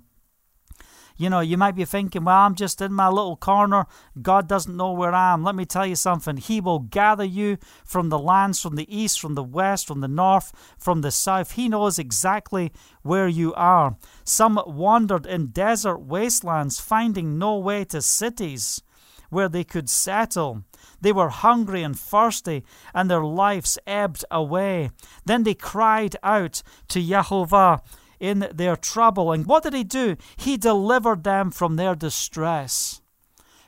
You 1.20 1.28
know, 1.28 1.40
you 1.40 1.58
might 1.58 1.76
be 1.76 1.84
thinking, 1.84 2.24
well, 2.24 2.38
I'm 2.38 2.54
just 2.54 2.80
in 2.80 2.94
my 2.94 3.08
little 3.08 3.36
corner. 3.36 3.84
God 4.22 4.48
doesn't 4.48 4.74
know 4.74 4.92
where 4.92 5.12
I 5.12 5.34
am. 5.34 5.44
Let 5.44 5.54
me 5.54 5.66
tell 5.66 5.84
you 5.84 5.94
something. 5.94 6.38
He 6.38 6.62
will 6.62 6.78
gather 6.78 7.24
you 7.24 7.58
from 7.84 8.08
the 8.08 8.18
lands, 8.18 8.58
from 8.58 8.76
the 8.76 8.88
east, 8.88 9.20
from 9.20 9.34
the 9.34 9.42
west, 9.42 9.86
from 9.86 10.00
the 10.00 10.08
north, 10.08 10.50
from 10.78 11.02
the 11.02 11.10
south. 11.10 11.52
He 11.52 11.68
knows 11.68 11.98
exactly 11.98 12.72
where 13.02 13.28
you 13.28 13.52
are. 13.52 13.98
Some 14.24 14.62
wandered 14.64 15.26
in 15.26 15.48
desert 15.48 15.98
wastelands, 15.98 16.80
finding 16.80 17.38
no 17.38 17.58
way 17.58 17.84
to 17.84 18.00
cities 18.00 18.80
where 19.28 19.50
they 19.50 19.62
could 19.62 19.90
settle. 19.90 20.64
They 21.02 21.12
were 21.12 21.28
hungry 21.28 21.82
and 21.82 21.98
thirsty, 21.98 22.64
and 22.94 23.10
their 23.10 23.24
lives 23.24 23.78
ebbed 23.86 24.24
away. 24.30 24.90
Then 25.26 25.42
they 25.42 25.54
cried 25.54 26.16
out 26.22 26.62
to 26.88 26.98
Yahovah 26.98 27.80
in 28.20 28.48
their 28.54 28.76
trouble. 28.76 29.32
And 29.32 29.46
what 29.46 29.64
did 29.64 29.74
He 29.74 29.84
do? 29.84 30.16
He 30.36 30.56
delivered 30.56 31.24
them 31.24 31.50
from 31.50 31.76
their 31.76 31.94
distress. 31.94 33.00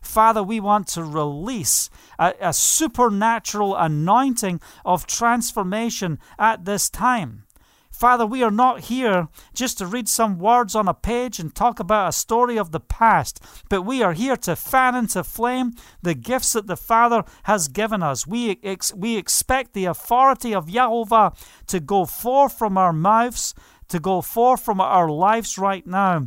Father, 0.02 0.42
we 0.42 0.60
want 0.60 0.88
to 0.88 1.04
release 1.04 1.88
a, 2.18 2.34
a 2.40 2.52
supernatural 2.52 3.74
anointing 3.76 4.60
of 4.84 5.06
transformation 5.06 6.18
at 6.38 6.64
this 6.64 6.90
time. 6.90 7.44
Father, 7.92 8.26
we 8.26 8.42
are 8.42 8.50
not 8.50 8.80
here 8.80 9.28
just 9.54 9.78
to 9.78 9.86
read 9.86 10.08
some 10.08 10.38
words 10.38 10.74
on 10.74 10.88
a 10.88 10.94
page 10.94 11.38
and 11.38 11.54
talk 11.54 11.78
about 11.78 12.08
a 12.08 12.12
story 12.12 12.58
of 12.58 12.72
the 12.72 12.80
past, 12.80 13.40
but 13.68 13.82
we 13.82 14.02
are 14.02 14.14
here 14.14 14.36
to 14.38 14.56
fan 14.56 14.96
into 14.96 15.22
flame 15.22 15.72
the 16.02 16.14
gifts 16.14 16.54
that 16.54 16.66
the 16.66 16.76
Father 16.76 17.22
has 17.44 17.68
given 17.68 18.02
us. 18.02 18.26
We, 18.26 18.58
ex- 18.64 18.94
we 18.94 19.16
expect 19.16 19.72
the 19.72 19.84
authority 19.84 20.52
of 20.52 20.66
Yahovah 20.66 21.36
to 21.68 21.78
go 21.78 22.04
forth 22.04 22.58
from 22.58 22.76
our 22.76 22.92
mouths 22.92 23.54
to 23.92 24.00
go 24.00 24.22
forth 24.22 24.62
from 24.62 24.80
our 24.80 25.08
lives 25.08 25.58
right 25.58 25.86
now 25.86 26.26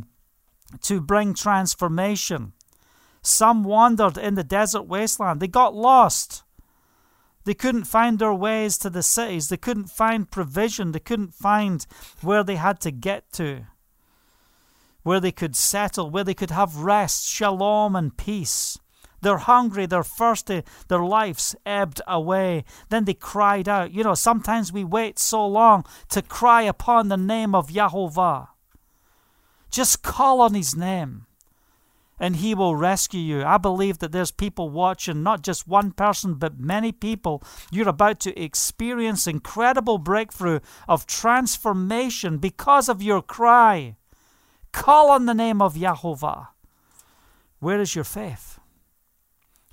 to 0.82 1.00
bring 1.00 1.34
transformation. 1.34 2.52
Some 3.22 3.64
wandered 3.64 4.16
in 4.16 4.36
the 4.36 4.44
desert 4.44 4.82
wasteland. 4.82 5.40
They 5.40 5.48
got 5.48 5.74
lost. 5.74 6.44
They 7.44 7.54
couldn't 7.54 7.84
find 7.84 8.20
their 8.20 8.32
ways 8.32 8.78
to 8.78 8.90
the 8.90 9.02
cities. 9.02 9.48
They 9.48 9.56
couldn't 9.56 9.90
find 9.90 10.30
provision. 10.30 10.92
They 10.92 11.00
couldn't 11.00 11.34
find 11.34 11.84
where 12.20 12.44
they 12.44 12.54
had 12.54 12.80
to 12.82 12.92
get 12.92 13.32
to, 13.32 13.66
where 15.02 15.18
they 15.18 15.32
could 15.32 15.56
settle, 15.56 16.08
where 16.08 16.24
they 16.24 16.34
could 16.34 16.52
have 16.52 16.76
rest, 16.76 17.26
shalom, 17.26 17.96
and 17.96 18.16
peace. 18.16 18.78
They're 19.26 19.38
hungry, 19.38 19.86
they're 19.86 20.04
thirsty, 20.04 20.62
their 20.86 21.02
lives 21.02 21.56
ebbed 21.66 22.00
away. 22.06 22.62
Then 22.90 23.06
they 23.06 23.14
cried 23.14 23.68
out. 23.68 23.90
You 23.90 24.04
know, 24.04 24.14
sometimes 24.14 24.72
we 24.72 24.84
wait 24.84 25.18
so 25.18 25.44
long 25.44 25.84
to 26.10 26.22
cry 26.22 26.62
upon 26.62 27.08
the 27.08 27.16
name 27.16 27.52
of 27.52 27.70
Yahovah. 27.70 28.46
Just 29.68 30.04
call 30.04 30.40
on 30.40 30.54
his 30.54 30.76
name 30.76 31.26
and 32.20 32.36
he 32.36 32.54
will 32.54 32.76
rescue 32.76 33.18
you. 33.18 33.42
I 33.42 33.58
believe 33.58 33.98
that 33.98 34.12
there's 34.12 34.30
people 34.30 34.70
watching, 34.70 35.24
not 35.24 35.42
just 35.42 35.66
one 35.66 35.90
person, 35.90 36.34
but 36.34 36.60
many 36.60 36.92
people. 36.92 37.42
You're 37.72 37.88
about 37.88 38.20
to 38.20 38.40
experience 38.40 39.26
incredible 39.26 39.98
breakthrough 39.98 40.60
of 40.86 41.04
transformation 41.04 42.38
because 42.38 42.88
of 42.88 43.02
your 43.02 43.22
cry. 43.22 43.96
Call 44.70 45.10
on 45.10 45.26
the 45.26 45.34
name 45.34 45.60
of 45.60 45.74
Yahovah. 45.74 46.46
Where 47.58 47.80
is 47.80 47.96
your 47.96 48.04
faith? 48.04 48.55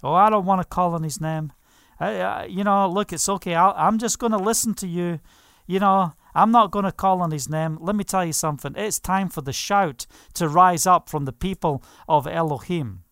Oh, 0.03 0.13
I 0.13 0.29
don't 0.29 0.45
want 0.45 0.61
to 0.61 0.67
call 0.67 0.93
on 0.93 1.03
his 1.03 1.21
name. 1.21 1.53
I, 1.99 2.19
I, 2.19 2.45
you 2.45 2.63
know, 2.63 2.89
look, 2.89 3.13
it's 3.13 3.29
okay. 3.29 3.55
i 3.55 3.87
am 3.87 3.97
just 3.97 4.19
going 4.19 4.31
to 4.31 4.37
listen 4.37 4.73
to 4.75 4.87
you. 4.87 5.19
You 5.65 5.79
know, 5.79 6.13
I'm 6.35 6.51
not 6.51 6.71
going 6.71 6.85
to 6.85 6.91
call 6.91 7.21
on 7.21 7.31
his 7.31 7.47
name. 7.49 7.77
Let 7.79 7.95
me 7.95 8.03
tell 8.03 8.25
you 8.25 8.33
something. 8.33 8.73
It's 8.75 8.99
time 8.99 9.29
for 9.29 9.41
the 9.41 9.53
shout 9.53 10.05
to 10.33 10.49
rise 10.49 10.85
up 10.85 11.07
from 11.09 11.25
the 11.25 11.31
people 11.31 11.83
of 12.07 12.27
Elohim. 12.27 13.03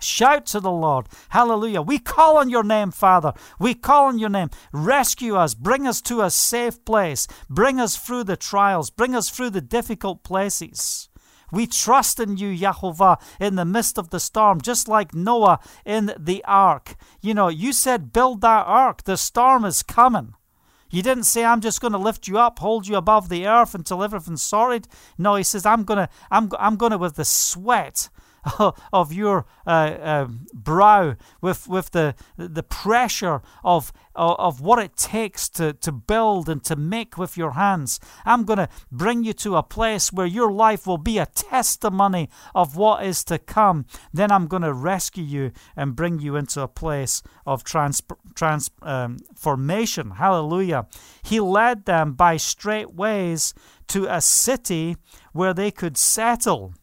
Shout 0.00 0.46
to 0.46 0.60
the 0.60 0.70
Lord. 0.70 1.06
Hallelujah. 1.28 1.80
We 1.80 1.98
call 2.00 2.36
on 2.36 2.50
your 2.50 2.64
name, 2.64 2.90
Father. 2.90 3.32
We 3.60 3.74
call 3.74 4.06
on 4.06 4.18
your 4.18 4.28
name. 4.28 4.50
Rescue 4.72 5.36
us. 5.36 5.54
Bring 5.54 5.86
us 5.86 6.02
to 6.02 6.22
a 6.22 6.30
safe 6.30 6.84
place. 6.84 7.28
Bring 7.48 7.80
us 7.80 7.96
through 7.96 8.24
the 8.24 8.36
trials. 8.36 8.90
Bring 8.90 9.14
us 9.14 9.30
through 9.30 9.50
the 9.50 9.60
difficult 9.60 10.24
places. 10.24 11.08
We 11.52 11.66
trust 11.68 12.18
in 12.18 12.38
you, 12.38 12.48
Yahovah, 12.48 13.20
in 13.38 13.54
the 13.54 13.64
midst 13.64 13.98
of 13.98 14.10
the 14.10 14.18
storm, 14.18 14.60
just 14.60 14.88
like 14.88 15.14
Noah 15.14 15.60
in 15.84 16.12
the 16.18 16.42
ark. 16.44 16.96
You 17.20 17.34
know, 17.34 17.48
you 17.48 17.72
said, 17.72 18.12
build 18.12 18.40
that 18.40 18.66
ark. 18.66 19.04
The 19.04 19.16
storm 19.16 19.64
is 19.64 19.82
coming. 19.82 20.34
You 20.90 21.02
didn't 21.02 21.24
say, 21.24 21.44
I'm 21.44 21.60
just 21.60 21.80
going 21.80 21.92
to 21.92 21.98
lift 21.98 22.26
you 22.26 22.38
up, 22.38 22.58
hold 22.58 22.86
you 22.86 22.96
above 22.96 23.28
the 23.28 23.46
earth 23.46 23.74
until 23.74 24.02
everything's 24.02 24.42
sorted. 24.42 24.88
No, 25.16 25.36
he 25.36 25.42
says, 25.42 25.64
I'm 25.64 25.84
going 25.84 25.98
to, 25.98 26.08
I'm, 26.30 26.50
I'm 26.58 26.76
going 26.76 26.92
to, 26.92 26.98
with 26.98 27.16
the 27.16 27.24
sweat 27.24 28.08
of 28.92 29.12
your 29.12 29.46
uh, 29.66 29.70
uh, 29.70 30.28
brow, 30.52 31.16
with 31.40 31.68
with 31.68 31.90
the 31.92 32.14
the 32.36 32.62
pressure 32.62 33.40
of 33.64 33.92
of 34.14 34.60
what 34.60 34.78
it 34.78 34.96
takes 34.96 35.48
to 35.48 35.72
to 35.74 35.92
build 35.92 36.48
and 36.48 36.64
to 36.64 36.76
make 36.76 37.16
with 37.16 37.36
your 37.36 37.52
hands. 37.52 38.00
I'm 38.24 38.44
going 38.44 38.58
to 38.58 38.68
bring 38.90 39.24
you 39.24 39.32
to 39.34 39.56
a 39.56 39.62
place 39.62 40.12
where 40.12 40.26
your 40.26 40.52
life 40.52 40.86
will 40.86 40.98
be 40.98 41.18
a 41.18 41.26
testimony 41.26 42.28
of 42.54 42.76
what 42.76 43.04
is 43.04 43.24
to 43.24 43.38
come. 43.38 43.86
Then 44.12 44.30
I'm 44.30 44.46
going 44.46 44.62
to 44.62 44.72
rescue 44.72 45.24
you 45.24 45.52
and 45.76 45.96
bring 45.96 46.20
you 46.20 46.36
into 46.36 46.60
a 46.62 46.68
place 46.68 47.22
of 47.46 47.64
trans, 47.64 48.02
transformation. 48.34 50.10
Um, 50.10 50.16
Hallelujah. 50.16 50.86
He 51.22 51.40
led 51.40 51.84
them 51.84 52.12
by 52.12 52.36
straight 52.36 52.94
ways 52.94 53.54
to 53.88 54.06
a 54.06 54.20
city 54.20 54.96
where 55.32 55.54
they 55.54 55.70
could 55.70 55.96
settle. 55.96 56.74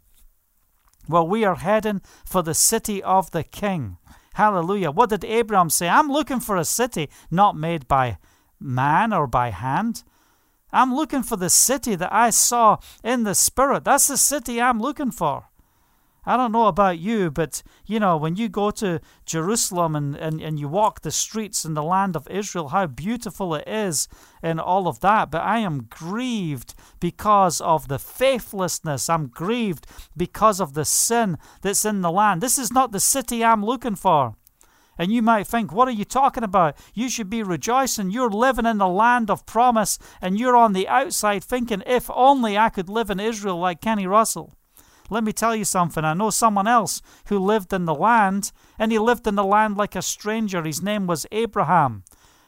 Well, 1.10 1.28
we 1.28 1.44
are 1.44 1.56
heading 1.56 2.02
for 2.24 2.44
the 2.44 2.54
city 2.54 3.02
of 3.02 3.32
the 3.32 3.44
king. 3.44 3.98
Hallelujah. 4.36 4.92
What 4.92 5.10
did 5.10 5.26
Abraham 5.26 5.72
say? 5.72 5.90
I'm 5.90 6.12
looking 6.12 6.40
for 6.40 6.56
a 6.56 6.64
city 6.64 7.10
not 7.32 7.58
made 7.58 7.88
by 7.88 8.20
man 8.60 9.12
or 9.12 9.26
by 9.26 9.50
hand. 9.50 10.04
I'm 10.72 10.94
looking 10.94 11.24
for 11.24 11.36
the 11.36 11.50
city 11.50 11.96
that 11.96 12.14
I 12.14 12.30
saw 12.30 12.78
in 13.04 13.24
the 13.24 13.34
spirit. 13.34 13.86
That's 13.86 14.08
the 14.08 14.18
city 14.18 14.62
I'm 14.62 14.80
looking 14.80 15.10
for. 15.10 15.50
I 16.30 16.38
don't 16.38 16.52
know 16.52 16.68
about 16.68 17.00
you, 17.00 17.32
but 17.32 17.64
you 17.88 18.00
know, 18.00 18.16
when 18.16 18.36
you 18.36 18.50
go 18.50 18.70
to 18.70 19.02
Jerusalem 19.26 19.96
and, 19.96 20.16
and, 20.16 20.40
and 20.40 20.60
you 20.60 20.68
walk 20.68 21.02
the 21.02 21.10
streets 21.10 21.66
in 21.66 21.74
the 21.74 21.82
land 21.82 22.16
of 22.16 22.28
Israel, 22.30 22.68
how 22.68 22.86
beautiful 22.86 23.56
it 23.56 23.68
is 23.68 24.08
and 24.44 24.60
all 24.60 24.88
of 24.88 25.00
that. 25.00 25.32
But 25.32 25.42
I 25.42 25.58
am 25.58 25.88
grieved 25.90 26.76
because 27.00 27.60
of 27.60 27.88
the 27.88 27.98
faithlessness. 27.98 29.10
I'm 29.10 29.26
grieved 29.26 29.88
because 30.16 30.60
of 30.60 30.76
the 30.76 30.86
sin 30.86 31.40
that's 31.64 31.84
in 31.84 32.02
the 32.02 32.12
land. 32.12 32.42
This 32.42 32.60
is 32.60 32.72
not 32.72 32.92
the 32.92 33.00
city 33.00 33.44
I'm 33.44 33.66
looking 33.66 33.96
for. 33.96 34.36
And 35.00 35.12
you 35.12 35.24
might 35.24 35.48
think, 35.48 35.74
what 35.74 35.88
are 35.88 35.92
you 35.92 36.06
talking 36.06 36.44
about? 36.44 36.78
You 36.94 37.10
should 37.10 37.32
be 37.32 37.42
rejoicing. 37.42 38.12
You're 38.12 38.30
living 38.30 38.68
in 38.68 38.78
the 38.78 38.88
land 38.88 39.32
of 39.32 39.48
promise, 39.48 39.98
and 40.22 40.38
you're 40.38 40.58
on 40.58 40.74
the 40.74 40.88
outside 40.88 41.44
thinking, 41.44 41.82
if 41.88 42.08
only 42.14 42.56
I 42.56 42.70
could 42.70 42.88
live 42.88 43.10
in 43.10 43.20
Israel 43.20 43.58
like 43.58 43.82
Kenny 43.82 44.06
Russell. 44.06 44.59
Let 45.10 45.24
me 45.24 45.34
tell 45.34 45.56
you 45.56 45.66
something. 45.66 46.06
I 46.06 46.14
know 46.14 46.30
someone 46.30 46.68
else 46.68 47.02
who 47.28 47.40
lived 47.40 47.74
in 47.74 47.86
the 47.86 47.96
land, 47.96 48.52
and 48.78 48.92
he 48.92 49.00
lived 49.00 49.26
in 49.28 49.36
the 49.36 49.44
land 49.44 49.78
like 49.78 49.96
a 49.96 50.02
stranger. 50.02 50.64
His 50.64 50.82
name 50.82 51.08
was 51.08 51.26
Abraham. 51.32 52.04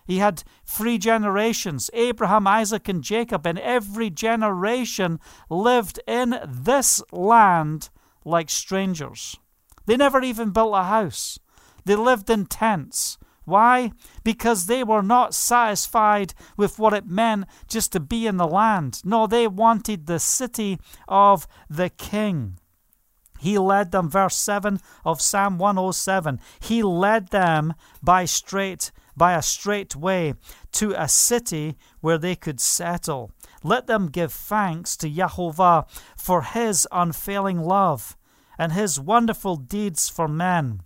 He 0.06 0.18
had 0.18 0.44
three 0.66 0.98
generations 0.98 1.90
Abraham, 1.94 2.48
Isaac, 2.48 2.88
and 2.88 3.04
Jacob, 3.04 3.48
and 3.48 3.58
every 3.60 4.10
generation 4.10 5.20
lived 5.50 6.00
in 6.08 6.40
this 6.46 7.02
land 7.12 7.90
like 8.26 8.50
strangers. 8.50 9.38
They 9.86 9.98
never 9.98 10.22
even 10.22 10.52
built 10.52 10.76
a 10.76 10.84
house, 10.84 11.40
they 11.86 11.96
lived 11.96 12.30
in 12.30 12.46
tents. 12.46 13.18
Why? 13.46 13.92
Because 14.24 14.68
they 14.68 14.84
were 14.84 15.02
not 15.02 15.34
satisfied 15.34 16.34
with 16.58 16.78
what 16.78 16.94
it 16.94 17.08
meant 17.08 17.46
just 17.68 17.92
to 17.94 18.00
be 18.00 18.28
in 18.28 18.38
the 18.38 18.48
land. 18.48 19.02
No, 19.04 19.28
they 19.28 19.48
wanted 19.48 20.06
the 20.06 20.20
city 20.20 20.80
of 21.08 21.48
the 21.70 21.90
king. 21.90 22.58
He 23.40 23.58
led 23.58 23.92
them, 23.92 24.08
verse 24.08 24.36
7 24.36 24.80
of 25.04 25.20
Psalm 25.20 25.58
107. 25.58 26.40
He 26.60 26.84
led 26.84 27.30
them 27.30 27.74
by 28.04 28.26
straight 28.26 28.92
by 29.18 29.34
a 29.34 29.42
straight 29.42 29.96
way 29.96 30.34
to 30.72 30.94
a 30.94 31.08
city 31.08 31.76
where 32.00 32.18
they 32.18 32.36
could 32.36 32.60
settle. 32.60 33.32
Let 33.64 33.88
them 33.88 34.08
give 34.08 34.32
thanks 34.32 34.96
to 34.98 35.10
Yahovah 35.10 35.86
for 36.16 36.44
his 36.44 36.88
unfailing 36.92 37.60
love 37.60 38.16
and 38.58 38.74
his 38.74 39.00
wonderful 39.00 39.58
deeds 39.58 40.08
for 40.08 40.28
men. 40.28 40.82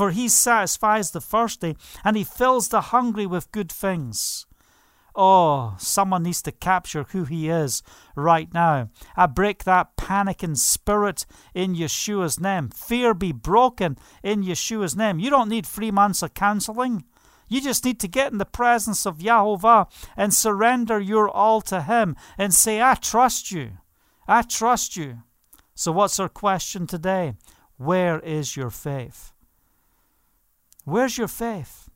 For 0.00 0.12
he 0.12 0.30
satisfies 0.30 1.10
the 1.10 1.20
thirsty, 1.20 1.76
and 2.02 2.16
he 2.16 2.24
fills 2.24 2.68
the 2.68 2.80
hungry 2.80 3.26
with 3.26 3.52
good 3.52 3.70
things. 3.70 4.46
Oh, 5.14 5.74
someone 5.78 6.22
needs 6.22 6.40
to 6.44 6.52
capture 6.52 7.02
who 7.02 7.24
he 7.26 7.50
is 7.50 7.82
right 8.16 8.48
now. 8.54 8.88
I 9.14 9.26
break 9.26 9.64
that 9.64 9.98
panicking 9.98 10.56
spirit 10.56 11.26
in 11.52 11.74
Yeshua's 11.74 12.40
name. 12.40 12.70
Fear 12.70 13.12
be 13.12 13.32
broken 13.32 13.98
in 14.22 14.42
Yeshua's 14.42 14.96
name. 14.96 15.18
You 15.18 15.28
don't 15.28 15.50
need 15.50 15.66
three 15.66 15.90
months 15.90 16.22
of 16.22 16.32
counseling. 16.32 17.04
You 17.46 17.60
just 17.60 17.84
need 17.84 18.00
to 18.00 18.08
get 18.08 18.32
in 18.32 18.38
the 18.38 18.46
presence 18.46 19.04
of 19.04 19.18
Yahovah 19.18 19.86
and 20.16 20.32
surrender 20.32 20.98
your 20.98 21.28
all 21.28 21.60
to 21.60 21.82
Him 21.82 22.16
and 22.38 22.54
say, 22.54 22.80
I 22.80 22.94
trust 22.94 23.50
you. 23.50 23.72
I 24.26 24.40
trust 24.40 24.96
you. 24.96 25.24
So, 25.74 25.92
what's 25.92 26.18
our 26.18 26.30
question 26.30 26.86
today? 26.86 27.34
Where 27.76 28.18
is 28.20 28.56
your 28.56 28.70
faith? 28.70 29.34
Where's 30.90 31.16
your 31.16 31.28
faith? 31.28 31.88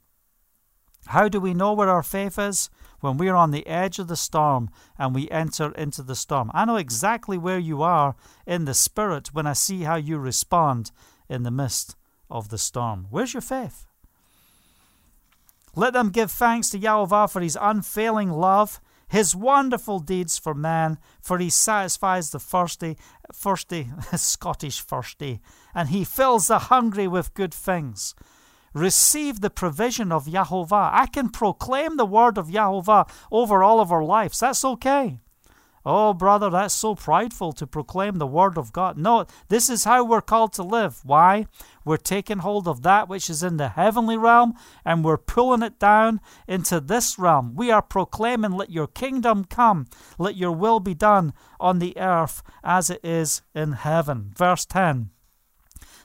How 1.07 1.29
do 1.29 1.41
we 1.41 1.53
know 1.53 1.73
where 1.73 1.89
our 1.89 2.05
faith 2.05 2.39
is? 2.39 2.71
When 3.01 3.17
we 3.17 3.29
are 3.29 3.35
on 3.35 3.51
the 3.51 3.67
edge 3.67 3.99
of 3.99 4.07
the 4.07 4.17
storm 4.17 4.71
and 4.97 5.13
we 5.13 5.29
enter 5.31 5.73
into 5.73 6.03
the 6.03 6.15
storm. 6.15 6.49
I 6.55 6.65
know 6.65 6.77
exactly 6.77 7.37
where 7.37 7.59
you 7.59 7.83
are 7.83 8.15
in 8.47 8.67
the 8.67 8.73
spirit 8.73 9.35
when 9.35 9.49
I 9.49 9.53
see 9.53 9.83
how 9.83 9.97
you 9.97 10.19
respond 10.19 10.93
in 11.29 11.43
the 11.43 11.51
midst 11.51 11.97
of 12.31 12.51
the 12.51 12.57
storm. 12.57 13.09
Where's 13.11 13.35
your 13.35 13.41
faith? 13.41 13.85
Let 15.75 15.93
them 15.93 16.11
give 16.11 16.31
thanks 16.31 16.71
to 16.71 16.79
Yahweh 16.79 17.27
for 17.27 17.41
his 17.41 17.59
unfailing 17.61 18.31
love, 18.31 18.81
his 19.09 19.35
wonderful 19.35 19.99
deeds 19.99 20.39
for 20.39 20.55
man, 20.55 20.99
for 21.21 21.39
he 21.39 21.51
satisfies 21.51 22.31
the 22.31 22.39
thirsty, 22.39 22.97
thirsty, 23.33 23.91
Scottish 24.17 24.83
thirsty, 24.83 25.41
and 25.75 25.89
he 25.89 26.05
fills 26.05 26.47
the 26.47 26.71
hungry 26.71 27.09
with 27.09 27.35
good 27.35 27.53
things 27.53 28.15
receive 28.75 29.41
the 29.41 29.51
provision 29.51 30.13
of 30.13 30.27
Yahovah. 30.27 30.91
I 30.93 31.07
can 31.07 31.31
proclaim 31.31 31.97
the 31.97 32.05
word 32.05 32.37
of 32.37 32.49
Yahovah 32.49 33.09
over 33.31 33.63
all 33.63 33.81
of 33.81 33.91
our 33.91 34.05
lives. 34.05 34.41
That's 34.41 34.65
okay. 34.65 35.21
Oh, 35.87 36.15
brother, 36.15 36.49
that's 36.49 36.75
so 36.75 36.95
prideful 36.95 37.53
to 37.53 37.67
proclaim 37.67 38.17
the 38.17 38.27
word 38.27 38.57
of 38.57 38.73
God. 38.73 38.97
No, 38.97 39.27
this 39.49 39.69
is 39.69 39.85
how 39.85 40.03
we're 40.03 40.23
called 40.23 40.55
to 40.55 40.63
live. 40.63 41.01
Why? 41.05 41.47
We're 41.85 41.99
taking 41.99 42.39
hold 42.39 42.67
of 42.67 42.83
that 42.83 43.07
which 43.07 43.29
is 43.29 43.43
in 43.43 43.59
the 43.59 43.69
heavenly 43.69 44.17
realm 44.17 44.55
and 44.83 45.05
we're 45.05 45.19
pulling 45.19 45.63
it 45.63 45.79
down 45.79 46.23
into 46.49 46.81
this 46.81 47.19
realm. 47.19 47.55
We 47.55 47.71
are 47.71 47.83
proclaiming, 47.83 48.53
Let 48.53 48.71
your 48.71 48.87
kingdom 48.87 49.45
come, 49.45 49.87
let 50.17 50.37
your 50.37 50.53
will 50.53 50.81
be 50.81 50.95
done 50.95 51.35
on 51.61 51.81
the 51.81 51.99
earth 51.99 52.43
as 52.63 52.89
it 52.89 53.01
is 53.05 53.43
in 53.55 53.73
heaven. 53.73 54.33
Verse 54.35 54.65
10 54.65 55.11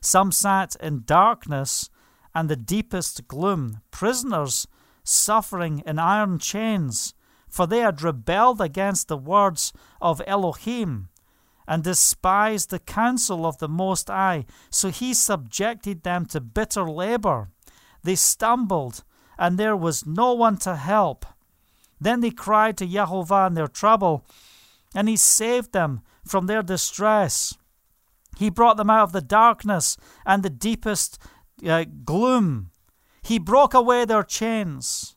Some 0.02 0.34
sat 0.34 0.76
in 0.82 1.04
darkness 1.06 1.90
and 2.34 2.50
the 2.50 2.56
deepest 2.56 3.28
gloom, 3.28 3.82
prisoners 3.92 4.68
suffering 5.04 5.82
in 5.86 6.00
iron 6.00 6.40
chains, 6.40 7.14
for 7.48 7.66
they 7.66 7.80
had 7.80 8.02
rebelled 8.02 8.62
against 8.62 9.08
the 9.08 9.18
words 9.18 9.74
of 10.02 10.22
Elohim, 10.28 11.10
and 11.68 11.84
despised 11.84 12.70
the 12.70 12.80
counsel 12.80 13.46
of 13.46 13.60
the 13.60 13.70
Most 13.70 14.08
High. 14.08 14.46
So 14.72 14.90
he 14.90 15.14
subjected 15.14 16.04
them 16.04 16.26
to 16.28 16.42
bitter 16.42 16.90
labor. 16.90 17.50
They 18.04 18.16
stumbled, 18.16 19.04
and 19.38 19.58
there 19.58 19.78
was 19.78 20.06
no 20.06 20.34
one 20.34 20.58
to 20.58 20.76
help. 20.76 21.26
Then 22.02 22.22
they 22.22 22.32
cried 22.32 22.78
to 22.78 22.88
Jehovah 22.88 23.46
in 23.48 23.54
their 23.54 23.68
trouble, 23.68 24.26
and 24.96 25.08
he 25.08 25.16
saved 25.16 25.74
them 25.74 26.02
from 26.26 26.48
their 26.48 26.64
distress. 26.64 27.56
He 28.38 28.50
brought 28.50 28.78
them 28.78 28.90
out 28.90 29.04
of 29.04 29.12
the 29.12 29.22
darkness 29.22 29.98
and 30.26 30.42
the 30.44 30.50
deepest 30.50 31.20
uh, 31.66 31.86
gloom. 32.06 32.72
He 33.22 33.40
broke 33.40 33.74
away 33.74 34.06
their 34.06 34.24
chains. 34.24 35.16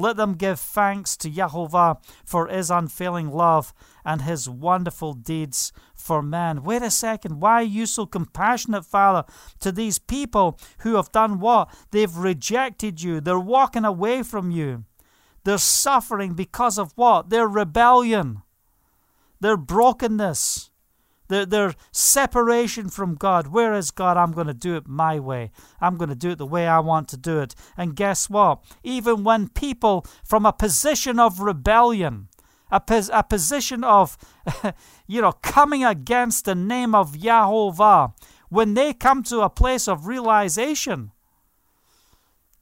Let 0.00 0.16
them 0.16 0.34
give 0.34 0.60
thanks 0.60 1.16
to 1.18 1.28
Jehovah 1.28 1.98
for 2.24 2.46
his 2.46 2.70
unfailing 2.70 3.30
love 3.30 3.74
and 4.04 4.22
his 4.22 4.48
wonderful 4.48 5.12
deeds 5.12 5.72
for 5.92 6.22
men. 6.22 6.62
Wait 6.62 6.82
a 6.82 6.90
second. 6.90 7.40
Why 7.40 7.54
are 7.54 7.62
you 7.62 7.84
so 7.84 8.06
compassionate, 8.06 8.84
Father, 8.84 9.24
to 9.58 9.72
these 9.72 9.98
people 9.98 10.58
who 10.80 10.94
have 10.94 11.10
done 11.10 11.40
what? 11.40 11.74
They've 11.90 12.14
rejected 12.14 13.02
you. 13.02 13.20
They're 13.20 13.40
walking 13.40 13.84
away 13.84 14.22
from 14.22 14.52
you. 14.52 14.84
They're 15.44 15.58
suffering 15.58 16.34
because 16.34 16.78
of 16.78 16.92
what? 16.94 17.30
Their 17.30 17.48
rebellion, 17.48 18.42
their 19.40 19.56
brokenness 19.56 20.70
their, 21.28 21.46
their 21.46 21.74
separation 21.92 22.88
from 22.88 23.14
God. 23.14 23.48
Where 23.48 23.74
is 23.74 23.90
God? 23.90 24.16
I'm 24.16 24.32
going 24.32 24.46
to 24.46 24.54
do 24.54 24.76
it 24.76 24.88
my 24.88 25.18
way. 25.20 25.50
I'm 25.80 25.96
going 25.96 26.08
to 26.08 26.16
do 26.16 26.30
it 26.30 26.38
the 26.38 26.46
way 26.46 26.66
I 26.66 26.80
want 26.80 27.08
to 27.08 27.16
do 27.16 27.40
it. 27.40 27.54
And 27.76 27.94
guess 27.94 28.28
what? 28.28 28.62
Even 28.82 29.24
when 29.24 29.48
people 29.48 30.06
from 30.24 30.44
a 30.44 30.52
position 30.52 31.18
of 31.18 31.40
rebellion, 31.40 32.28
a, 32.70 32.80
pos- 32.80 33.10
a 33.12 33.22
position 33.22 33.84
of, 33.84 34.18
you 35.06 35.20
know, 35.20 35.32
coming 35.32 35.84
against 35.84 36.44
the 36.44 36.54
name 36.54 36.94
of 36.94 37.12
Yahovah, 37.12 38.14
when 38.48 38.74
they 38.74 38.92
come 38.92 39.22
to 39.24 39.40
a 39.40 39.50
place 39.50 39.86
of 39.86 40.06
realization, 40.06 41.12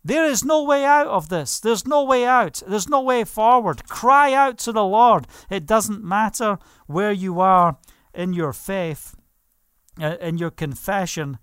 there 0.04 0.24
is 0.24 0.44
no 0.44 0.62
way 0.62 0.84
out 0.84 1.08
of 1.08 1.30
this. 1.30 1.58
There's 1.58 1.84
no 1.84 2.04
way 2.04 2.24
out. 2.24 2.62
There's 2.66 2.88
no 2.88 3.00
way 3.00 3.24
forward. 3.24 3.88
Cry 3.88 4.32
out 4.32 4.56
to 4.58 4.72
the 4.72 4.84
Lord. 4.84 5.26
It 5.50 5.66
doesn't 5.66 6.04
matter 6.04 6.58
where 6.86 7.10
you 7.10 7.40
are 7.40 7.76
in 8.16 8.32
your 8.32 8.52
faith, 8.52 9.14
uh, 10.00 10.16
in 10.20 10.38
your 10.38 10.50
confession, 10.50 11.38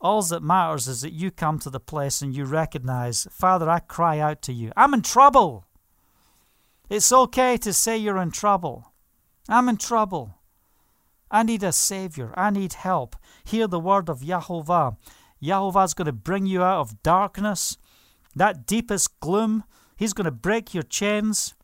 all 0.00 0.22
that 0.22 0.42
matters 0.42 0.88
is 0.88 1.02
that 1.02 1.12
you 1.12 1.30
come 1.30 1.58
to 1.60 1.70
the 1.70 1.78
place 1.78 2.22
and 2.22 2.34
you 2.34 2.44
recognize, 2.44 3.28
Father, 3.30 3.70
I 3.70 3.78
cry 3.78 4.18
out 4.18 4.42
to 4.42 4.52
you. 4.52 4.72
I'm 4.76 4.94
in 4.94 5.02
trouble. 5.02 5.64
It's 6.90 7.12
okay 7.12 7.56
to 7.58 7.72
say 7.72 7.96
you're 7.96 8.18
in 8.18 8.32
trouble. 8.32 8.92
I'm 9.48 9.68
in 9.68 9.76
trouble. 9.76 10.34
I 11.30 11.44
need 11.44 11.62
a 11.62 11.72
Savior. 11.72 12.32
I 12.36 12.50
need 12.50 12.72
help. 12.72 13.14
Hear 13.44 13.68
the 13.68 13.80
word 13.80 14.08
of 14.08 14.20
Yahovah. 14.20 14.96
Yahovah's 15.42 15.94
going 15.94 16.06
to 16.06 16.12
bring 16.12 16.46
you 16.46 16.62
out 16.62 16.80
of 16.80 17.02
darkness, 17.02 17.76
that 18.34 18.66
deepest 18.66 19.20
gloom. 19.20 19.64
He's 19.96 20.12
going 20.12 20.24
to 20.24 20.30
break 20.30 20.74
your 20.74 20.82
chains. 20.82 21.54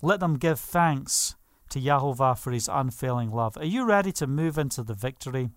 Let 0.00 0.20
them 0.20 0.38
give 0.38 0.60
thanks 0.60 1.34
to 1.70 1.80
Yahovah 1.80 2.38
for 2.38 2.52
his 2.52 2.68
unfailing 2.68 3.30
love. 3.30 3.56
Are 3.56 3.64
you 3.64 3.84
ready 3.84 4.12
to 4.12 4.26
move 4.26 4.58
into 4.58 4.82
the 4.82 4.94
victory? 4.94 5.50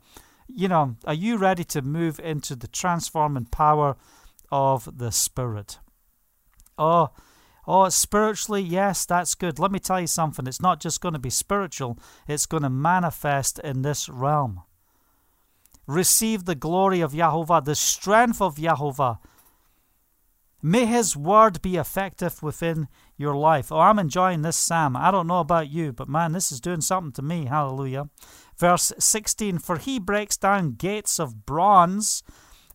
You 0.47 0.67
know, 0.67 0.95
are 1.05 1.13
you 1.13 1.37
ready 1.37 1.63
to 1.65 1.81
move 1.81 2.19
into 2.19 2.55
the 2.55 2.67
transforming 2.67 3.45
power 3.45 3.95
of 4.51 4.97
the 4.97 5.11
Spirit? 5.11 5.79
Oh, 6.77 7.09
oh, 7.67 7.89
spiritually, 7.89 8.61
yes, 8.61 9.05
that's 9.05 9.35
good. 9.35 9.59
Let 9.59 9.71
me 9.71 9.79
tell 9.79 10.01
you 10.01 10.07
something. 10.07 10.47
It's 10.47 10.61
not 10.61 10.79
just 10.79 11.01
going 11.01 11.13
to 11.13 11.19
be 11.19 11.29
spiritual, 11.29 11.99
it's 12.27 12.45
going 12.45 12.63
to 12.63 12.69
manifest 12.69 13.59
in 13.59 13.83
this 13.83 14.09
realm. 14.09 14.63
Receive 15.85 16.45
the 16.45 16.55
glory 16.55 17.01
of 17.01 17.13
Yahovah, 17.13 17.65
the 17.65 17.75
strength 17.75 18.41
of 18.41 18.55
Yahovah. 18.57 19.19
May 20.61 20.85
His 20.85 21.15
word 21.15 21.61
be 21.61 21.77
effective 21.77 22.43
within 22.43 22.87
your 23.19 23.35
life. 23.35 23.71
Oh, 23.71 23.79
I'm 23.79 23.99
enjoying 23.99 24.41
this 24.41 24.55
psalm. 24.55 24.95
I 24.95 25.11
don't 25.11 25.27
know 25.27 25.39
about 25.39 25.69
you, 25.69 25.91
but 25.91 26.07
man, 26.07 26.31
this 26.31 26.51
is 26.51 26.61
doing 26.61 26.81
something 26.81 27.11
to 27.13 27.21
me. 27.21 27.45
Hallelujah. 27.45 28.09
Verse 28.57 28.93
16 28.97 29.59
For 29.59 29.77
he 29.77 29.99
breaks 29.99 30.37
down 30.37 30.73
gates 30.73 31.19
of 31.19 31.45
bronze 31.45 32.23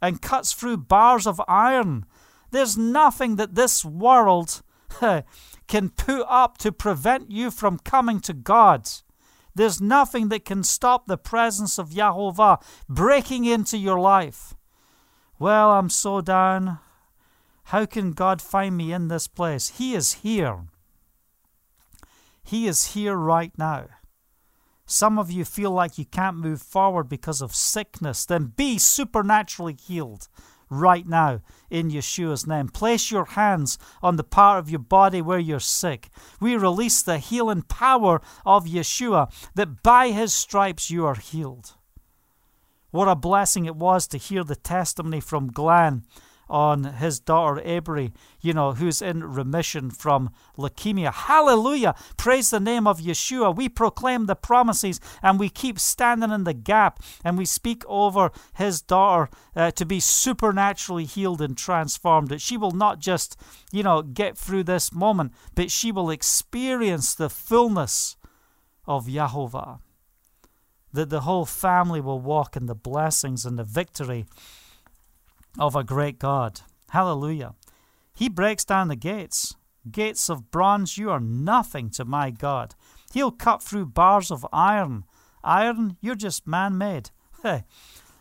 and 0.02 0.20
cuts 0.20 0.52
through 0.52 0.78
bars 0.78 1.26
of 1.26 1.40
iron. 1.48 2.04
There's 2.50 2.76
nothing 2.76 3.36
that 3.36 3.54
this 3.54 3.84
world 3.84 4.62
can 5.66 5.88
put 5.90 6.26
up 6.28 6.58
to 6.58 6.72
prevent 6.72 7.30
you 7.30 7.50
from 7.50 7.78
coming 7.78 8.20
to 8.20 8.32
God. 8.32 8.88
There's 9.54 9.80
nothing 9.80 10.28
that 10.28 10.44
can 10.44 10.62
stop 10.62 11.06
the 11.06 11.16
presence 11.16 11.78
of 11.78 11.90
Yahovah 11.90 12.62
breaking 12.88 13.44
into 13.44 13.78
your 13.78 14.00
life. 14.00 14.54
Well, 15.38 15.70
I'm 15.70 15.90
so 15.90 16.20
down. 16.20 16.78
How 17.64 17.86
can 17.86 18.12
God 18.12 18.42
find 18.42 18.76
me 18.76 18.92
in 18.92 19.08
this 19.08 19.26
place? 19.26 19.68
He 19.78 19.94
is 19.94 20.14
here. 20.14 20.66
He 22.42 22.66
is 22.66 22.92
here 22.92 23.16
right 23.16 23.52
now. 23.56 23.86
Some 24.86 25.18
of 25.18 25.30
you 25.30 25.46
feel 25.46 25.70
like 25.70 25.96
you 25.96 26.04
can't 26.04 26.36
move 26.36 26.60
forward 26.60 27.08
because 27.08 27.40
of 27.40 27.54
sickness. 27.54 28.26
Then 28.26 28.52
be 28.54 28.78
supernaturally 28.78 29.76
healed 29.80 30.28
right 30.68 31.06
now 31.06 31.40
in 31.70 31.90
Yeshua's 31.90 32.46
name. 32.46 32.68
Place 32.68 33.10
your 33.10 33.24
hands 33.24 33.78
on 34.02 34.16
the 34.16 34.24
part 34.24 34.58
of 34.58 34.68
your 34.68 34.80
body 34.80 35.22
where 35.22 35.38
you're 35.38 35.60
sick. 35.60 36.08
We 36.40 36.56
release 36.56 37.00
the 37.00 37.18
healing 37.18 37.62
power 37.62 38.20
of 38.44 38.66
Yeshua 38.66 39.32
that 39.54 39.82
by 39.82 40.10
his 40.10 40.34
stripes 40.34 40.90
you 40.90 41.06
are 41.06 41.14
healed. 41.14 41.72
What 42.90 43.08
a 43.08 43.16
blessing 43.16 43.64
it 43.64 43.76
was 43.76 44.06
to 44.08 44.18
hear 44.18 44.44
the 44.44 44.54
testimony 44.54 45.20
from 45.20 45.50
Glenn 45.50 46.04
on 46.54 46.84
his 46.84 47.18
daughter 47.18 47.60
Avery, 47.64 48.12
you 48.40 48.52
know, 48.52 48.74
who's 48.74 49.02
in 49.02 49.24
remission 49.24 49.90
from 49.90 50.30
leukemia. 50.56 51.12
Hallelujah! 51.12 51.96
Praise 52.16 52.50
the 52.50 52.60
name 52.60 52.86
of 52.86 53.00
Yeshua. 53.00 53.54
We 53.54 53.68
proclaim 53.68 54.26
the 54.26 54.36
promises 54.36 55.00
and 55.20 55.40
we 55.40 55.48
keep 55.48 55.80
standing 55.80 56.30
in 56.30 56.44
the 56.44 56.54
gap 56.54 57.02
and 57.24 57.36
we 57.36 57.44
speak 57.44 57.82
over 57.88 58.30
his 58.54 58.80
daughter 58.80 59.30
uh, 59.56 59.72
to 59.72 59.84
be 59.84 59.98
supernaturally 59.98 61.06
healed 61.06 61.42
and 61.42 61.58
transformed. 61.58 62.28
That 62.28 62.40
she 62.40 62.56
will 62.56 62.70
not 62.70 63.00
just, 63.00 63.36
you 63.72 63.82
know, 63.82 64.02
get 64.02 64.38
through 64.38 64.62
this 64.62 64.92
moment, 64.92 65.32
but 65.56 65.72
she 65.72 65.90
will 65.90 66.08
experience 66.08 67.16
the 67.16 67.28
fullness 67.28 68.16
of 68.86 69.06
Yahovah. 69.06 69.80
That 70.92 71.10
the 71.10 71.22
whole 71.22 71.46
family 71.46 72.00
will 72.00 72.20
walk 72.20 72.56
in 72.56 72.66
the 72.66 72.76
blessings 72.76 73.44
and 73.44 73.58
the 73.58 73.64
victory 73.64 74.26
of 75.58 75.76
a 75.76 75.84
great 75.84 76.18
God. 76.18 76.60
Hallelujah. 76.90 77.54
He 78.14 78.28
breaks 78.28 78.64
down 78.64 78.88
the 78.88 78.96
gates. 78.96 79.56
Gates 79.90 80.30
of 80.30 80.50
bronze, 80.50 80.96
you 80.96 81.10
are 81.10 81.20
nothing 81.20 81.90
to 81.90 82.04
my 82.04 82.30
God. 82.30 82.74
He'll 83.12 83.30
cut 83.30 83.62
through 83.62 83.86
bars 83.86 84.30
of 84.30 84.46
iron. 84.52 85.04
Iron, 85.42 85.96
you're 86.00 86.14
just 86.14 86.46
man 86.46 86.78
made. 86.78 87.10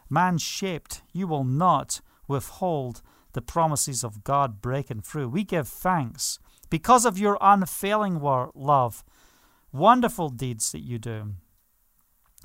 man 0.09 0.37
shaped. 0.37 1.01
You 1.13 1.27
will 1.27 1.45
not 1.45 2.01
withhold 2.27 3.01
the 3.31 3.41
promises 3.41 4.03
of 4.03 4.23
God 4.23 4.61
breaking 4.61 5.01
through. 5.01 5.29
We 5.29 5.43
give 5.43 5.67
thanks 5.67 6.39
because 6.69 7.05
of 7.05 7.17
your 7.17 7.37
unfailing 7.39 8.19
love, 8.19 9.03
wonderful 9.71 10.29
deeds 10.29 10.71
that 10.71 10.83
you 10.83 10.99
do. 10.99 11.35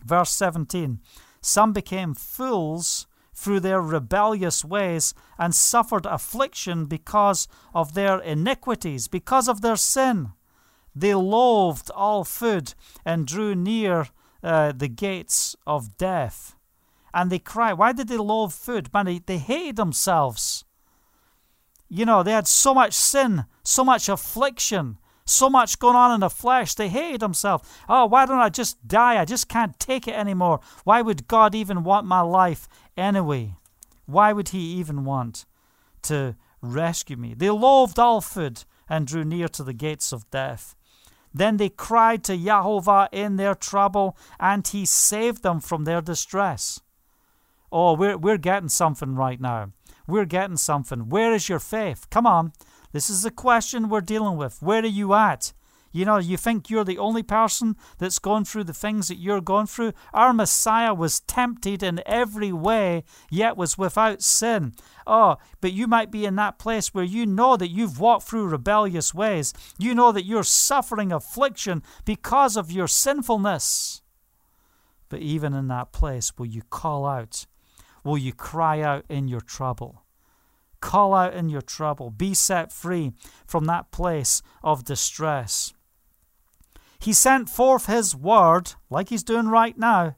Verse 0.05 0.30
17 0.30 1.01
Some 1.41 1.72
became 1.72 2.14
fools 2.14 3.07
through 3.39 3.61
their 3.61 3.80
rebellious 3.80 4.64
ways 4.64 5.14
and 5.39 5.55
suffered 5.55 6.07
affliction 6.07 6.86
because 6.86 7.47
of 7.72 7.95
their 7.95 8.18
iniquities, 8.18 9.07
because 9.07 9.49
of 9.49 9.61
their 9.61 9.76
sin. 9.76 10.32
They 10.93 11.14
loathed 11.14 11.91
all 11.95 12.24
food 12.24 12.74
and 13.05 13.28
drew 13.28 13.55
near 13.55 14.09
uh, 14.43 14.72
the 14.72 14.89
gates 14.89 15.55
of 15.66 15.97
death. 15.97 16.57
And 17.14 17.30
they 17.30 17.39
cry. 17.39 17.72
Why 17.72 17.93
did 17.93 18.09
they 18.09 18.16
loathe 18.16 18.53
food? 18.53 18.93
Man, 18.93 19.07
they, 19.07 19.20
they 19.20 19.39
hated 19.39 19.76
themselves. 19.76 20.64
You 21.89 22.05
know, 22.05 22.24
they 22.24 22.32
had 22.32 22.49
so 22.49 22.74
much 22.74 22.93
sin, 22.93 23.45
so 23.62 23.84
much 23.84 24.09
affliction, 24.09 24.99
so 25.29 25.51
much 25.51 25.79
going 25.79 25.97
on 25.97 26.12
in 26.12 26.20
the 26.20 26.31
flesh. 26.31 26.74
They 26.74 26.89
hated 26.89 27.20
themselves. 27.20 27.68
Oh, 27.89 28.07
why 28.07 28.26
don't 28.26 28.39
I 28.39 28.49
just 28.49 28.87
die? 28.87 29.20
I 29.20 29.24
just 29.24 29.49
can't 29.49 29.79
take 29.79 30.09
it 30.09 30.14
anymore. 30.14 30.61
Why 30.85 31.03
would 31.03 31.29
God 31.29 31.55
even 31.55 31.85
want 31.85 32.07
my 32.07 32.20
life 32.20 32.68
anyway? 32.97 33.55
Why 34.07 34.33
would 34.33 34.51
He 34.51 34.74
even 34.74 35.05
want 35.05 35.45
to 36.03 36.37
rescue 36.62 37.16
me? 37.16 37.35
They 37.35 37.51
loathed 37.51 37.99
all 37.99 38.20
food 38.20 38.64
and 38.89 39.07
drew 39.07 39.24
near 39.24 39.49
to 39.49 39.62
the 39.62 39.74
gates 39.74 40.12
of 40.12 40.31
death. 40.31 40.74
Then 41.35 41.59
they 41.59 41.68
cried 41.68 42.24
to 42.24 42.37
Yahovah 42.37 43.09
in 43.12 43.37
their 43.37 43.55
trouble, 43.55 44.16
and 44.41 44.66
He 44.66 44.87
saved 44.87 45.43
them 45.43 45.61
from 45.61 45.85
their 45.85 46.01
distress. 46.01 46.81
Oh, 47.70 47.93
we're, 47.93 48.16
we're 48.16 48.39
getting 48.39 48.70
something 48.70 49.14
right 49.14 49.41
now. 49.41 49.72
We're 50.07 50.24
getting 50.24 50.57
something. 50.57 51.11
Where 51.11 51.35
is 51.35 51.51
your 51.51 51.59
faith? 51.59 52.09
Come 52.09 52.26
on. 52.26 52.53
This 52.93 53.11
is 53.11 53.22
the 53.22 53.30
question 53.30 53.89
we're 53.89 54.01
dealing 54.01 54.36
with. 54.36 54.62
Where 54.62 54.82
are 54.82 54.86
you 54.86 55.14
at 55.14 55.53
You 55.91 56.05
know, 56.05 56.18
you 56.18 56.36
think 56.36 56.68
you're 56.68 56.84
the 56.84 56.99
only 56.99 57.22
person 57.22 57.76
that's 57.99 58.18
gone 58.18 58.45
through 58.45 58.64
the 58.64 58.74
things 58.74 59.09
that 59.09 59.18
you're 59.18 59.41
going 59.41 59.66
through? 59.66 59.93
Our 60.12 60.32
Messiah 60.32 60.93
was 60.93 61.20
tempted 61.20 61.82
in 61.82 62.03
every 62.05 62.53
way, 62.53 63.05
yet 63.30 63.57
was 63.57 63.78
without 63.78 64.22
sin. 64.22 64.74
Oh, 65.07 65.36
but 65.61 65.72
you 65.72 65.86
might 65.86 66.11
be 66.11 66.26
in 66.26 66.36
that 66.36 66.59
place 66.59 66.93
where 66.93 67.05
you 67.05 67.24
know 67.24 67.57
that 67.57 67.70
you've 67.70 68.01
walked 68.01 68.24
through 68.24 68.49
rebellious 68.49 69.14
ways. 69.14 69.55
You 69.78 69.95
know 69.95 70.12
that 70.12 70.26
you're 70.26 70.45
suffering 70.45 71.12
affliction 71.12 71.82
because 72.05 72.57
of 72.57 72.70
your 72.70 72.89
sinfulness. 72.89 74.03
But 75.09 75.20
even 75.20 75.55
in 75.55 75.68
that 75.68 75.93
place, 75.93 76.36
will 76.36 76.47
you 76.47 76.62
call 76.68 77.07
out? 77.07 77.47
Will 78.05 78.18
you 78.18 78.34
cry 78.34 78.82
out 78.82 79.05
in 79.09 79.26
your 79.26 79.41
trouble? 79.41 80.05
Call 80.81 81.14
out 81.14 81.35
in 81.35 81.49
your 81.49 81.62
trouble. 81.62 82.11
Be 82.11 82.35
set 82.35 82.72
free 82.72 83.12
from 83.47 83.64
that 83.66 83.91
place 83.91 84.43
of 84.62 84.85
distress. 84.85 85.72
He 87.01 87.12
sent 87.12 87.49
forth 87.49 87.87
his 87.87 88.14
word, 88.14 88.72
like 88.91 89.09
he's 89.09 89.22
doing 89.22 89.49
right 89.49 89.76
now. 89.79 90.16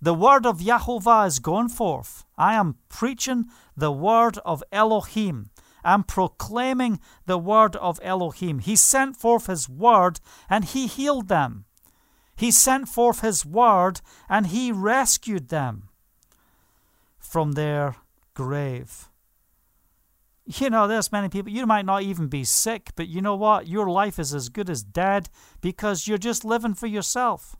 The 0.00 0.14
word 0.14 0.46
of 0.46 0.60
Yahovah 0.60 1.26
is 1.26 1.38
going 1.38 1.68
forth. 1.68 2.24
I 2.36 2.54
am 2.54 2.76
preaching 2.88 3.46
the 3.76 3.92
word 3.92 4.38
of 4.44 4.62
Elohim. 4.70 5.50
I'm 5.84 6.04
proclaiming 6.04 7.00
the 7.26 7.38
word 7.38 7.74
of 7.76 7.98
Elohim. 8.02 8.60
He 8.60 8.76
sent 8.76 9.16
forth 9.16 9.46
his 9.46 9.68
word 9.68 10.20
and 10.48 10.64
he 10.64 10.86
healed 10.86 11.28
them. 11.28 11.64
He 12.36 12.50
sent 12.50 12.88
forth 12.88 13.20
his 13.20 13.44
word 13.44 14.00
and 14.28 14.48
he 14.48 14.70
rescued 14.70 15.48
them 15.48 15.88
from 17.18 17.52
their 17.52 17.96
grave. 18.34 19.07
You 20.50 20.70
know, 20.70 20.88
there's 20.88 21.12
many 21.12 21.28
people, 21.28 21.52
you 21.52 21.66
might 21.66 21.84
not 21.84 22.02
even 22.04 22.28
be 22.28 22.42
sick, 22.42 22.92
but 22.96 23.06
you 23.06 23.20
know 23.20 23.36
what? 23.36 23.68
Your 23.68 23.90
life 23.90 24.18
is 24.18 24.32
as 24.32 24.48
good 24.48 24.70
as 24.70 24.82
dead 24.82 25.28
because 25.60 26.08
you're 26.08 26.16
just 26.16 26.42
living 26.42 26.72
for 26.72 26.86
yourself. 26.86 27.54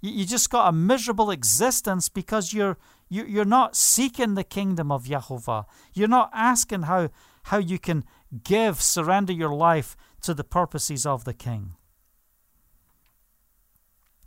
You, 0.00 0.12
you 0.12 0.24
just 0.24 0.50
got 0.50 0.68
a 0.68 0.72
miserable 0.72 1.32
existence 1.32 2.08
because 2.08 2.52
you're, 2.52 2.78
you, 3.08 3.24
you're 3.24 3.44
not 3.44 3.74
seeking 3.74 4.34
the 4.34 4.44
kingdom 4.44 4.92
of 4.92 5.06
Jehovah. 5.06 5.66
You're 5.92 6.06
not 6.06 6.30
asking 6.32 6.82
how, 6.82 7.10
how 7.44 7.58
you 7.58 7.80
can 7.80 8.04
give, 8.44 8.80
surrender 8.80 9.32
your 9.32 9.52
life 9.52 9.96
to 10.22 10.32
the 10.32 10.44
purposes 10.44 11.04
of 11.04 11.24
the 11.24 11.34
king. 11.34 11.74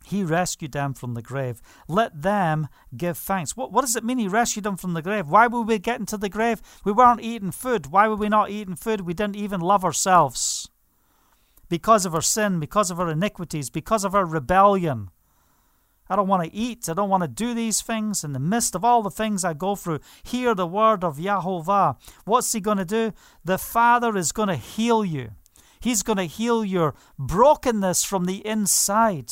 He 0.06 0.24
rescued 0.24 0.74
them 0.74 0.94
from 0.94 1.14
the 1.14 1.22
grave. 1.22 1.62
Let 1.88 2.22
them 2.22 2.68
give 2.96 3.18
thanks. 3.18 3.56
What, 3.56 3.72
what 3.72 3.82
does 3.82 3.96
it 3.96 4.04
mean 4.04 4.18
he 4.18 4.28
rescued 4.28 4.66
them 4.66 4.78
from 4.78 4.94
the 4.94 5.02
grave? 5.02 5.30
Why 5.30 5.48
were 5.48 5.62
we 5.62 5.80
getting 5.80 6.06
to 6.08 6.18
the 6.18 6.30
grave? 6.30 6.62
We 6.84 6.92
weren't 6.92 7.22
eating 7.22 7.52
food. 7.52 7.88
Why 7.88 8.08
were 8.08 8.16
we 8.16 8.30
not 8.30 8.50
eating 8.50 8.76
food? 8.76 9.02
We 9.02 9.14
didn't 9.14 9.38
even 9.38 9.62
love 9.62 9.86
ourselves. 9.86 10.70
Because 11.70 12.06
of 12.06 12.14
our 12.14 12.22
sin, 12.22 12.60
because 12.60 12.92
of 12.92 13.00
our 13.00 13.10
iniquities, 13.10 13.70
because 13.70 14.04
of 14.04 14.14
our 14.14 14.26
rebellion. 14.26 15.10
I 16.10 16.16
don't 16.18 16.28
want 16.28 16.44
to 16.44 16.54
eat. 16.54 16.90
I 16.90 16.94
don't 16.94 17.10
want 17.10 17.24
to 17.24 17.28
do 17.30 17.54
these 17.54 17.82
things. 17.82 18.24
In 18.24 18.34
the 18.34 18.40
midst 18.40 18.76
of 18.76 18.84
all 18.84 19.02
the 19.02 19.10
things 19.10 19.46
I 19.46 19.54
go 19.54 19.76
through, 19.76 20.00
hear 20.22 20.54
the 20.54 20.68
word 20.68 21.04
of 21.04 21.18
Yahovah. 21.18 21.96
What's 22.26 22.52
he 22.52 22.60
going 22.60 22.78
to 22.78 22.86
do? 22.86 23.14
The 23.44 23.58
Father 23.58 24.16
is 24.18 24.32
going 24.32 24.50
to 24.50 24.56
heal 24.56 25.06
you. 25.06 25.32
He's 25.80 26.04
going 26.04 26.18
to 26.18 26.26
heal 26.26 26.64
your 26.64 26.94
brokenness 27.18 28.04
from 28.04 28.26
the 28.26 28.46
inside. 28.46 29.32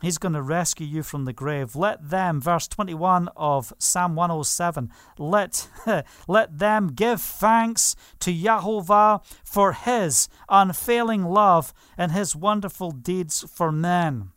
He's 0.00 0.18
going 0.18 0.32
to 0.32 0.42
rescue 0.42 0.86
you 0.86 1.02
from 1.02 1.26
the 1.26 1.32
grave. 1.32 1.76
Let 1.76 2.08
them, 2.08 2.40
verse 2.40 2.66
21 2.66 3.28
of 3.36 3.72
Psalm 3.78 4.14
107, 4.16 4.90
let, 5.18 5.68
let 6.28 6.58
them 6.58 6.88
give 6.88 7.20
thanks 7.20 7.94
to 8.20 8.32
Yahovah 8.32 9.22
for 9.44 9.72
his 9.72 10.28
unfailing 10.48 11.24
love 11.24 11.74
and 11.98 12.12
his 12.12 12.34
wonderful 12.34 12.90
deeds 12.90 13.44
for 13.52 13.70
men. 13.70 14.30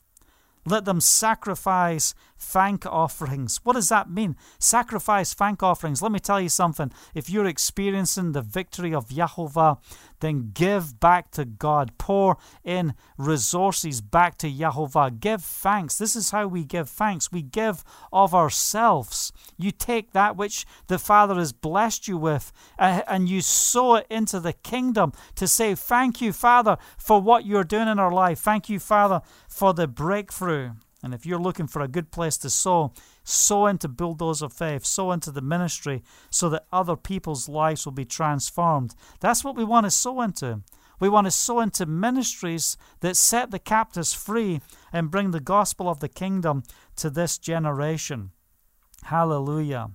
Let 0.66 0.86
them 0.86 1.02
sacrifice 1.02 2.14
thank 2.44 2.86
offerings. 2.86 3.60
What 3.64 3.74
does 3.74 3.90
that 3.90 4.10
mean? 4.10 4.36
Sacrifice 4.60 5.34
thank 5.34 5.64
offerings. 5.64 6.02
Let 6.02 6.12
me 6.12 6.20
tell 6.20 6.42
you 6.42 6.50
something. 6.50 6.92
If 7.16 7.30
you're 7.30 7.46
experiencing 7.46 8.34
the 8.34 8.42
victory 8.42 8.94
of 8.94 9.10
Yahovah, 9.10 9.80
then 10.20 10.52
give 10.54 11.00
back 11.00 11.32
to 11.32 11.46
God. 11.46 11.98
Pour 11.98 12.38
in 12.64 12.94
resources 13.18 14.02
back 14.02 14.38
to 14.40 14.50
Yahovah. 14.50 15.20
Give 15.20 15.42
thanks. 15.42 15.98
This 15.98 16.16
is 16.16 16.32
how 16.32 16.48
we 16.48 16.64
give 16.64 16.90
thanks. 16.90 17.32
We 17.32 17.42
give 17.42 17.84
of 18.12 18.34
ourselves. 18.34 19.32
You 19.58 19.72
take 19.72 20.12
that 20.12 20.38
which 20.38 20.66
the 20.88 21.00
Father 21.00 21.36
has 21.36 21.54
blessed 21.54 22.08
you 22.08 22.18
with 22.18 22.52
uh, 22.80 23.02
and 23.08 23.28
you 23.28 23.42
sow 23.42 23.96
it 23.96 24.08
into 24.10 24.40
the 24.40 24.54
kingdom 24.54 25.14
to 25.36 25.48
say, 25.48 25.76
Thank 25.76 26.22
you, 26.22 26.34
Father, 26.34 26.78
for 26.98 27.22
what 27.22 27.46
you're 27.46 27.64
doing 27.64 27.88
in 27.88 28.00
our 28.00 28.12
life. 28.12 28.40
Thank 28.40 28.70
you, 28.70 28.80
Father, 28.80 29.22
for 29.48 29.74
the 29.74 29.88
breakthrough. 29.88 30.72
And 31.04 31.14
if 31.14 31.26
you're 31.26 31.40
looking 31.40 31.68
for 31.68 31.82
a 31.82 31.88
good 31.88 32.12
place 32.12 32.38
to 32.38 32.50
sow, 32.50 32.94
sow 33.26 33.66
into 33.68 33.90
Bulldozer 33.90 34.48
Faith, 34.48 34.86
sow 34.86 35.12
into 35.12 35.32
the 35.32 35.42
ministry 35.42 36.02
so 36.30 36.50
that 36.50 36.66
other 36.72 36.96
people's 36.96 37.50
lives 37.50 37.86
will 37.86 37.92
be 37.92 38.06
transformed. 38.06 38.96
That's 39.20 39.44
what 39.44 39.58
we 39.58 39.66
want 39.66 39.86
to 39.86 39.92
sow 39.92 40.22
into. 40.22 40.62
We 41.02 41.10
want 41.10 41.26
to 41.28 41.32
sow 41.32 41.60
into 41.60 41.86
ministries 41.86 42.78
that 43.02 43.18
set 43.18 43.52
the 43.52 43.60
captives 43.60 44.14
free 44.14 44.62
and 44.94 45.12
bring 45.12 45.32
the 45.32 45.42
gospel 45.42 45.90
of 45.90 46.00
the 46.00 46.08
kingdom 46.08 46.64
to 46.96 47.10
this 47.10 47.38
generation. 47.38 48.32
Hallelujah. 49.04 49.92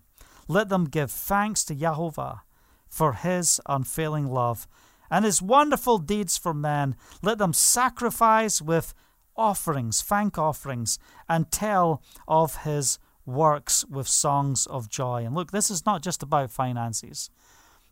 Let 0.47 0.69
them 0.69 0.85
give 0.85 1.11
thanks 1.11 1.65
to 1.65 1.75
Jehovah 1.75 2.43
for 2.89 3.15
his 3.15 3.61
unfailing 3.67 4.27
love 4.27 4.69
and 5.11 5.25
his 5.25 5.41
wonderful 5.41 5.97
deeds 5.97 6.37
for 6.37 6.53
men. 6.53 6.97
Let 7.23 7.39
them 7.39 7.55
sacrifice 7.55 8.61
with 8.61 8.93
offerings, 9.39 10.03
thank 10.03 10.37
offerings, 10.37 10.99
and 11.29 11.51
tell 11.51 12.03
of 12.27 12.65
his 12.65 12.99
works 13.25 13.85
with 13.87 14.09
songs 14.09 14.67
of 14.67 14.89
joy. 14.89 15.25
And 15.25 15.35
look, 15.35 15.53
this 15.53 15.71
is 15.71 15.87
not 15.87 16.03
just 16.03 16.23
about 16.23 16.51
finances. 16.51 17.31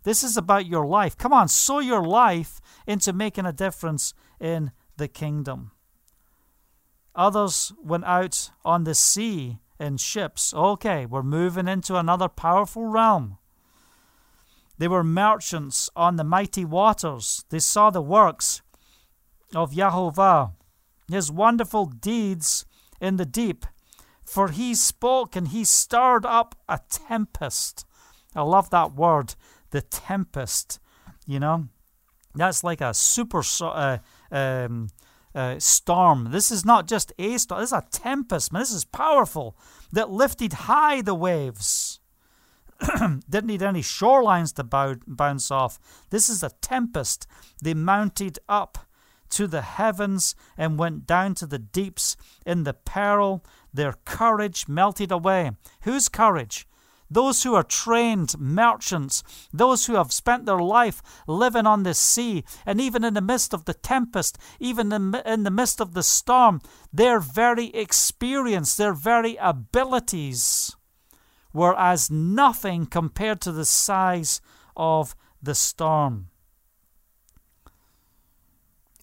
This 0.02 0.22
is 0.22 0.36
about 0.36 0.66
your 0.66 0.86
life. 0.86 1.16
Come 1.16 1.32
on, 1.32 1.48
sow 1.48 1.78
your 1.78 2.04
life 2.04 2.60
into 2.86 3.12
making 3.12 3.46
a 3.46 3.52
difference 3.52 4.14
in 4.40 4.72
the 4.96 5.08
kingdom. 5.08 5.72
Others 7.14 7.72
went 7.82 8.04
out 8.04 8.50
on 8.64 8.84
the 8.84 8.94
sea 8.94 9.58
in 9.80 9.96
ships. 9.96 10.52
Okay, 10.54 11.06
we're 11.06 11.22
moving 11.22 11.68
into 11.68 11.96
another 11.96 12.28
powerful 12.28 12.86
realm. 12.86 13.38
They 14.78 14.88
were 14.88 15.04
merchants 15.04 15.88
on 15.96 16.16
the 16.16 16.24
mighty 16.24 16.64
waters. 16.64 17.44
They 17.48 17.58
saw 17.58 17.90
the 17.90 18.02
works 18.02 18.62
of 19.54 19.72
Yahovah 19.72 20.52
his 21.10 21.30
wonderful 21.30 21.86
deeds 21.86 22.66
in 23.00 23.16
the 23.16 23.26
deep. 23.26 23.66
For 24.24 24.48
he 24.48 24.74
spoke 24.74 25.36
and 25.36 25.48
he 25.48 25.64
stirred 25.64 26.26
up 26.26 26.56
a 26.68 26.80
tempest. 26.88 27.86
I 28.34 28.42
love 28.42 28.70
that 28.70 28.92
word, 28.92 29.34
the 29.70 29.80
tempest. 29.80 30.80
You 31.26 31.40
know, 31.40 31.68
that's 32.34 32.64
like 32.64 32.80
a 32.80 32.92
super 32.92 33.42
uh, 33.62 33.98
um, 34.30 34.88
uh, 35.34 35.58
storm. 35.58 36.30
This 36.32 36.50
is 36.50 36.64
not 36.64 36.88
just 36.88 37.12
a 37.18 37.38
storm, 37.38 37.60
this 37.60 37.70
is 37.70 37.78
a 37.78 37.86
tempest, 37.90 38.52
man. 38.52 38.62
This 38.62 38.72
is 38.72 38.84
powerful 38.84 39.56
that 39.92 40.10
lifted 40.10 40.54
high 40.54 41.02
the 41.02 41.14
waves. 41.14 42.00
Didn't 43.30 43.46
need 43.46 43.62
any 43.62 43.80
shorelines 43.80 44.54
to 44.54 44.98
bounce 45.06 45.50
off. 45.50 45.78
This 46.10 46.28
is 46.28 46.42
a 46.42 46.50
tempest. 46.60 47.26
They 47.62 47.74
mounted 47.74 48.38
up 48.48 48.85
to 49.30 49.46
the 49.46 49.62
heavens 49.62 50.34
and 50.56 50.78
went 50.78 51.06
down 51.06 51.34
to 51.36 51.46
the 51.46 51.58
deeps. 51.58 52.16
In 52.44 52.64
the 52.64 52.74
peril, 52.74 53.44
their 53.72 53.94
courage 54.04 54.68
melted 54.68 55.10
away. 55.12 55.52
Whose 55.82 56.08
courage? 56.08 56.66
Those 57.08 57.44
who 57.44 57.54
are 57.54 57.62
trained 57.62 58.38
merchants, 58.38 59.22
those 59.52 59.86
who 59.86 59.94
have 59.94 60.12
spent 60.12 60.44
their 60.44 60.58
life 60.58 61.02
living 61.28 61.66
on 61.66 61.84
the 61.84 61.94
sea, 61.94 62.44
and 62.64 62.80
even 62.80 63.04
in 63.04 63.14
the 63.14 63.20
midst 63.20 63.54
of 63.54 63.64
the 63.64 63.74
tempest, 63.74 64.38
even 64.58 64.92
in, 64.92 65.12
the 65.12 65.50
midst 65.52 65.80
of 65.80 65.94
the 65.94 66.02
storm, 66.02 66.60
their 66.92 67.20
very 67.20 67.66
experience, 67.66 68.76
their 68.76 68.92
very 68.92 69.36
abilities 69.36 70.74
were 71.52 71.78
as 71.78 72.10
nothing 72.10 72.86
compared 72.86 73.40
to 73.42 73.52
the 73.52 73.64
size 73.64 74.40
of 74.76 75.14
the 75.40 75.54
storm 75.54 76.28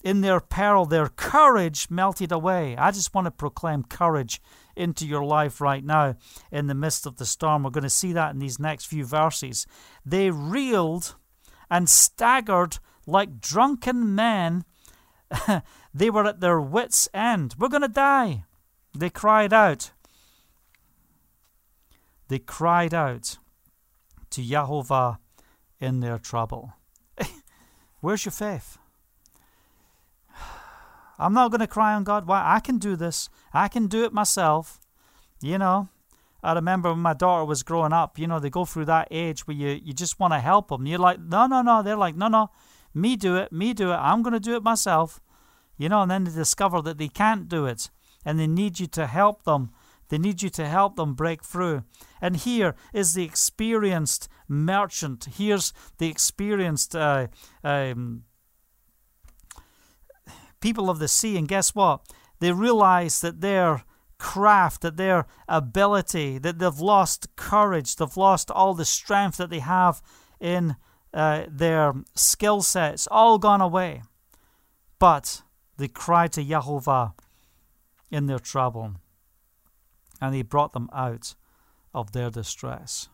in 0.04 0.20
their 0.20 0.38
peril, 0.38 0.84
their 0.84 1.08
courage 1.08 1.88
melted 1.90 2.30
away. 2.30 2.76
I 2.76 2.90
just 2.90 3.14
want 3.14 3.24
to 3.24 3.30
proclaim 3.30 3.84
courage 3.84 4.40
into 4.76 5.06
your 5.06 5.24
life 5.24 5.62
right 5.62 5.82
now 5.82 6.16
in 6.52 6.66
the 6.66 6.74
midst 6.74 7.06
of 7.06 7.16
the 7.16 7.24
storm. 7.24 7.62
We're 7.62 7.70
going 7.70 7.84
to 7.84 7.90
see 7.90 8.12
that 8.12 8.34
in 8.34 8.38
these 8.38 8.58
next 8.58 8.84
few 8.84 9.06
verses. 9.06 9.66
They 10.04 10.30
reeled 10.30 11.16
and 11.70 11.88
staggered 11.88 12.78
like 13.06 13.40
drunken 13.40 14.14
men. 14.14 14.64
they 15.94 16.10
were 16.10 16.26
at 16.26 16.40
their 16.40 16.60
wits' 16.60 17.08
end. 17.14 17.54
We're 17.58 17.68
going 17.68 17.82
to 17.82 17.88
die. 17.88 18.44
They 18.94 19.10
cried 19.10 19.54
out. 19.54 19.92
They 22.28 22.38
cried 22.38 22.92
out 22.92 23.38
to 24.30 24.42
Jehovah 24.42 25.18
in 25.80 26.00
their 26.00 26.18
trouble. 26.18 26.74
Where's 28.00 28.26
your 28.26 28.32
faith? 28.32 28.78
I'm 31.18 31.32
not 31.32 31.50
going 31.50 31.60
to 31.60 31.66
cry 31.66 31.94
on 31.94 32.04
God. 32.04 32.26
Why? 32.26 32.42
I 32.44 32.60
can 32.60 32.78
do 32.78 32.96
this. 32.96 33.28
I 33.52 33.68
can 33.68 33.86
do 33.86 34.04
it 34.04 34.12
myself. 34.12 34.80
You 35.40 35.58
know, 35.58 35.88
I 36.42 36.52
remember 36.52 36.90
when 36.90 37.00
my 37.00 37.14
daughter 37.14 37.44
was 37.44 37.62
growing 37.62 37.92
up, 37.92 38.18
you 38.18 38.26
know, 38.26 38.38
they 38.38 38.50
go 38.50 38.64
through 38.64 38.86
that 38.86 39.08
age 39.10 39.46
where 39.46 39.56
you, 39.56 39.80
you 39.82 39.92
just 39.92 40.18
want 40.18 40.32
to 40.32 40.40
help 40.40 40.68
them. 40.68 40.86
You're 40.86 40.98
like, 40.98 41.20
no, 41.20 41.46
no, 41.46 41.62
no. 41.62 41.82
They're 41.82 41.96
like, 41.96 42.16
no, 42.16 42.28
no, 42.28 42.50
me 42.92 43.16
do 43.16 43.36
it, 43.36 43.52
me 43.52 43.72
do 43.72 43.90
it. 43.90 43.96
I'm 43.96 44.22
going 44.22 44.32
to 44.34 44.40
do 44.40 44.56
it 44.56 44.62
myself. 44.62 45.20
You 45.76 45.88
know, 45.88 46.02
and 46.02 46.10
then 46.10 46.24
they 46.24 46.30
discover 46.30 46.80
that 46.82 46.98
they 46.98 47.08
can't 47.08 47.48
do 47.48 47.66
it 47.66 47.90
and 48.24 48.38
they 48.38 48.46
need 48.46 48.80
you 48.80 48.86
to 48.88 49.06
help 49.06 49.44
them. 49.44 49.70
They 50.08 50.18
need 50.18 50.42
you 50.42 50.50
to 50.50 50.66
help 50.66 50.96
them 50.96 51.14
break 51.14 51.42
through. 51.42 51.84
And 52.20 52.36
here 52.36 52.74
is 52.92 53.14
the 53.14 53.24
experienced 53.24 54.28
merchant. 54.46 55.28
Here's 55.36 55.72
the 55.98 56.08
experienced 56.08 56.94
uh, 56.94 57.28
um, 57.62 58.24
people 60.64 60.88
of 60.88 60.98
the 60.98 61.08
sea. 61.08 61.36
And 61.36 61.46
guess 61.46 61.74
what? 61.74 62.00
They 62.40 62.50
realize 62.50 63.20
that 63.20 63.42
their 63.42 63.84
craft, 64.16 64.80
that 64.80 64.96
their 64.96 65.26
ability, 65.46 66.38
that 66.38 66.58
they've 66.58 66.80
lost 66.80 67.36
courage, 67.36 67.96
they've 67.96 68.16
lost 68.16 68.50
all 68.50 68.72
the 68.72 68.86
strength 68.86 69.36
that 69.36 69.50
they 69.50 69.58
have 69.58 70.00
in 70.40 70.76
uh, 71.12 71.44
their 71.46 71.92
skill 72.14 72.62
sets, 72.62 73.06
all 73.10 73.36
gone 73.36 73.60
away. 73.60 74.02
But 74.98 75.42
they 75.76 75.88
cried 75.88 76.32
to 76.32 76.42
Jehovah 76.42 77.12
in 78.10 78.24
their 78.24 78.38
trouble, 78.38 78.94
and 80.18 80.34
He 80.34 80.42
brought 80.42 80.72
them 80.72 80.88
out 80.94 81.34
of 81.92 82.12
their 82.12 82.30
distress. 82.30 83.10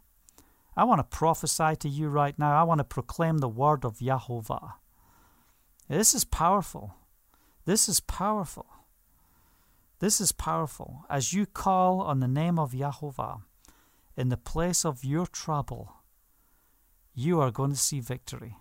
I 0.76 0.84
want 0.84 1.01
to 1.01 1.16
prophesy 1.18 1.74
to 1.80 1.88
you 1.88 2.09
right 2.11 2.38
now. 2.38 2.61
I 2.61 2.62
want 2.62 2.78
to 2.78 2.84
proclaim 2.84 3.38
the 3.38 3.48
word 3.48 3.84
of 3.84 3.98
Jehovah. 3.98 4.74
This 5.88 6.14
is 6.14 6.24
powerful. 6.24 6.94
This 7.70 7.88
is 7.88 8.00
powerful. 8.00 8.66
This 10.00 10.20
is 10.20 10.32
powerful. 10.32 11.04
As 11.08 11.32
you 11.32 11.46
call 11.46 12.00
on 12.00 12.18
the 12.18 12.26
name 12.26 12.58
of 12.58 12.72
Yahovah 12.72 13.42
in 14.16 14.28
the 14.28 14.36
place 14.36 14.84
of 14.84 15.04
your 15.04 15.24
trouble, 15.24 15.92
you 17.14 17.40
are 17.40 17.52
going 17.52 17.70
to 17.70 17.76
see 17.76 18.00
victory 18.00 18.56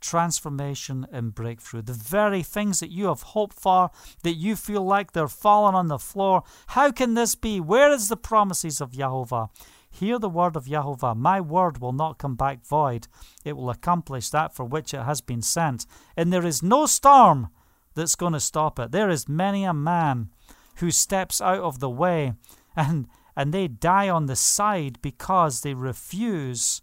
transformation 0.00 1.06
and 1.12 1.36
breakthrough. 1.36 1.82
The 1.82 1.92
very 1.92 2.42
things 2.42 2.80
that 2.80 2.90
you 2.90 3.06
have 3.06 3.22
hoped 3.22 3.60
for, 3.60 3.92
that 4.24 4.34
you 4.34 4.56
feel 4.56 4.84
like 4.84 5.12
they're 5.12 5.28
falling 5.28 5.76
on 5.76 5.86
the 5.86 6.00
floor. 6.00 6.42
How 6.66 6.90
can 6.90 7.14
this 7.14 7.36
be? 7.36 7.60
Where 7.60 7.92
is 7.92 8.08
the 8.08 8.16
promises 8.16 8.80
of 8.80 8.90
Yahovah? 8.90 9.50
Hear 9.88 10.18
the 10.18 10.28
word 10.28 10.56
of 10.56 10.64
Yahovah. 10.64 11.16
My 11.16 11.40
word 11.40 11.78
will 11.78 11.92
not 11.92 12.18
come 12.18 12.34
back 12.34 12.66
void. 12.66 13.06
It 13.44 13.56
will 13.56 13.70
accomplish 13.70 14.30
that 14.30 14.52
for 14.52 14.64
which 14.64 14.92
it 14.92 15.02
has 15.04 15.20
been 15.20 15.42
sent. 15.42 15.86
And 16.16 16.32
there 16.32 16.44
is 16.44 16.60
no 16.60 16.86
storm 16.86 17.48
that's 17.94 18.14
going 18.16 18.32
to 18.32 18.40
stop 18.40 18.78
it. 18.78 18.92
There 18.92 19.10
is 19.10 19.28
many 19.28 19.64
a 19.64 19.74
man 19.74 20.30
who 20.76 20.90
steps 20.90 21.40
out 21.40 21.60
of 21.60 21.80
the 21.80 21.90
way 21.90 22.34
and 22.76 23.06
and 23.36 23.52
they 23.52 23.68
die 23.68 24.08
on 24.08 24.26
the 24.26 24.36
side 24.36 25.00
because 25.00 25.62
they 25.62 25.74
refuse 25.74 26.82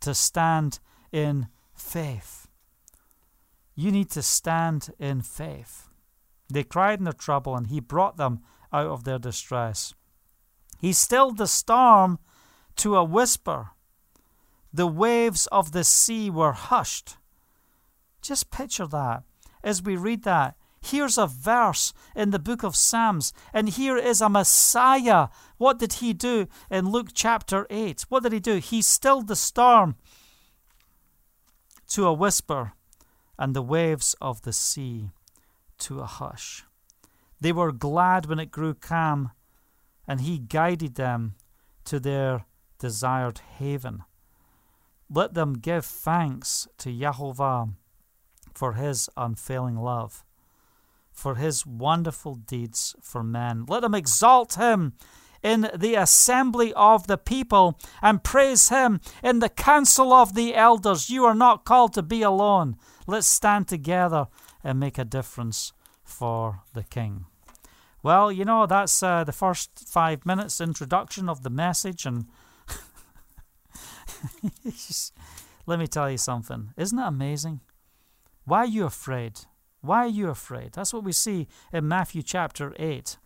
to 0.00 0.14
stand 0.14 0.78
in 1.10 1.48
faith. 1.74 2.46
You 3.74 3.90
need 3.90 4.10
to 4.10 4.22
stand 4.22 4.90
in 4.98 5.22
faith. 5.22 5.88
They 6.52 6.62
cried 6.62 6.98
in 6.98 7.04
their 7.04 7.12
trouble, 7.12 7.56
and 7.56 7.66
he 7.66 7.80
brought 7.80 8.16
them 8.16 8.40
out 8.72 8.86
of 8.86 9.04
their 9.04 9.18
distress. 9.18 9.94
He 10.80 10.92
stilled 10.92 11.36
the 11.36 11.46
storm 11.46 12.18
to 12.76 12.96
a 12.96 13.04
whisper. 13.04 13.70
The 14.72 14.86
waves 14.86 15.46
of 15.48 15.72
the 15.72 15.84
sea 15.84 16.30
were 16.30 16.52
hushed. 16.52 17.16
Just 18.22 18.50
picture 18.50 18.86
that 18.86 19.24
as 19.62 19.82
we 19.82 19.96
read 19.96 20.22
that. 20.24 20.56
Here's 20.80 21.18
a 21.18 21.26
verse 21.26 21.92
in 22.14 22.30
the 22.30 22.38
book 22.38 22.62
of 22.62 22.76
Psalms, 22.76 23.32
and 23.52 23.68
here 23.68 23.96
is 23.96 24.20
a 24.20 24.28
Messiah. 24.28 25.28
What 25.56 25.78
did 25.78 25.94
he 25.94 26.12
do 26.12 26.46
in 26.70 26.90
Luke 26.90 27.08
chapter 27.12 27.66
8? 27.68 28.06
What 28.08 28.22
did 28.22 28.32
he 28.32 28.40
do? 28.40 28.56
He 28.56 28.80
stilled 28.80 29.26
the 29.26 29.36
storm 29.36 29.96
to 31.88 32.06
a 32.06 32.12
whisper 32.12 32.72
and 33.38 33.54
the 33.54 33.62
waves 33.62 34.14
of 34.20 34.42
the 34.42 34.52
sea 34.52 35.10
to 35.78 36.00
a 36.00 36.06
hush. 36.06 36.64
They 37.40 37.52
were 37.52 37.72
glad 37.72 38.26
when 38.26 38.38
it 38.38 38.50
grew 38.50 38.74
calm, 38.74 39.30
and 40.06 40.20
he 40.20 40.38
guided 40.38 40.94
them 40.96 41.34
to 41.84 42.00
their 42.00 42.46
desired 42.78 43.40
haven. 43.58 44.04
Let 45.10 45.34
them 45.34 45.54
give 45.54 45.84
thanks 45.84 46.68
to 46.78 46.92
Jehovah 46.92 47.70
for 48.58 48.72
his 48.72 49.08
unfailing 49.16 49.76
love, 49.76 50.24
for 51.12 51.36
his 51.36 51.64
wonderful 51.64 52.34
deeds 52.34 52.96
for 53.00 53.22
men. 53.22 53.64
Let 53.68 53.82
them 53.82 53.94
exalt 53.94 54.54
him 54.54 54.94
in 55.44 55.70
the 55.72 55.94
assembly 55.94 56.72
of 56.74 57.06
the 57.06 57.18
people 57.18 57.78
and 58.02 58.24
praise 58.24 58.68
him 58.68 59.00
in 59.22 59.38
the 59.38 59.48
council 59.48 60.12
of 60.12 60.34
the 60.34 60.56
elders. 60.56 61.08
You 61.08 61.24
are 61.24 61.36
not 61.36 61.64
called 61.64 61.94
to 61.94 62.02
be 62.02 62.22
alone. 62.22 62.76
Let's 63.06 63.28
stand 63.28 63.68
together 63.68 64.26
and 64.64 64.80
make 64.80 64.98
a 64.98 65.04
difference 65.04 65.72
for 66.02 66.62
the 66.74 66.82
King. 66.82 67.26
Well, 68.02 68.32
you 68.32 68.44
know, 68.44 68.66
that's 68.66 69.00
uh, 69.04 69.22
the 69.22 69.32
first 69.32 69.70
five 69.86 70.26
minutes 70.26 70.60
introduction 70.60 71.28
of 71.28 71.44
the 71.44 71.50
message, 71.50 72.06
and 72.06 72.26
let 75.64 75.78
me 75.78 75.86
tell 75.86 76.10
you 76.10 76.18
something. 76.18 76.70
Isn't 76.76 76.98
it 76.98 77.06
amazing? 77.06 77.60
Why 78.48 78.60
are 78.60 78.66
you 78.66 78.86
afraid? 78.86 79.40
Why 79.82 80.06
are 80.06 80.08
you 80.08 80.30
afraid? 80.30 80.72
That's 80.72 80.94
what 80.94 81.04
we 81.04 81.12
see 81.12 81.48
in 81.70 81.86
Matthew 81.86 82.22
chapter 82.22 82.74
8. 82.78 83.18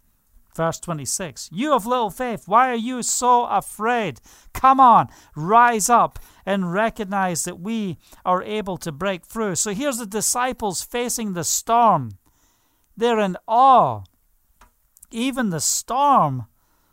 Verse 0.56 0.80
26 0.80 1.48
You 1.52 1.74
of 1.74 1.86
little 1.86 2.10
faith, 2.10 2.48
why 2.48 2.70
are 2.70 2.74
you 2.74 3.04
so 3.04 3.44
afraid? 3.44 4.20
Come 4.52 4.80
on, 4.80 5.10
rise 5.36 5.88
up 5.88 6.18
and 6.44 6.72
recognize 6.72 7.44
that 7.44 7.60
we 7.60 7.98
are 8.24 8.42
able 8.42 8.76
to 8.78 8.90
break 8.90 9.24
through. 9.24 9.54
So 9.54 9.72
here's 9.72 9.98
the 9.98 10.06
disciples 10.06 10.82
facing 10.82 11.34
the 11.34 11.44
storm. 11.44 12.18
They're 12.96 13.20
in 13.20 13.36
awe. 13.46 14.02
Even 15.12 15.50
the 15.50 15.60
storm 15.60 16.46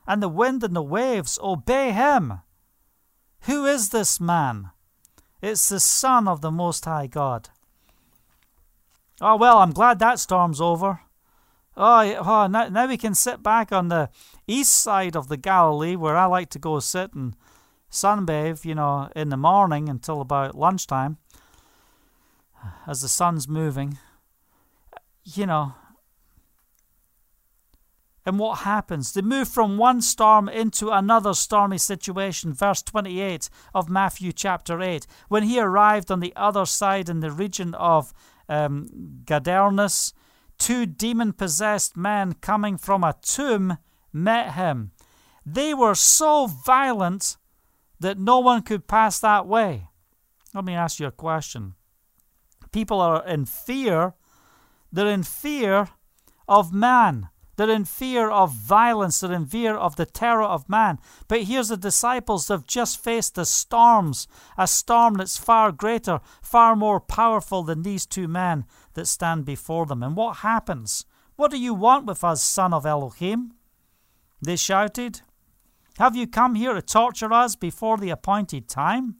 and 0.07 0.21
the 0.21 0.29
wind 0.29 0.63
and 0.63 0.75
the 0.75 0.83
waves 0.83 1.39
obey 1.41 1.93
him. 1.93 2.41
Who 3.47 3.65
is 3.65 3.89
this 3.89 4.19
man? 4.19 4.69
It's 5.41 5.67
the 5.67 5.79
Son 5.79 6.27
of 6.27 6.41
the 6.41 6.51
Most 6.51 6.85
High 6.85 7.07
God. 7.07 7.49
Oh, 9.21 9.35
well, 9.35 9.59
I'm 9.59 9.71
glad 9.71 9.99
that 9.99 10.19
storm's 10.19 10.61
over. 10.61 11.01
Oh, 11.75 12.15
oh 12.15 12.47
now, 12.47 12.69
now 12.69 12.87
we 12.87 12.97
can 12.97 13.13
sit 13.13 13.43
back 13.43 13.71
on 13.71 13.87
the 13.89 14.09
east 14.47 14.73
side 14.73 15.15
of 15.15 15.27
the 15.27 15.37
Galilee 15.37 15.95
where 15.95 16.17
I 16.17 16.25
like 16.25 16.49
to 16.51 16.59
go 16.59 16.79
sit 16.79 17.13
and 17.13 17.35
sunbathe, 17.91 18.65
you 18.65 18.75
know, 18.75 19.09
in 19.15 19.29
the 19.29 19.37
morning 19.37 19.89
until 19.89 20.21
about 20.21 20.55
lunchtime 20.55 21.17
as 22.87 23.01
the 23.01 23.07
sun's 23.07 23.47
moving. 23.47 23.97
You 25.23 25.45
know, 25.45 25.73
and 28.25 28.37
what 28.37 28.59
happens? 28.59 29.13
They 29.13 29.21
move 29.21 29.47
from 29.47 29.77
one 29.77 30.01
storm 30.01 30.49
into 30.49 30.89
another 30.91 31.33
stormy 31.33 31.77
situation. 31.77 32.53
Verse 32.53 32.81
28 32.83 33.49
of 33.73 33.89
Matthew 33.89 34.31
chapter 34.31 34.81
8. 34.81 35.07
When 35.29 35.43
he 35.43 35.59
arrived 35.59 36.11
on 36.11 36.19
the 36.19 36.33
other 36.35 36.65
side 36.65 37.09
in 37.09 37.21
the 37.21 37.31
region 37.31 37.73
of 37.73 38.13
um, 38.49 38.87
Gadarenes, 39.25 40.13
two 40.57 40.85
demon 40.85 41.31
possessed 41.31 41.95
men 41.95 42.33
coming 42.33 42.77
from 42.77 43.03
a 43.03 43.15
tomb 43.21 43.77
met 44.11 44.53
him. 44.55 44.91
They 45.45 45.73
were 45.73 45.95
so 45.95 46.47
violent 46.47 47.37
that 47.99 48.19
no 48.19 48.39
one 48.39 48.61
could 48.61 48.87
pass 48.87 49.19
that 49.19 49.47
way. 49.47 49.87
Let 50.53 50.65
me 50.65 50.73
ask 50.73 50.99
you 50.99 51.07
a 51.07 51.11
question. 51.11 51.75
People 52.71 52.99
are 52.99 53.25
in 53.25 53.45
fear. 53.45 54.15
They're 54.91 55.07
in 55.07 55.23
fear 55.23 55.89
of 56.47 56.73
man. 56.73 57.29
They're 57.59 57.69
in 57.69 57.83
fear 57.83 58.29
of 58.29 58.53
violence. 58.53 59.19
They're 59.19 59.33
in 59.33 59.45
fear 59.45 59.75
of 59.75 59.97
the 59.97 60.05
terror 60.05 60.43
of 60.43 60.69
man. 60.69 60.97
But 61.27 61.43
here's 61.43 61.67
the 61.67 61.75
disciples. 61.75 62.47
They've 62.47 62.65
just 62.65 63.03
faced 63.03 63.35
the 63.35 63.43
storms, 63.43 64.29
a 64.57 64.65
storm 64.65 65.15
that's 65.15 65.37
far 65.37 65.73
greater, 65.73 66.21
far 66.41 66.77
more 66.77 67.01
powerful 67.01 67.63
than 67.63 67.81
these 67.81 68.05
two 68.05 68.29
men 68.29 68.63
that 68.93 69.07
stand 69.07 69.43
before 69.43 69.85
them. 69.85 70.03
And 70.03 70.15
what 70.15 70.37
happens? 70.37 71.03
What 71.35 71.51
do 71.51 71.59
you 71.59 71.73
want 71.73 72.05
with 72.05 72.23
us, 72.23 72.41
son 72.41 72.73
of 72.73 72.85
Elohim? 72.85 73.55
They 74.41 74.55
shouted. 74.55 75.19
Have 75.97 76.15
you 76.15 76.27
come 76.27 76.55
here 76.55 76.73
to 76.73 76.81
torture 76.81 77.33
us 77.33 77.57
before 77.57 77.97
the 77.97 78.09
appointed 78.09 78.69
time? 78.69 79.15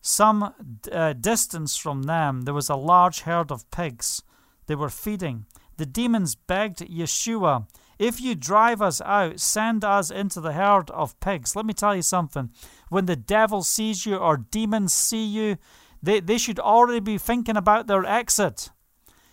Some 0.00 0.54
uh, 0.90 1.12
distance 1.12 1.76
from 1.76 2.04
them, 2.04 2.44
there 2.46 2.54
was 2.54 2.70
a 2.70 2.74
large 2.74 3.20
herd 3.20 3.52
of 3.52 3.70
pigs. 3.70 4.22
They 4.66 4.74
were 4.74 4.88
feeding. 4.88 5.44
The 5.76 5.86
demons 5.86 6.34
begged 6.34 6.78
Yeshua, 6.78 7.66
If 7.98 8.20
you 8.20 8.34
drive 8.34 8.82
us 8.82 9.00
out, 9.00 9.40
send 9.40 9.84
us 9.84 10.10
into 10.10 10.40
the 10.40 10.52
herd 10.52 10.90
of 10.90 11.18
pigs. 11.20 11.56
Let 11.56 11.66
me 11.66 11.74
tell 11.74 11.94
you 11.94 12.02
something. 12.02 12.50
When 12.88 13.06
the 13.06 13.16
devil 13.16 13.62
sees 13.62 14.06
you 14.06 14.16
or 14.16 14.36
demons 14.36 14.92
see 14.92 15.24
you, 15.24 15.56
They, 16.02 16.20
they 16.20 16.38
should 16.38 16.60
already 16.60 17.00
be 17.00 17.18
thinking 17.18 17.56
about 17.56 17.86
their 17.86 18.04
exit. 18.04 18.70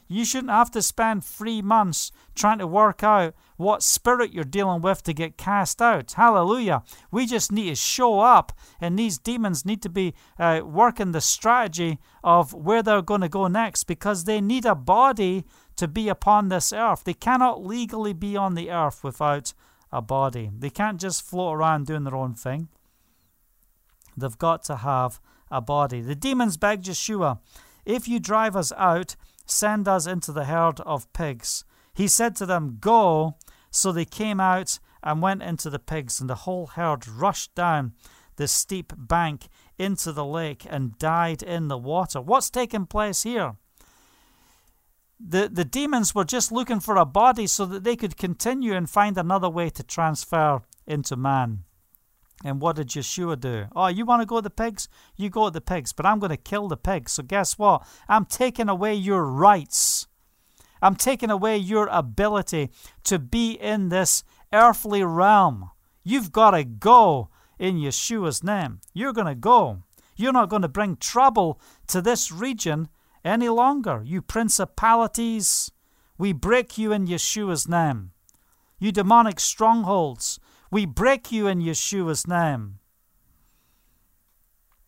You 0.07 0.25
shouldn't 0.25 0.51
have 0.51 0.71
to 0.71 0.81
spend 0.81 1.23
three 1.23 1.61
months 1.61 2.11
trying 2.35 2.59
to 2.59 2.67
work 2.67 3.03
out 3.03 3.33
what 3.57 3.81
spirit 3.83 4.33
you're 4.33 4.43
dealing 4.43 4.81
with 4.81 5.01
to 5.03 5.13
get 5.13 5.37
cast 5.37 5.81
out. 5.81 6.11
Hallelujah. 6.11 6.83
We 7.11 7.25
just 7.25 7.51
need 7.51 7.69
to 7.69 7.75
show 7.75 8.19
up, 8.19 8.51
and 8.81 8.97
these 8.97 9.17
demons 9.17 9.65
need 9.65 9.81
to 9.81 9.89
be 9.89 10.13
uh, 10.39 10.61
working 10.63 11.11
the 11.11 11.21
strategy 11.21 11.99
of 12.23 12.53
where 12.53 12.83
they're 12.83 13.01
going 13.01 13.21
to 13.21 13.29
go 13.29 13.47
next 13.47 13.85
because 13.85 14.23
they 14.23 14.41
need 14.41 14.65
a 14.65 14.75
body 14.75 15.45
to 15.75 15.87
be 15.87 16.09
upon 16.09 16.49
this 16.49 16.71
earth. 16.71 17.03
They 17.03 17.13
cannot 17.13 17.65
legally 17.65 18.13
be 18.13 18.35
on 18.37 18.55
the 18.55 18.71
earth 18.71 19.03
without 19.03 19.53
a 19.91 20.01
body. 20.01 20.51
They 20.57 20.69
can't 20.69 20.99
just 20.99 21.21
float 21.21 21.55
around 21.55 21.87
doing 21.87 22.03
their 22.03 22.15
own 22.15 22.33
thing. 22.33 22.69
They've 24.17 24.37
got 24.37 24.63
to 24.65 24.77
have 24.77 25.19
a 25.49 25.61
body. 25.61 26.01
The 26.01 26.15
demons 26.15 26.57
begged 26.57 26.85
Yeshua, 26.85 27.39
If 27.85 28.07
you 28.07 28.19
drive 28.19 28.55
us 28.55 28.71
out, 28.77 29.15
send 29.45 29.87
us 29.87 30.07
into 30.07 30.31
the 30.31 30.45
herd 30.45 30.79
of 30.81 31.11
pigs. 31.13 31.63
He 31.93 32.07
said 32.07 32.35
to 32.37 32.45
them, 32.45 32.77
Go. 32.79 33.35
So 33.69 33.91
they 33.91 34.05
came 34.05 34.39
out 34.39 34.79
and 35.01 35.21
went 35.21 35.41
into 35.41 35.69
the 35.69 35.79
pigs, 35.79 36.21
and 36.21 36.29
the 36.29 36.35
whole 36.35 36.67
herd 36.67 37.07
rushed 37.07 37.55
down 37.55 37.93
the 38.35 38.47
steep 38.47 38.93
bank 38.97 39.47
into 39.77 40.11
the 40.11 40.25
lake 40.25 40.65
and 40.69 40.97
died 40.97 41.43
in 41.43 41.67
the 41.67 41.77
water. 41.77 42.21
What's 42.21 42.49
taking 42.49 42.85
place 42.85 43.23
here? 43.23 43.55
The, 45.25 45.49
the 45.51 45.63
demons 45.63 46.13
were 46.13 46.25
just 46.25 46.51
looking 46.51 46.81
for 46.81 46.97
a 46.97 47.05
body 47.05 47.47
so 47.47 47.65
that 47.67 47.83
they 47.85 47.95
could 47.95 48.17
continue 48.17 48.73
and 48.73 48.89
find 48.89 49.17
another 49.17 49.49
way 49.49 49.69
to 49.69 49.83
transfer 49.83 50.61
into 50.85 51.15
man. 51.15 51.63
And 52.43 52.59
what 52.59 52.75
did 52.75 52.89
Yeshua 52.89 53.39
do? 53.39 53.67
Oh, 53.73 53.87
you 53.87 54.05
want 54.05 54.21
to 54.21 54.25
go 54.25 54.37
to 54.37 54.41
the 54.41 54.49
pigs? 54.49 54.89
You 55.15 55.29
go 55.29 55.45
to 55.45 55.51
the 55.51 55.61
pigs, 55.61 55.93
but 55.93 56.05
I'm 56.05 56.19
going 56.19 56.31
to 56.31 56.37
kill 56.37 56.67
the 56.67 56.75
pigs. 56.75 57.13
So 57.13 57.23
guess 57.23 57.57
what? 57.57 57.87
I'm 58.09 58.25
taking 58.25 58.67
away 58.67 58.95
your 58.95 59.23
rights. 59.23 60.07
I'm 60.81 60.95
taking 60.95 61.29
away 61.29 61.55
your 61.55 61.87
ability 61.87 62.71
to 63.05 63.17
be 63.17 63.53
in 63.53 63.87
this 63.87 64.25
earthly 64.51 65.03
realm. 65.05 65.71
You've 66.03 66.33
got 66.33 66.51
to 66.51 66.65
go 66.65 67.29
in 67.57 67.77
Yeshua's 67.77 68.43
name. 68.43 68.81
You're 68.93 69.13
going 69.13 69.27
to 69.27 69.35
go. 69.35 69.83
You're 70.17 70.33
not 70.33 70.49
going 70.49 70.63
to 70.63 70.67
bring 70.67 70.97
trouble 70.97 71.61
to 71.87 72.01
this 72.01 72.29
region 72.29 72.89
any 73.23 73.49
longer. 73.49 74.01
You 74.03 74.21
principalities, 74.21 75.71
we 76.17 76.33
break 76.33 76.77
you 76.77 76.91
in 76.91 77.07
Yeshua's 77.07 77.67
name. 77.67 78.11
You 78.79 78.91
demonic 78.91 79.39
strongholds, 79.39 80.39
we 80.71 80.85
break 80.85 81.31
you 81.31 81.47
in 81.47 81.59
Yeshua's 81.59 82.27
name. 82.27 82.79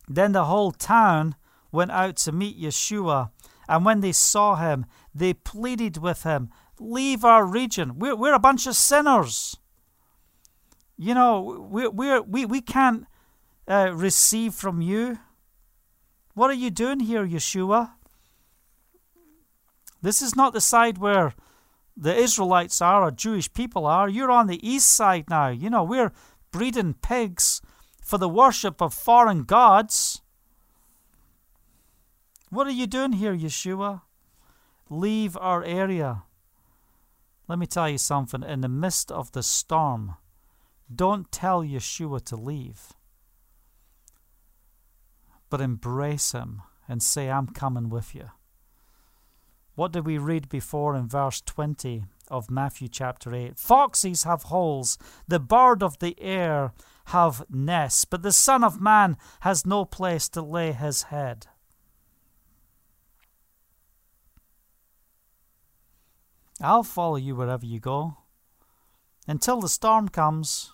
Then 0.08 0.32
the 0.32 0.44
whole 0.44 0.72
town 0.72 1.34
went 1.72 1.90
out 1.90 2.16
to 2.16 2.32
meet 2.32 2.60
Yeshua, 2.60 3.30
and 3.68 3.84
when 3.84 4.00
they 4.00 4.12
saw 4.12 4.56
him, 4.56 4.86
they 5.14 5.32
pleaded 5.32 5.96
with 5.96 6.22
him, 6.22 6.50
Leave 6.78 7.24
our 7.24 7.44
region. 7.46 7.98
We're, 7.98 8.14
we're 8.14 8.34
a 8.34 8.38
bunch 8.38 8.66
of 8.66 8.76
sinners. 8.76 9.56
You 10.98 11.14
know, 11.14 11.66
we're, 11.70 11.90
we're, 11.90 12.20
we, 12.20 12.44
we 12.44 12.60
can't 12.60 13.06
uh, 13.66 13.92
receive 13.94 14.54
from 14.54 14.82
you. 14.82 15.18
What 16.34 16.50
are 16.50 16.54
you 16.54 16.70
doing 16.70 17.00
here, 17.00 17.26
Yeshua? 17.26 17.92
This 20.06 20.22
is 20.22 20.36
not 20.36 20.52
the 20.52 20.60
side 20.60 20.98
where 20.98 21.34
the 21.96 22.14
Israelites 22.14 22.80
are 22.80 23.02
or 23.02 23.10
Jewish 23.10 23.52
people 23.52 23.86
are. 23.86 24.08
You're 24.08 24.30
on 24.30 24.46
the 24.46 24.64
east 24.64 24.88
side 24.94 25.28
now. 25.28 25.48
You 25.48 25.68
know, 25.68 25.82
we're 25.82 26.12
breeding 26.52 26.94
pigs 26.94 27.60
for 28.00 28.16
the 28.16 28.28
worship 28.28 28.80
of 28.80 28.94
foreign 28.94 29.42
gods. 29.42 30.22
What 32.50 32.68
are 32.68 32.78
you 32.80 32.86
doing 32.86 33.14
here, 33.14 33.36
Yeshua? 33.36 34.02
Leave 34.88 35.36
our 35.38 35.64
area. 35.64 36.22
Let 37.48 37.58
me 37.58 37.66
tell 37.66 37.88
you 37.88 37.98
something. 37.98 38.44
In 38.44 38.60
the 38.60 38.68
midst 38.68 39.10
of 39.10 39.32
the 39.32 39.42
storm, 39.42 40.14
don't 40.94 41.32
tell 41.32 41.64
Yeshua 41.64 42.24
to 42.26 42.36
leave, 42.36 42.92
but 45.50 45.60
embrace 45.60 46.30
him 46.30 46.62
and 46.88 47.02
say, 47.02 47.28
I'm 47.28 47.48
coming 47.48 47.88
with 47.88 48.14
you. 48.14 48.30
What 49.76 49.92
did 49.92 50.06
we 50.06 50.16
read 50.16 50.48
before 50.48 50.96
in 50.96 51.06
verse 51.06 51.42
20 51.42 52.04
of 52.28 52.50
Matthew 52.50 52.88
chapter 52.88 53.34
8? 53.34 53.58
Foxes 53.58 54.24
have 54.24 54.44
holes, 54.44 54.96
the 55.28 55.38
bird 55.38 55.82
of 55.82 55.98
the 55.98 56.18
air 56.18 56.72
have 57.06 57.44
nests, 57.50 58.06
but 58.06 58.22
the 58.22 58.32
Son 58.32 58.64
of 58.64 58.80
Man 58.80 59.18
has 59.40 59.66
no 59.66 59.84
place 59.84 60.30
to 60.30 60.40
lay 60.40 60.72
his 60.72 61.04
head. 61.04 61.46
I'll 66.58 66.82
follow 66.82 67.16
you 67.16 67.36
wherever 67.36 67.66
you 67.66 67.78
go. 67.78 68.16
Until 69.28 69.60
the 69.60 69.68
storm 69.68 70.08
comes. 70.08 70.72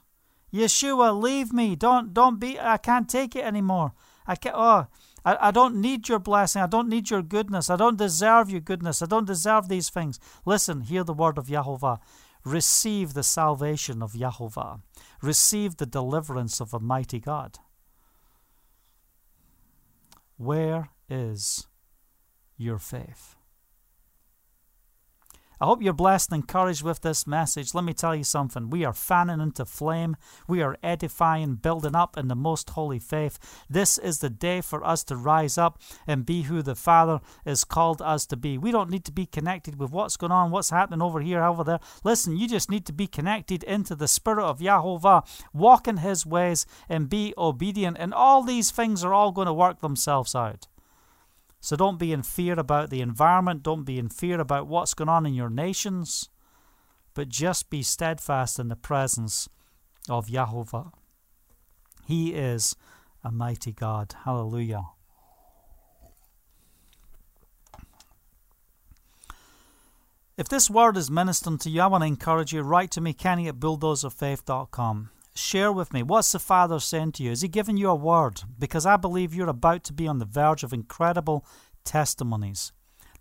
Yeshua, 0.55 1.21
leave 1.21 1.53
me. 1.53 1.75
Don't 1.75 2.15
don't 2.15 2.39
be 2.39 2.61
I 2.61 2.77
can't 2.77 3.09
take 3.09 3.35
it 3.35 3.45
anymore. 3.45 3.95
I 4.27 4.37
can't 4.37 4.55
oh 4.57 4.87
I, 5.25 5.49
I 5.49 5.51
don't 5.51 5.77
need 5.77 6.09
your 6.09 6.19
blessing. 6.19 6.63
I 6.63 6.67
don't 6.67 6.89
need 6.89 7.11
your 7.11 7.23
goodness. 7.23 7.71
I 7.71 7.77
don't 7.77 7.99
deserve 7.99 8.51
your 8.51 8.61
goodness. 8.61 9.03
I 9.03 9.07
don't 9.07 9.27
deserve 9.27 9.69
these 9.69 9.89
things. 9.89 10.19
Listen, 10.45 10.83
hear 10.83 11.05
the 11.05 11.13
word 11.13 11.39
of 11.39 11.47
Yahovah. 11.47 11.99
Receive 12.45 13.15
the 13.15 13.23
salvation 13.23 14.03
of 14.03 14.13
Yahovah. 14.13 14.81
Receive 15.21 15.77
the 15.77 15.87
deliverance 15.87 16.61
of 16.61 16.75
a 16.75 16.81
mighty 16.81 17.21
God. 17.21 17.59
Where 20.37 20.91
is 21.09 21.69
your 22.57 22.79
faith? 22.79 23.37
I 25.63 25.67
hope 25.67 25.81
you're 25.81 25.93
blessed 25.93 26.33
and 26.33 26.43
encouraged 26.43 26.83
with 26.83 27.03
this 27.03 27.25
message. 27.25 27.73
Let 27.73 27.85
me 27.85 27.95
tell 27.95 28.17
you 28.17 28.25
something. 28.25 28.69
We 28.69 28.85
are 28.85 28.93
fanning 28.93 29.41
into 29.41 29.65
flame. 29.65 30.17
We 30.49 30.61
are 30.61 30.77
edifying, 30.83 31.55
building 31.55 31.95
up 31.95 32.19
in 32.19 32.27
the 32.27 32.35
most 32.35 32.71
holy 32.71 32.99
faith. 32.99 33.39
This 33.71 33.97
is 33.97 34.19
the 34.19 34.29
day 34.29 34.61
for 34.61 34.85
us 34.85 35.05
to 35.05 35.15
rise 35.15 35.57
up 35.57 35.81
and 36.05 36.27
be 36.27 36.43
who 36.43 36.63
the 36.63 36.75
Father 36.75 37.21
has 37.47 37.63
called 37.63 38.03
us 38.03 38.27
to 38.27 38.37
be. 38.37 38.59
We 38.59 38.73
don't 38.73 38.91
need 38.91 39.05
to 39.05 39.13
be 39.13 39.25
connected 39.25 39.79
with 39.79 39.93
what's 39.93 40.17
going 40.17 40.33
on, 40.33 40.51
what's 40.51 40.71
happening 40.71 41.01
over 41.01 41.21
here, 41.21 41.45
over 41.45 41.63
there. 41.63 41.79
Listen, 42.03 42.37
you 42.37 42.49
just 42.49 42.69
need 42.69 42.85
to 42.87 42.93
be 42.93 43.07
connected 43.07 43.63
into 43.63 43.95
the 43.95 44.09
Spirit 44.09 44.45
of 44.45 44.59
Yahovah, 44.59 45.25
walk 45.53 45.87
in 45.87 45.99
His 45.99 46.27
ways, 46.27 46.67
and 46.89 47.09
be 47.09 47.35
obedient. 47.39 47.99
And 48.01 48.13
all 48.13 48.43
these 48.43 48.73
things 48.73 49.05
are 49.05 49.15
all 49.15 49.31
going 49.31 49.47
to 49.47 49.55
work 49.55 49.79
themselves 49.79 50.35
out. 50.35 50.67
So 51.63 51.77
don't 51.77 51.97
be 51.97 52.13
in 52.13 52.25
fear 52.25 52.59
about 52.59 52.91
the 52.91 53.01
environment, 53.01 53.63
don't 53.63 53.85
be 53.85 53.97
in 53.97 54.09
fear 54.09 54.41
about 54.41 54.67
what's 54.67 54.95
going 54.95 55.09
on 55.09 55.25
in 55.25 55.33
your 55.33 55.49
nations, 55.49 56.29
but 57.15 57.29
just 57.29 57.71
be 57.71 57.85
steadfast 57.85 58.59
in 58.59 58.67
the 58.67 58.75
presence 58.75 59.49
of 60.09 60.27
Yahovah. 60.27 60.91
He 62.05 62.35
is 62.35 62.75
a 63.23 63.31
mighty 63.31 63.71
God. 63.71 64.13
Hallelujah. 64.25 64.87
If 70.37 70.49
this 70.49 70.69
word 70.69 70.97
is 70.97 71.13
ministering 71.13 71.59
to 71.59 71.71
you, 71.71 71.83
I 71.83 71.87
want 71.87 72.03
to 72.03 72.09
encourage 72.09 72.53
you, 72.53 72.63
write 72.63 72.91
to 72.93 73.01
me, 73.01 73.13
Kenny 73.13 73.47
at 73.47 73.61
bulldozerfaith.com 73.61 75.11
share 75.35 75.73
with 75.73 75.93
me 75.93 76.03
what's 76.03 76.33
the 76.33 76.39
Father 76.39 76.79
saying 76.81 77.13
to 77.13 77.23
you? 77.23 77.31
Is 77.31 77.43
He 77.43 77.49
giving 77.49 77.77
you 77.77 77.89
a 77.89 77.95
word? 77.95 78.43
Because 78.59 78.87
I 78.87 78.97
believe 78.97 79.35
you're 79.35 79.49
about 79.49 79.85
to 79.85 79.93
be 79.93 80.07
on 80.07 80.19
the 80.19 80.25
verge 80.25 80.63
of 80.63 80.73
incredible 80.73 81.47
testimonies. 81.85 82.73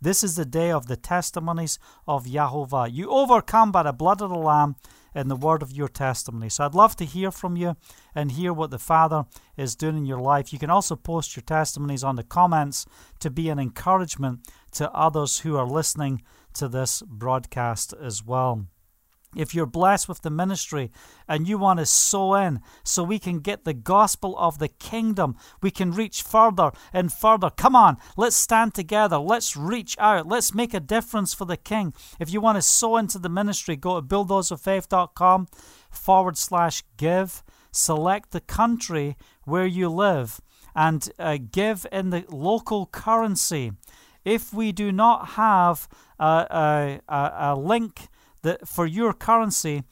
This 0.03 0.23
is 0.23 0.35
the 0.35 0.45
day 0.45 0.71
of 0.71 0.87
the 0.87 0.97
testimonies 0.97 1.77
of 2.07 2.25
Yahovah. 2.25 2.91
You 2.91 3.11
overcome 3.11 3.71
by 3.71 3.83
the 3.83 3.93
blood 3.93 4.21
of 4.21 4.31
the 4.31 4.35
Lamb 4.35 4.75
and 5.13 5.29
the 5.29 5.35
word 5.35 5.61
of 5.61 5.71
your 5.71 5.87
testimony. 5.87 6.49
So 6.49 6.65
I'd 6.65 6.73
love 6.73 6.95
to 6.95 7.05
hear 7.05 7.29
from 7.29 7.55
you 7.55 7.75
and 8.15 8.31
hear 8.31 8.51
what 8.51 8.71
the 8.71 8.79
Father 8.79 9.25
is 9.55 9.75
doing 9.75 9.97
in 9.97 10.05
your 10.05 10.19
life. 10.19 10.51
You 10.51 10.57
can 10.57 10.71
also 10.71 10.95
post 10.95 11.35
your 11.35 11.43
testimonies 11.43 12.03
on 12.03 12.15
the 12.15 12.23
comments 12.23 12.87
to 13.19 13.29
be 13.29 13.49
an 13.49 13.59
encouragement 13.59 14.39
to 14.71 14.91
others 14.91 15.39
who 15.39 15.55
are 15.55 15.67
listening 15.67 16.23
to 16.53 16.67
this 16.67 17.03
broadcast 17.03 17.93
as 18.01 18.25
well. 18.25 18.65
If 19.35 19.55
you're 19.55 19.65
blessed 19.65 20.09
with 20.09 20.21
the 20.21 20.29
ministry 20.29 20.91
and 21.27 21.47
you 21.47 21.57
want 21.57 21.79
to 21.79 21.85
sow 21.85 22.33
in 22.35 22.59
so 22.83 23.03
we 23.03 23.17
can 23.17 23.39
get 23.39 23.63
the 23.63 23.73
gospel 23.73 24.37
of 24.37 24.59
the 24.59 24.67
kingdom, 24.67 25.37
we 25.61 25.71
can 25.71 25.91
reach 25.91 26.21
further 26.21 26.71
and 26.91 27.13
further. 27.13 27.49
Come 27.49 27.75
on, 27.75 27.97
let's 28.17 28.35
stand 28.35 28.73
together. 28.73 29.17
Let's 29.17 29.55
reach 29.55 29.97
out. 29.99 30.27
Let's 30.27 30.53
make 30.53 30.73
a 30.73 30.81
difference 30.81 31.33
for 31.33 31.45
the 31.45 31.57
king. 31.57 31.93
If 32.19 32.31
you 32.31 32.41
want 32.41 32.57
to 32.57 32.61
sow 32.61 32.97
into 32.97 33.19
the 33.19 33.29
ministry, 33.29 33.77
go 33.77 33.99
to 33.99 34.05
bulldozerfaith.com 34.05 35.47
forward 35.89 36.37
slash 36.37 36.83
give. 36.97 37.43
Select 37.71 38.31
the 38.31 38.41
country 38.41 39.15
where 39.45 39.65
you 39.65 39.87
live 39.87 40.41
and 40.75 41.09
uh, 41.17 41.37
give 41.51 41.87
in 41.91 42.09
the 42.09 42.25
local 42.29 42.85
currency. 42.87 43.71
If 44.25 44.53
we 44.53 44.71
do 44.71 44.91
not 44.91 45.29
have 45.29 45.87
a, 46.19 46.99
a, 47.07 47.31
a 47.39 47.55
link, 47.55 48.09
that 48.43 48.67
for 48.67 48.85
your 48.85 49.13
currency, 49.13 49.83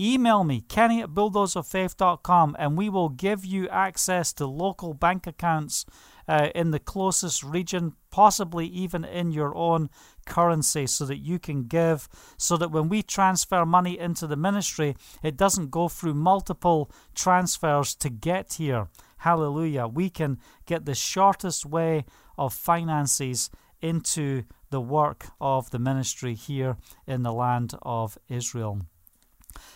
email 0.00 0.44
me, 0.44 0.60
kenny 0.60 1.02
at 1.02 1.10
bulldozerfaith.com, 1.10 2.56
and 2.58 2.76
we 2.76 2.88
will 2.88 3.08
give 3.08 3.44
you 3.44 3.68
access 3.68 4.32
to 4.34 4.46
local 4.46 4.94
bank 4.94 5.26
accounts 5.26 5.84
uh, 6.28 6.50
in 6.54 6.70
the 6.70 6.78
closest 6.78 7.42
region, 7.42 7.94
possibly 8.10 8.66
even 8.66 9.04
in 9.04 9.32
your 9.32 9.54
own 9.56 9.88
currency, 10.26 10.86
so 10.86 11.06
that 11.06 11.18
you 11.18 11.38
can 11.38 11.64
give, 11.64 12.08
so 12.36 12.56
that 12.56 12.70
when 12.70 12.88
we 12.88 13.02
transfer 13.02 13.64
money 13.64 13.98
into 13.98 14.26
the 14.26 14.36
ministry, 14.36 14.94
it 15.22 15.36
doesn't 15.36 15.70
go 15.70 15.88
through 15.88 16.14
multiple 16.14 16.90
transfers 17.14 17.94
to 17.94 18.10
get 18.10 18.54
here. 18.54 18.88
Hallelujah. 19.18 19.86
We 19.86 20.10
can 20.10 20.38
get 20.66 20.84
the 20.84 20.94
shortest 20.94 21.64
way 21.64 22.04
of 22.36 22.52
finances 22.52 23.50
into 23.80 24.44
the 24.70 24.80
work 24.80 25.26
of 25.40 25.70
the 25.70 25.78
ministry 25.78 26.34
here 26.34 26.76
in 27.06 27.22
the 27.22 27.32
land 27.32 27.74
of 27.82 28.18
Israel. 28.28 28.82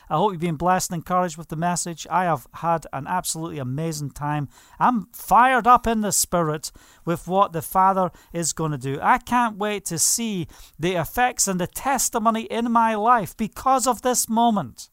I 0.08 0.16
hope 0.16 0.32
you've 0.32 0.40
been 0.40 0.56
blessed 0.56 0.90
and 0.90 0.98
encouraged 0.98 1.36
with 1.36 1.48
the 1.48 1.56
message. 1.56 2.06
I 2.10 2.24
have 2.24 2.46
had 2.54 2.86
an 2.92 3.06
absolutely 3.06 3.58
amazing 3.58 4.10
time. 4.10 4.48
I'm 4.78 5.06
fired 5.12 5.66
up 5.66 5.86
in 5.86 6.02
the 6.02 6.12
spirit 6.12 6.70
with 7.04 7.26
what 7.26 7.52
the 7.52 7.62
Father 7.62 8.10
is 8.32 8.52
going 8.52 8.72
to 8.72 8.78
do. 8.78 8.98
I 9.00 9.18
can't 9.18 9.56
wait 9.56 9.84
to 9.86 9.98
see 9.98 10.48
the 10.78 10.94
effects 10.94 11.48
and 11.48 11.60
the 11.60 11.66
testimony 11.66 12.42
in 12.42 12.70
my 12.70 12.94
life 12.94 13.36
because 13.36 13.86
of 13.86 14.02
this 14.02 14.28
moment, 14.28 14.90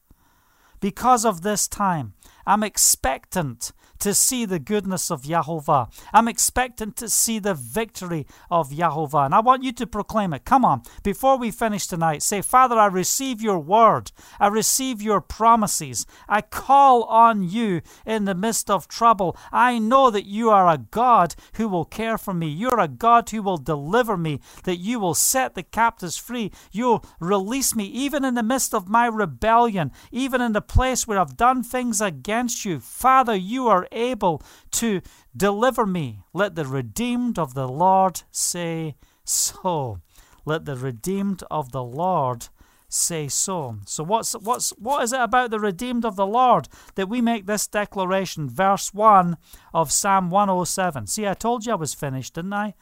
because 0.80 1.26
of 1.26 1.42
this 1.42 1.68
time. 1.68 2.14
I'm 2.46 2.64
expectant 2.64 3.74
to 4.00 4.14
see 4.14 4.46
the 4.46 4.60
goodness 4.60 5.12
of 5.12 5.24
Yahovah. 5.24 5.92
I'm 6.14 6.28
expecting 6.28 6.92
to 6.94 7.10
see 7.10 7.40
the 7.40 7.54
victory 7.54 8.26
of 8.50 8.70
Yahovah. 8.70 9.26
And 9.26 9.36
I 9.36 9.40
want 9.40 9.64
you 9.64 9.72
to 9.74 9.88
proclaim 9.88 10.34
it. 10.34 10.46
Come 10.46 10.66
on, 10.66 10.82
before 11.04 11.38
we 11.38 11.52
finish 11.52 11.88
tonight, 11.88 12.24
say, 12.24 12.42
Father, 12.42 12.78
I 12.78 12.88
receive 12.88 13.42
your 13.42 13.60
word. 13.60 14.12
I 14.40 14.48
receive 14.48 15.02
your 15.02 15.22
promises. 15.22 16.06
I 16.28 16.42
call 16.42 17.04
on 17.04 17.44
you 17.50 17.82
in 18.06 18.26
the 18.26 18.36
midst 18.36 18.70
of 18.70 18.88
trouble. 18.88 19.38
I 19.52 19.80
know 19.80 20.10
that 20.10 20.26
you 20.26 20.50
are 20.50 20.68
a 20.68 20.78
God 20.78 21.36
who 21.54 21.68
will 21.68 21.86
care 21.86 22.18
for 22.18 22.34
me. 22.34 22.48
You're 22.48 22.80
a 22.80 22.88
God 22.88 23.30
who 23.30 23.42
will 23.42 23.58
deliver 23.58 24.18
me, 24.18 24.40
that 24.64 24.78
you 24.78 25.00
will 25.00 25.14
set 25.14 25.56
the 25.56 25.64
captives 25.64 26.18
free. 26.18 26.52
You'll 26.72 27.04
release 27.20 27.76
me 27.76 27.86
even 27.86 28.24
in 28.24 28.36
the 28.36 28.44
midst 28.44 28.74
of 28.74 28.88
my 28.88 29.08
rebellion, 29.08 29.92
even 30.12 30.42
in 30.42 30.54
the 30.54 30.62
place 30.62 31.08
where 31.08 31.20
I've 31.20 31.38
done 31.38 31.64
things 31.64 32.02
against 32.02 32.66
you. 32.66 32.80
Father, 32.80 33.36
you 33.36 33.68
are 33.68 33.88
able 33.92 34.42
to 34.72 35.02
deliver 35.36 35.86
me. 35.86 36.22
Let 36.34 36.56
the 36.56 36.66
redeemed 36.66 37.40
of 37.40 37.54
the 37.54 37.68
Lord 37.68 38.24
say 38.32 38.96
so. 39.24 40.00
Let 40.46 40.66
the 40.66 40.76
redeemed 40.76 41.44
of 41.52 41.72
the 41.72 41.84
Lord 41.84 42.48
say 42.90 43.28
so. 43.28 43.78
So 43.86 44.04
what's 44.04 44.34
what's 44.34 44.72
what 44.72 45.04
is 45.04 45.14
it 45.14 45.20
about 45.22 45.52
the 45.52 45.60
redeemed 45.60 46.04
of 46.04 46.16
the 46.16 46.26
Lord 46.26 46.68
that 46.96 47.08
we 47.08 47.22
make 47.22 47.46
this 47.46 47.68
declaration? 47.68 48.50
Verse 48.50 48.94
1 48.94 49.38
of 49.74 49.92
Psalm 49.92 50.30
107. 50.30 51.08
See, 51.08 51.28
I 51.28 51.36
told 51.36 51.66
you 51.66 51.74
I 51.74 51.76
was 51.76 51.94
finished, 51.94 52.34
didn't 52.34 52.54
I? 52.54 52.74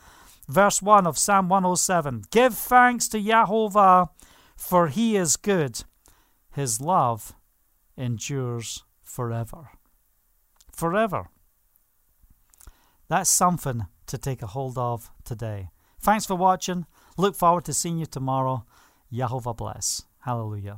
Verse 0.47 0.81
1 0.81 1.05
of 1.05 1.17
Psalm 1.17 1.49
107. 1.49 2.23
Give 2.31 2.53
thanks 2.53 3.09
to 3.09 3.21
Yahovah, 3.21 4.09
for 4.55 4.87
he 4.87 5.17
is 5.17 5.35
good. 5.35 5.83
His 6.55 6.79
love 6.79 7.33
endures 7.97 8.83
forever 9.01 9.71
forever. 10.77 11.29
That's 13.09 13.29
something 13.29 13.87
to 14.05 14.17
take 14.17 14.41
a 14.41 14.47
hold 14.47 14.77
of 14.77 15.09
today. 15.25 15.69
Thanks 15.99 16.25
for 16.25 16.35
watching. 16.35 16.85
Look 17.17 17.35
forward 17.35 17.65
to 17.65 17.73
seeing 17.73 17.97
you 17.97 18.05
tomorrow. 18.05 18.65
Yahovah 19.11 19.57
bless. 19.57 20.03
Hallelujah. 20.19 20.77